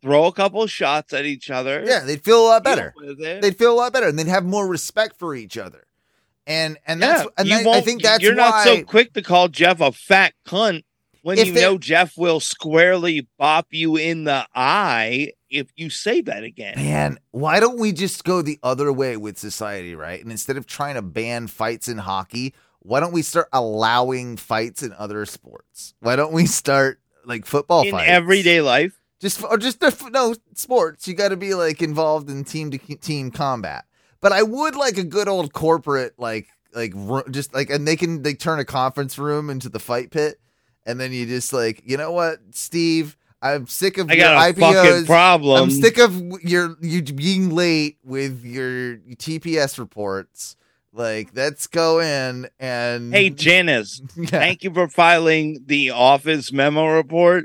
[0.00, 1.84] throw a couple shots at each other.
[1.86, 2.94] Yeah, they'd feel a lot better.
[3.18, 5.84] they'd feel a lot better and they'd have more respect for each other.
[6.46, 9.12] And and that's yeah, and you I won't- think that's you're why not so quick
[9.12, 10.84] to call Jeff a fat cunt
[11.22, 16.20] when If you know Jeff will squarely bop you in the eye if you say
[16.22, 16.76] that again.
[16.76, 20.20] Man, why don't we just go the other way with society, right?
[20.20, 24.82] And instead of trying to ban fights in hockey, why don't we start allowing fights
[24.82, 25.94] in other sports?
[26.00, 28.98] Why don't we start like football in fights everyday life.
[29.20, 29.80] Just or just
[30.10, 31.06] no sports.
[31.06, 33.84] You got to be like involved in team to team combat.
[34.20, 36.94] But I would like a good old corporate like like
[37.30, 40.40] just like and they can they turn a conference room into the fight pit,
[40.88, 43.16] and then you just like you know what, Steve.
[43.40, 44.94] I'm sick of I your got a IPOs.
[44.94, 45.62] fucking problem.
[45.64, 50.56] I'm sick of your you being late with your TPS reports.
[50.92, 56.86] Like, let's go in and Hey Janice, yeah, thank you for filing the office memo
[56.88, 57.44] report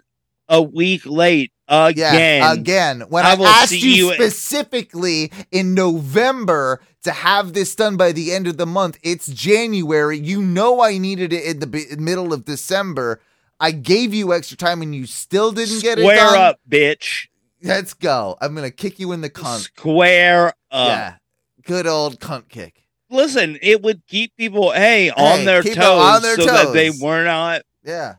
[0.50, 2.16] a week late again.
[2.16, 3.02] yeah, again.
[3.10, 8.32] When I I, asked you, you- specifically in November to have this done by the
[8.34, 10.18] end of the month, it's January.
[10.18, 13.20] You know I needed it in the middle of December.
[13.64, 17.28] I gave you extra time and you still didn't get it Square up, bitch.
[17.62, 18.38] Let's go.
[18.42, 19.60] I'm gonna kick you in the cunt.
[19.60, 20.88] Square up.
[20.90, 21.16] Yeah,
[21.64, 22.84] good old cunt kick.
[23.10, 26.90] listen, it would keep people hey, Hey, on their toes on their so that they
[26.90, 28.16] were not Yeah.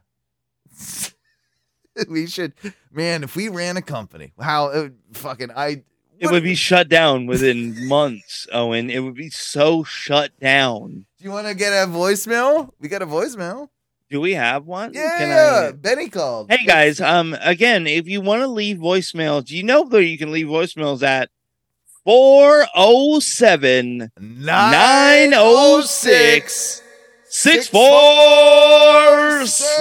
[2.08, 2.54] we should,
[2.90, 3.22] man.
[3.22, 5.82] If we ran a company, how uh, fucking I.
[6.18, 8.88] it would be shut down within months, Owen.
[8.88, 11.04] It would be so shut down.
[11.18, 12.70] Do you want to get a voicemail?
[12.80, 13.68] We got a voicemail.
[14.14, 14.92] Do we have one?
[14.94, 15.70] Yeah.
[15.70, 16.48] I- Benny called.
[16.48, 20.30] Hey guys, um again, if you want to leave voicemails, you know that you can
[20.30, 21.30] leave voicemails at
[22.04, 26.80] 407 nine oh six
[27.24, 29.80] 646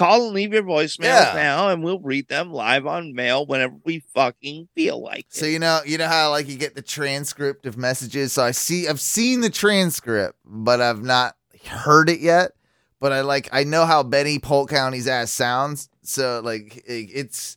[0.00, 1.32] Call and leave your voicemails Yeah.
[1.34, 5.50] now and we'll read them live on mail whenever we fucking feel like So it.
[5.52, 8.32] you know, you know how like you get the transcript of messages.
[8.32, 11.36] So I see, I've seen the transcript, but I've not
[11.66, 12.52] heard it yet.
[12.98, 15.88] But I like, I know how Benny Polk County's ass sounds.
[16.02, 17.56] So like, it- it's.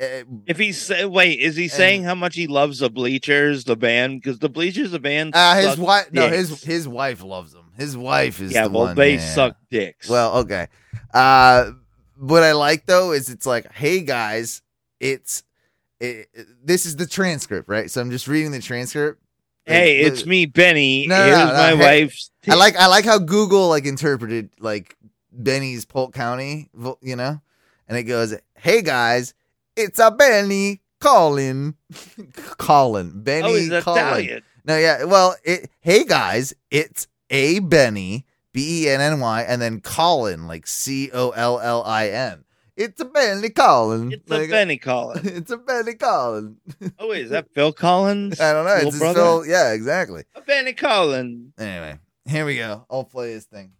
[0.00, 3.76] uh, If he's say, wait, is he saying how much he loves the Bleachers, the
[3.76, 4.20] band?
[4.22, 7.62] Because the Bleachers, the band, Uh, his wife, no, his his wife loves him.
[7.76, 8.96] His wife is yeah, the well, one.
[8.96, 9.34] they yeah.
[9.34, 10.08] suck dicks.
[10.08, 10.68] Well, okay.
[11.12, 11.72] Uh,
[12.18, 14.62] what I like though is it's like, hey guys,
[15.00, 15.42] it's
[16.00, 16.28] it,
[16.64, 17.90] this is the transcript, right?
[17.90, 19.22] So I'm just reading the transcript.
[19.64, 21.06] hey, Like, it's me, Benny.
[21.06, 22.30] No, Here's no, no, my hey, wife's.
[22.48, 24.96] I like I like how Google like interpreted like
[25.32, 26.68] Benny's Polk County,
[27.00, 27.40] you know,
[27.88, 29.32] and it goes, "Hey guys,
[29.76, 31.74] it's a Benny calling,
[32.58, 34.42] calling Benny Oh, he's calling." Italian.
[34.64, 39.60] No, yeah, well, it, hey guys, it's a Benny B E N N Y, and
[39.60, 42.44] then Colin like C O L L I N.
[42.76, 44.12] It's a Benny calling.
[44.12, 45.20] It's a Like, Benny calling.
[45.24, 46.56] It's a Benny calling.
[46.98, 48.40] Oh, wait, is that Phil Collins?
[48.40, 48.72] I don't know.
[48.72, 49.20] Little It's his brother?
[49.20, 49.46] Phil.
[49.46, 50.24] Yeah, exactly.
[50.34, 51.52] A Benny Collins.
[51.58, 52.86] Anyway, here we go.
[52.90, 53.72] I'll play his thing.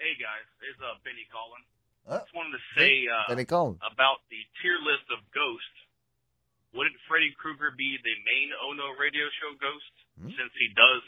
[0.00, 1.62] Hey guys, it's uh, Benny Collin.
[2.08, 3.76] Oh, Just wanted to say uh, Benny calling.
[3.84, 5.76] about the tier list of ghosts.
[6.76, 10.28] Wouldn't Freddy Krueger be the main Ono radio show ghost Hmm?
[10.36, 11.02] since he does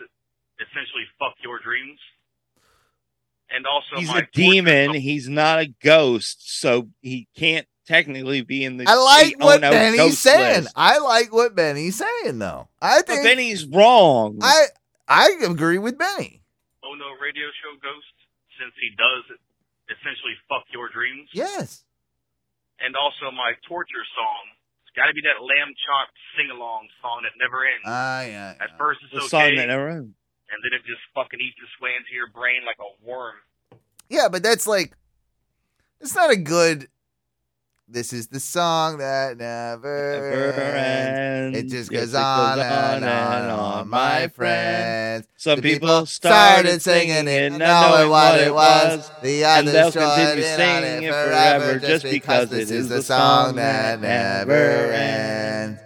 [0.62, 1.98] essentially fuck your dreams?
[3.50, 4.86] And also, He's my a demon.
[4.86, 8.84] torture- He's not a ghost, so he can't technically be in the.
[8.88, 10.62] I like the what Ono Benny's saying.
[10.64, 10.72] list.
[10.74, 12.68] I like what Benny's saying, though.
[12.80, 14.38] I But think Benny's wrong.
[14.40, 14.66] I
[15.06, 16.40] I agree with Benny.
[16.82, 18.14] Oh no, radio show ghost
[18.58, 19.36] since he does
[19.90, 21.28] essentially fuck your dreams.
[21.34, 21.84] Yes.
[22.80, 24.44] And also, my torture song.
[24.88, 27.84] It's got to be that lamb chop sing along song that never ends.
[27.86, 28.54] Ah, yeah.
[28.60, 29.28] At first, it's the okay.
[29.28, 30.14] song that never ends.
[30.52, 33.36] And then it just fucking eats its way into your brain like a worm.
[34.08, 34.92] Yeah, but that's like
[36.00, 36.88] it's not a good.
[37.88, 41.58] This is the song that never, Never ends.
[41.58, 41.72] It ends.
[41.72, 45.26] just Yes, goes it on, goes and on, on, my friends.
[45.36, 49.10] Some The people started singing it, not knowing what it was.
[49.22, 52.70] The and they'll others continue joined in singing it it forever forever just because this
[52.70, 55.81] is the song that never ends.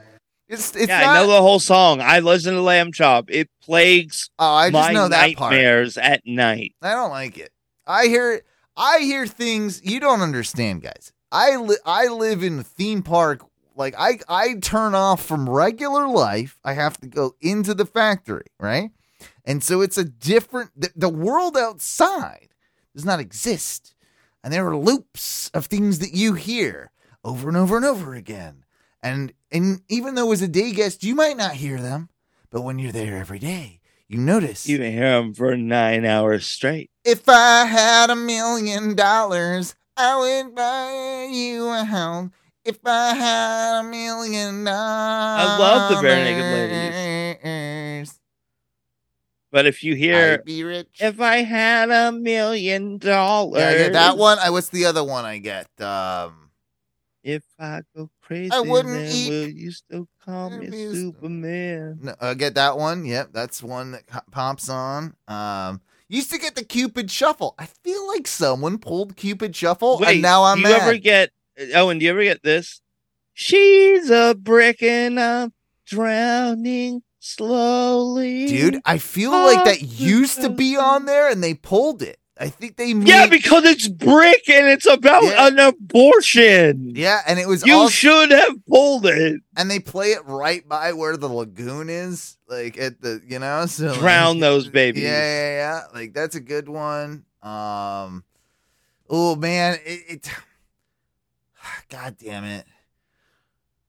[0.49, 2.01] It's, it's yeah, not, I know the whole song.
[2.01, 3.31] I listen to Lamb Chop.
[3.31, 5.53] It plagues Oh, I just my know that part.
[5.53, 6.75] nightmares at night.
[6.81, 7.51] I don't like it.
[7.87, 8.43] I hear
[8.77, 11.13] I hear things you don't understand, guys.
[11.33, 13.45] I li- I live in a theme park.
[13.75, 16.59] Like I I turn off from regular life.
[16.65, 18.91] I have to go into the factory, right?
[19.45, 20.71] And so it's a different.
[20.81, 22.49] The, the world outside
[22.95, 23.95] does not exist,
[24.45, 26.91] and there are loops of things that you hear
[27.25, 28.65] over and over and over again.
[29.03, 32.09] And and even though as a day guest you might not hear them,
[32.51, 34.69] but when you're there every day, you notice.
[34.69, 36.91] You can hear them for nine hours straight.
[37.05, 42.31] If I had a million dollars, I would buy you a house.
[42.65, 48.19] If I had a million dollars, I love the Barenaked Ladies.
[49.53, 50.99] But if you hear, I'd be rich.
[51.01, 54.39] if I had a million dollars, Yeah, I get that one.
[54.39, 55.69] I what's the other one I get?
[55.81, 56.51] Um,
[57.23, 61.99] If I go crazy, I wouldn't then eat- will you still call me Superman?
[62.03, 63.05] no, I get that one.
[63.05, 65.15] Yep, that's one that pops on.
[65.29, 67.55] Um, used to get the Cupid Shuffle.
[67.59, 70.83] I feel like someone pulled Cupid Shuffle, Wait, and now I'm do you mad.
[70.83, 71.31] ever get?
[71.75, 72.81] Owen, do you ever get this?
[73.33, 75.53] She's a brick and I'm
[75.87, 78.47] drowning slowly.
[78.47, 82.19] Dude, I feel like that used to be on there, and they pulled it.
[82.39, 85.47] I think they made, Yeah, because it's brick and it's about Yeah.
[85.47, 86.93] an abortion.
[86.95, 89.41] yeah, and it was You also, should have pulled it.
[89.57, 93.65] and they play it right by where the lagoon is, like at the you know,
[93.67, 95.03] so like- Drown those babies.
[95.05, 95.83] Yeah, yeah, yeah.
[95.95, 97.25] Like that's a good one.
[97.43, 98.23] Um,
[99.09, 100.31] oh man, it, it.
[101.89, 102.67] God damn it.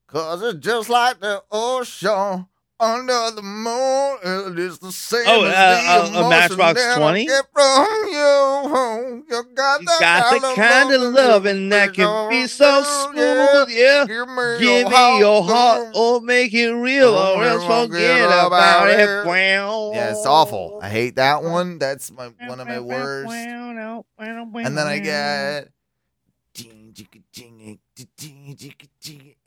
[0.07, 2.47] Cause it's just like the ocean
[2.79, 4.17] under the moon.
[4.53, 7.25] It is the same Oh, as uh, the uh, a Matchbox 20?
[7.25, 9.25] get from you.
[9.29, 14.05] You got, You that got the kind of loving that can be so smooth, yeah.
[14.07, 17.89] Give me Give your me your heart, or make it real, Oh, or else forget
[17.89, 18.99] forget about about it.
[18.99, 19.25] it.
[19.25, 19.91] Wow.
[19.93, 20.79] Yeah, it's awful.
[20.81, 21.79] I hate that one.
[21.79, 23.33] That's my one of my worst.
[24.19, 25.69] And then I get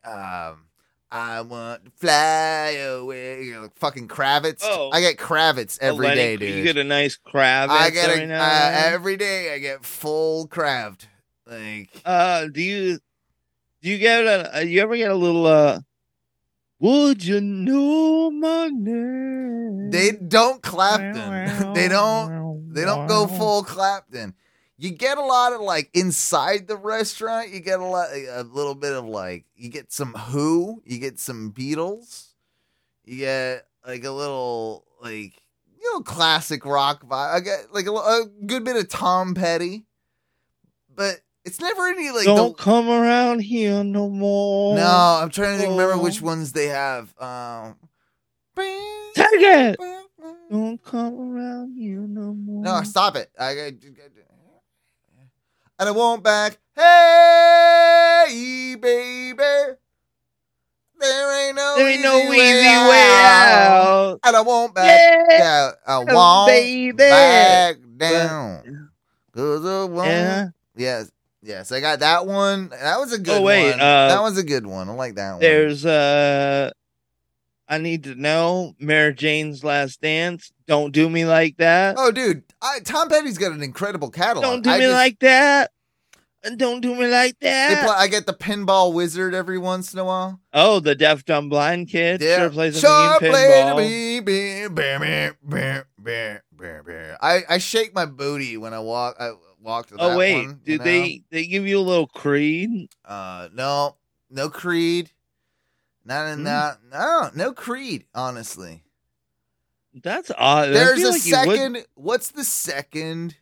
[0.04, 0.69] um
[1.12, 3.42] I want to fly away.
[3.44, 4.60] You know, like fucking Kravitz.
[4.62, 4.90] Oh.
[4.92, 6.54] I get Kravitz every day, dude.
[6.56, 7.68] You get a nice crab.
[7.70, 9.52] I get every, a, uh, every day.
[9.54, 11.08] I get full craved.
[11.46, 12.98] Like Uh, do you
[13.82, 14.58] do you get a?
[14.58, 15.46] uh, You ever get a little?
[15.46, 15.80] uh
[16.78, 19.90] Would you know my name?
[19.90, 21.72] they don't Clapton.
[21.74, 22.72] they don't.
[22.72, 24.34] They don't go full Clapton.
[24.82, 27.50] You get a lot of like inside the restaurant.
[27.50, 31.18] You get a lot, a little bit of like you get some Who, you get
[31.20, 32.28] some Beatles,
[33.04, 35.34] you get like a little like
[35.78, 37.34] you know classic rock vibe.
[37.34, 39.84] I get like a, a good bit of Tom Petty,
[40.96, 44.76] but it's never any like Don't the, come around here no more.
[44.76, 45.18] no.
[45.22, 46.02] I'm trying to remember Oh.
[46.02, 47.14] which ones they have.
[47.20, 47.76] Um,
[48.56, 49.78] Take it.
[50.50, 52.64] Don't come around here no more.
[52.64, 53.30] No, stop it.
[53.38, 53.72] I, I,
[55.80, 56.58] and I won't back.
[56.76, 59.36] Hey, baby.
[61.00, 64.18] There ain't no, there ain't no easy, easy way out.
[64.22, 65.00] And I won't back.
[65.30, 66.92] Yeah, I won't baby.
[66.92, 68.90] back down.
[69.34, 70.06] Cause I won't.
[70.06, 70.48] Yeah.
[70.76, 71.10] Yes.
[71.42, 72.68] Yes, I got that one.
[72.68, 73.80] That was a good Oh, wait, one.
[73.80, 74.90] uh, that was a good one.
[74.90, 75.40] I like that one.
[75.40, 76.70] There's uh
[77.70, 80.50] I need to know Mary Jane's last dance.
[80.66, 81.94] Don't do me like that.
[81.98, 84.42] Oh, dude, I, Tom Petty's got an incredible catalog.
[84.42, 85.70] Don't do I me just- like that.
[86.56, 87.84] Don't do me like that.
[87.84, 90.40] play, I get the Pinball Wizard every once in a while.
[90.54, 92.38] oh, the deaf dumb blind kid Yeah.
[92.38, 93.30] sure plays a Sure play
[93.62, 93.76] pinball.
[93.76, 94.60] to be-.
[97.20, 99.16] I, I shake my booty when I walk.
[99.20, 100.84] I walk to that Oh wait, one, do you know?
[100.84, 102.88] they they give you a little creed?
[103.04, 103.96] Uh, no,
[104.30, 105.10] no Creed.
[106.04, 106.44] Not in Hmm.
[106.44, 106.78] that.
[106.90, 108.06] No, no Creed.
[108.14, 108.82] Honestly,
[109.94, 110.68] That's odd.
[110.70, 111.86] There's a like you would- second.
[111.94, 113.36] What's the second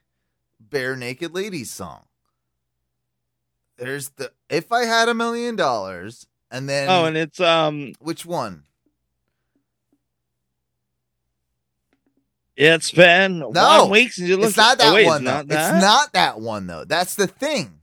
[0.66, 2.04] Barenaked Ladies song?
[3.76, 8.26] There's the if I had a million dollars, and then Oh, and it's um, which
[8.26, 8.64] one?
[12.56, 14.48] it's been No, one week since you looked.
[14.48, 15.74] It's not oh, that wait, one It's not that.
[15.74, 16.84] It's not that one though.
[16.84, 17.80] That's the thing.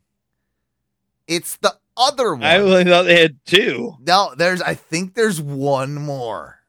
[1.28, 2.44] It's the other one.
[2.44, 3.96] I really thought they had two.
[4.02, 4.62] no, there's.
[4.62, 6.60] I think there's one more.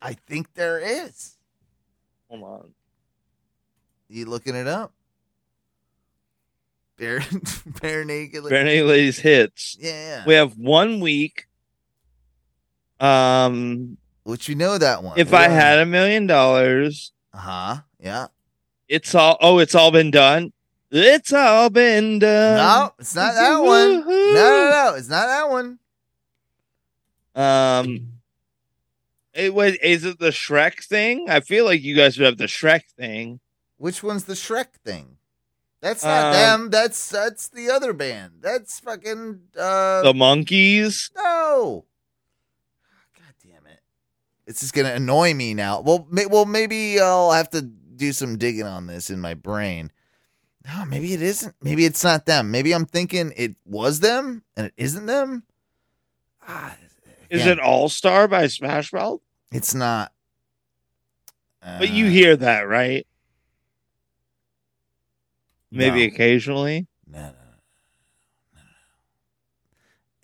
[0.00, 1.36] I think there is.
[2.28, 2.74] Hold on.
[4.08, 4.92] You looking it up?
[6.98, 7.20] Bare,
[7.80, 8.44] bare naked.
[8.44, 9.76] Barenaked Ladies hits.
[9.80, 10.24] Yeah.
[10.26, 11.46] We have one week.
[13.00, 15.18] Um, Which you know that one.
[15.18, 17.76] if I had a million dollars, Uh huh.
[17.98, 18.26] Yeah.
[18.88, 19.36] it's all.
[19.40, 20.52] Oh, it's all been done.
[20.94, 22.56] It's all been done.
[22.58, 24.00] no, it's not that one.
[24.00, 24.94] No, no, no.
[24.96, 25.78] It's not that one.
[27.34, 28.08] Um,
[29.32, 29.76] it was.
[29.82, 31.30] Is it the Shrek thing?
[31.30, 33.40] I feel like you guys would have the Shrek thing.
[33.78, 35.16] Which one's the Shrek thing?
[35.80, 36.70] That's not Um, them.
[36.70, 38.34] That's that's the other band.
[38.40, 41.10] That's fucking uh The Monkees.
[41.16, 41.86] no.
[43.16, 43.80] God damn it!
[44.46, 45.80] It's just gonna annoy me now.
[45.80, 49.90] Well, may, well, maybe I'll have to do some digging on this in my brain.
[50.64, 51.54] No, maybe it isn't.
[51.62, 52.50] Maybe it's not them.
[52.50, 55.42] Maybe I'm thinking it was them and it isn't them.
[56.46, 56.76] Ah,
[57.30, 59.20] Is it All Star by Smash Mouth?
[59.50, 60.12] It's not.
[61.60, 63.06] But you Uh, hear that, right?
[65.70, 66.12] Maybe no.
[66.14, 66.86] occasionally.
[67.06, 67.32] No, no, no,
[68.54, 68.60] no.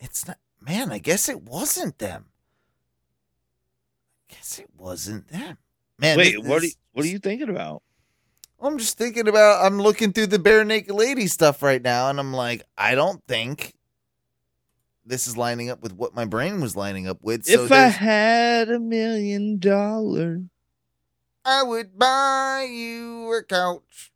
[0.01, 0.39] It's not.
[0.61, 2.27] Man, I guess it wasn't them.
[4.29, 5.59] Guess it wasn't them.
[5.99, 6.63] Man, Wait, this- what?
[6.63, 7.83] Are you, what are you thinking about?
[8.61, 9.65] I'm just thinking about.
[9.65, 13.75] I'm looking through the Barenaked Lady stuff right now, and I'm like, I don't think
[15.05, 17.47] this is lining up with what my brain was lining up with.
[17.47, 20.43] So if I had a million dollars,
[21.45, 24.13] I would buy you a couch.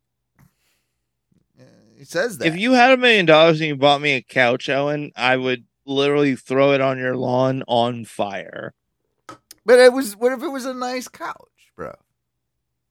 [1.97, 2.47] He says that.
[2.47, 5.63] if you had a million dollars and you bought me a couch, Owen, I would
[5.85, 8.73] literally throw it on your lawn on fire.
[9.65, 10.17] but it was.
[10.17, 11.93] What if it was a nice couch, bro?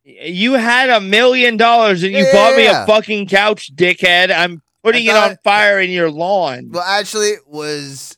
[0.04, 4.34] You had a million dollars and you Yeah, bought me a fucking couch, dickhead.
[4.34, 6.70] I'm putting I it on fire in your lawn.
[6.72, 8.16] Well, actually, it was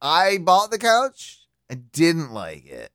[0.00, 1.40] I bought the couch.
[1.70, 2.90] I didn't like it,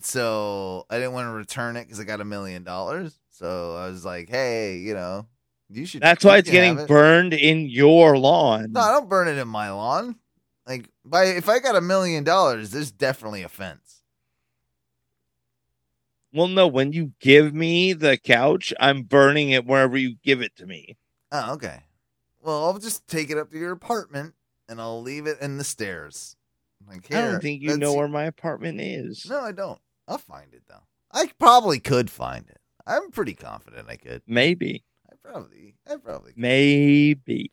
[0.00, 3.18] so I didn't want to return it because I got a million dollars.
[3.30, 5.26] So I was like, "Hey, you know,
[5.68, 6.88] you should." That's why it's getting it.
[6.88, 8.72] burned in your lawn.
[8.72, 10.16] No, I don't burn it in my lawn.
[10.66, 13.89] Like, by if I got a million dollars, there's definitely a fence.
[16.32, 20.54] Well, no, when you give me the couch, I'm burning it wherever you give it
[20.56, 20.96] to me.
[21.32, 21.82] Oh, okay.
[22.42, 24.34] Well, I'll just take it up to your apartment
[24.68, 26.36] and I'll leave it in the stairs.
[26.88, 29.26] Like I don't think you know where my apartment is.
[29.28, 29.78] No, I don't.
[30.08, 30.82] I'll find it though.
[31.12, 32.60] I probably could find it.
[32.86, 34.22] I'm pretty confident I could.
[34.26, 34.84] Maybe.
[35.10, 35.74] I probably.
[35.88, 36.32] I probably.
[36.32, 36.40] Could.
[36.40, 37.52] Maybe.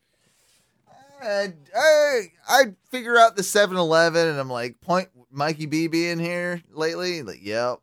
[1.20, 6.62] I I I'd figure out the 7-Eleven and I'm like, point Mikey BB in here
[6.70, 7.22] lately.
[7.22, 7.80] Like, yep.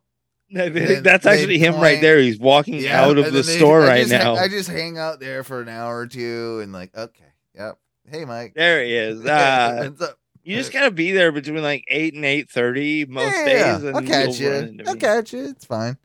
[0.50, 2.18] That's actually him right there.
[2.18, 4.34] He's walking out of the they- store I right just now.
[4.36, 7.24] I just hang out there for an hour or two and like, okay,
[7.54, 7.78] yep.
[8.08, 8.54] Hey, Mike.
[8.54, 9.18] there he is.
[9.24, 10.18] What's up?
[10.44, 13.88] you just gotta be there between like eight and eight thirty most yeah, days, yeah.
[13.88, 14.78] and I'll catch you.
[14.86, 15.46] I'll catch you.
[15.46, 15.98] It's fine.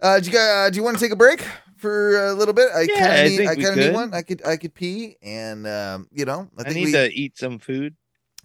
[0.00, 1.44] Uh, do you uh, do you want to take a break
[1.76, 2.70] for a little bit?
[2.74, 3.36] I Yeah, kind I of need.
[3.36, 4.12] think I kind of need one.
[4.14, 4.44] I could.
[4.44, 6.92] I could pee, and um, you know, I I, need we.
[6.92, 7.94] to eat some food.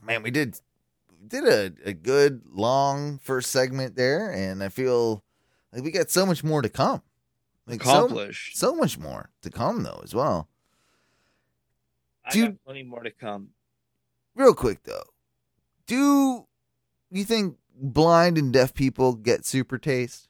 [0.03, 0.55] Man, we did
[1.29, 5.23] did a, a good long first segment there, and I feel
[5.73, 7.01] like we got so much more to come.
[7.65, 8.51] Like so, Accomplish.
[8.55, 10.47] so much more to come though as well.
[12.25, 12.51] I Dude.
[12.51, 13.49] got plenty more to come.
[14.35, 15.03] Real quick though,
[15.85, 16.45] do
[17.11, 20.27] you think blind and deaf people get super taste?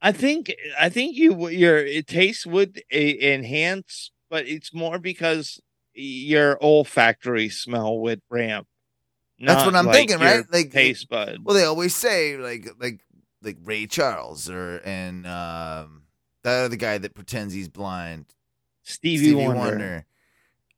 [0.00, 5.60] I think I think you your taste would eh, enhance, but it's more because
[5.94, 8.66] your olfactory smell would ramp.
[9.40, 10.44] That's what I'm like thinking, right?
[10.52, 11.38] Like taste bud.
[11.42, 13.00] Well, they always say like like
[13.42, 16.02] like Ray Charles or and um
[16.44, 18.26] that other guy that pretends he's blind,
[18.82, 20.06] Stevie, Wonder.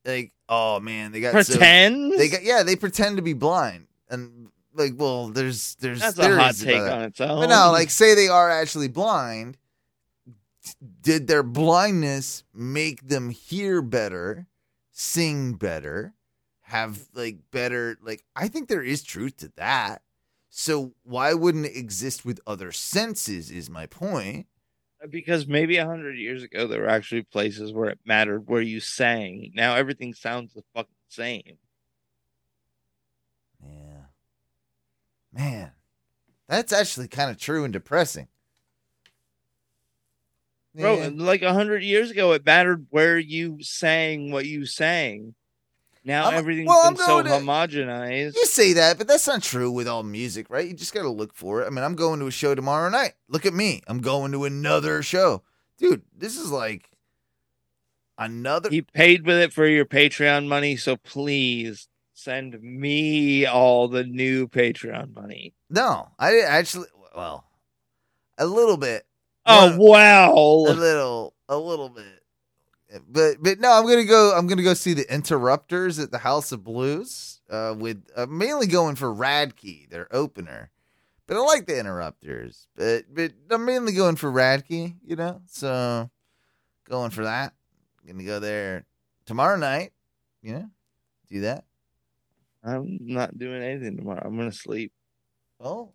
[0.04, 2.16] Like, oh man, they got so- Pretends.
[2.16, 6.36] they got yeah, they pretend to be blind and like, well, there's there's That's a
[6.36, 7.40] hot take on its own.
[7.40, 9.56] But no, like say they are actually blind.
[11.02, 14.46] Did their blindness make them hear better,
[14.94, 16.14] sing better,
[16.62, 20.02] have like better like I think there is truth to that.
[20.48, 24.46] So why wouldn't it exist with other senses is my point.
[25.10, 28.80] because maybe a hundred years ago there were actually places where it mattered where you
[28.80, 29.52] sang.
[29.54, 31.58] Now everything sounds the fucking same.
[33.62, 34.06] Yeah.
[35.32, 35.72] Man.
[36.48, 38.28] That's actually kind of true and depressing.
[40.74, 41.10] Bro, Yeah.
[41.14, 45.34] like a hundred years ago, it mattered where you sang what you sang.
[46.04, 48.34] Now I'm- everything's well, been so to- homogenized.
[48.36, 50.66] You say that, but that's not true with all music, right?
[50.66, 51.66] You just got to look for it.
[51.66, 53.14] I mean, I'm going to a show tomorrow night.
[53.28, 53.80] Look at me.
[53.86, 55.42] I'm going to another show.
[55.78, 56.90] Dude, this is like
[58.18, 58.68] another.
[58.70, 64.46] He paid with it for your Patreon money, so please send me all the new
[64.48, 65.54] Patreon money.
[65.70, 66.88] no, I didn't actually.
[67.16, 67.44] Well,
[68.38, 69.06] a little bit.
[69.46, 70.32] Oh Well, wow!
[70.32, 72.22] a little, a little bit.
[73.08, 74.32] But but no, I'm gonna go.
[74.36, 77.40] I'm gonna go see the Interrupters at the House of Blues.
[77.50, 80.70] Uh, with uh, mainly going for Radkey, their opener.
[81.26, 82.68] But I like the Interrupters.
[82.76, 84.96] But but I'm mainly going for Radkey.
[85.04, 86.10] You know, so
[86.88, 87.52] going for that.
[88.06, 88.86] Gonna go there
[89.26, 89.92] tomorrow night.
[90.42, 90.70] You know,
[91.30, 91.64] do that.
[92.62, 94.22] I'm not doing anything tomorrow.
[94.24, 94.92] I'm gonna sleep.
[95.58, 95.92] Well,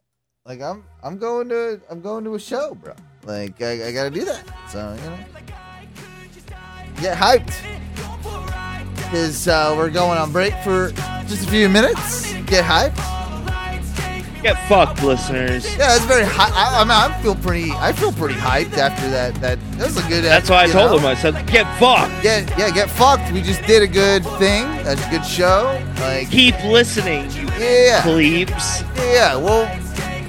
[0.50, 2.94] like I'm I'm going to I'm going to a show, bro.
[3.24, 4.44] Like I, I gotta do that.
[4.68, 5.18] So you know,
[7.00, 7.54] get hyped.
[9.12, 10.92] Cause uh, we're going on break for
[11.28, 12.34] just a few minutes.
[12.46, 12.98] Get hyped.
[14.42, 15.66] Get fucked, listeners.
[15.78, 16.50] Yeah, it's very high.
[16.54, 17.72] I, I mean, I feel pretty.
[17.72, 19.36] I feel pretty hyped after that.
[19.36, 20.24] That that was a good.
[20.24, 20.98] That's why I told know?
[21.00, 21.06] him.
[21.06, 23.32] I said, "Get fucked." Get yeah, get fucked.
[23.34, 24.64] We just did a good thing.
[24.84, 25.80] That's a good show.
[26.00, 28.82] Like Keep listening, you yeah, plebes.
[28.96, 29.36] yeah.
[29.36, 29.68] We'll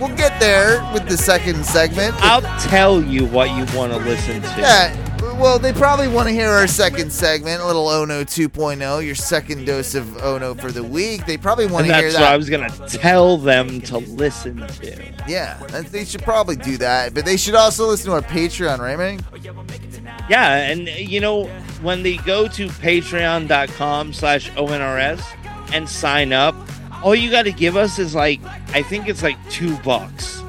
[0.00, 2.14] we'll get there with the second segment.
[2.20, 4.48] I'll tell you what you want to listen to.
[4.60, 5.06] Yeah.
[5.38, 9.64] Well, they probably want to hear our second segment, a little Ono 2.0, your second
[9.64, 11.24] dose of Ono for the week.
[11.24, 12.18] They probably want to hear that.
[12.18, 15.12] that's what I was gonna tell them to listen to.
[15.26, 15.56] yeah,
[15.90, 17.14] they should probably do that.
[17.14, 19.20] But they should also listen to our Patreon, right, man?
[20.28, 21.46] Yeah, and uh, you know
[21.80, 25.22] when they go to patreon.com slash ONRS
[25.72, 26.54] and sign up,
[27.02, 28.40] all you gotta give us is like
[28.74, 30.42] I think it's like two bucks.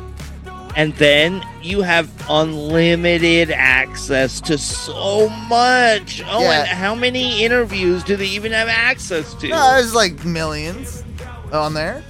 [0.77, 6.23] And then you have unlimited access to so much.
[6.29, 6.59] Oh, Yeah.
[6.61, 9.49] and how many interviews do they even have access to?
[9.49, 11.03] No, there's like millions
[11.51, 12.03] on there.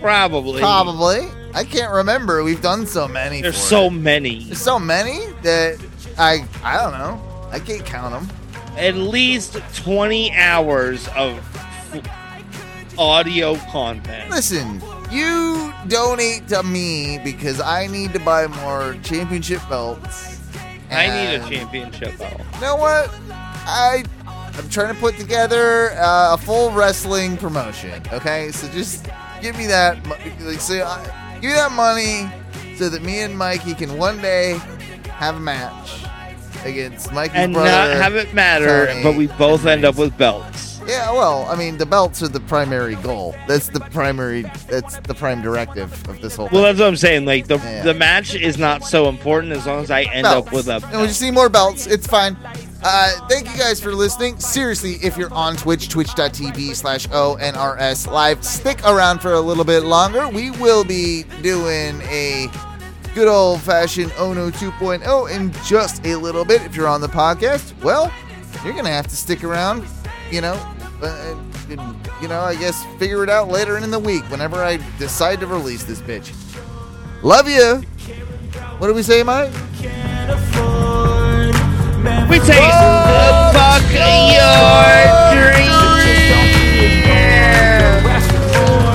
[0.00, 0.60] Probably.
[0.60, 1.26] Probably.
[1.52, 2.44] I can't remember.
[2.44, 3.42] We've done so many.
[3.42, 3.90] There's for so it.
[3.90, 4.44] many.
[4.44, 5.78] There's so many that
[6.16, 7.20] I I don't know.
[7.50, 8.36] I can't count them.
[8.76, 11.40] At least 20 hours of
[12.98, 14.30] audio content.
[14.30, 20.40] Listen, you donate to me because I need to buy more championship belts.
[20.90, 22.40] I need a championship belt.
[22.54, 23.10] You know what?
[23.68, 28.02] I I'm trying to put together uh, a full wrestling promotion.
[28.12, 29.06] Okay, so just
[29.42, 29.98] give me that.
[30.40, 32.30] Like, so I, Give me that money
[32.76, 34.58] so that me and Mikey can one day
[35.10, 36.02] have a match
[36.64, 37.68] against Mikey's and brother.
[37.68, 40.75] not have it matter, Tony, but we both end up with belts.
[40.86, 43.34] Yeah, well, I mean, the belts are the primary goal.
[43.48, 44.42] That's the primary.
[44.68, 46.46] That's the prime directive of this whole.
[46.52, 46.62] Well, thing.
[46.62, 47.24] that's what I'm saying.
[47.26, 47.82] Like the Yeah.
[47.82, 50.48] the match is not so important as long as I end belts.
[50.48, 50.76] up with a.
[50.76, 52.36] And when you see more belts, it's fine.
[52.82, 54.38] Uh, thank you guys for listening.
[54.38, 59.82] Seriously, if you're on Twitch, twitch.tv slash ONRS live, stick around for a little bit
[59.82, 60.28] longer.
[60.28, 62.48] We will be doing a
[63.14, 66.62] good old fashioned Ono 2.0 in just a little bit.
[66.62, 68.12] If you're on the podcast, well,
[68.62, 69.84] you're going to have to stick around,
[70.30, 70.54] you know.
[71.02, 71.34] Uh,
[72.20, 75.46] you know, I guess figure it out later in the week whenever I decide to
[75.46, 76.32] release this bitch.
[77.22, 77.82] Love you.
[78.78, 79.52] What do we say, Mike?
[82.28, 85.72] We take the fuck your dream.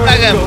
[0.06, 0.38] Fuck 'em.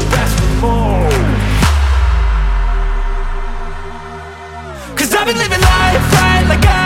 [4.96, 6.83] Cause I've been living life right like I could just die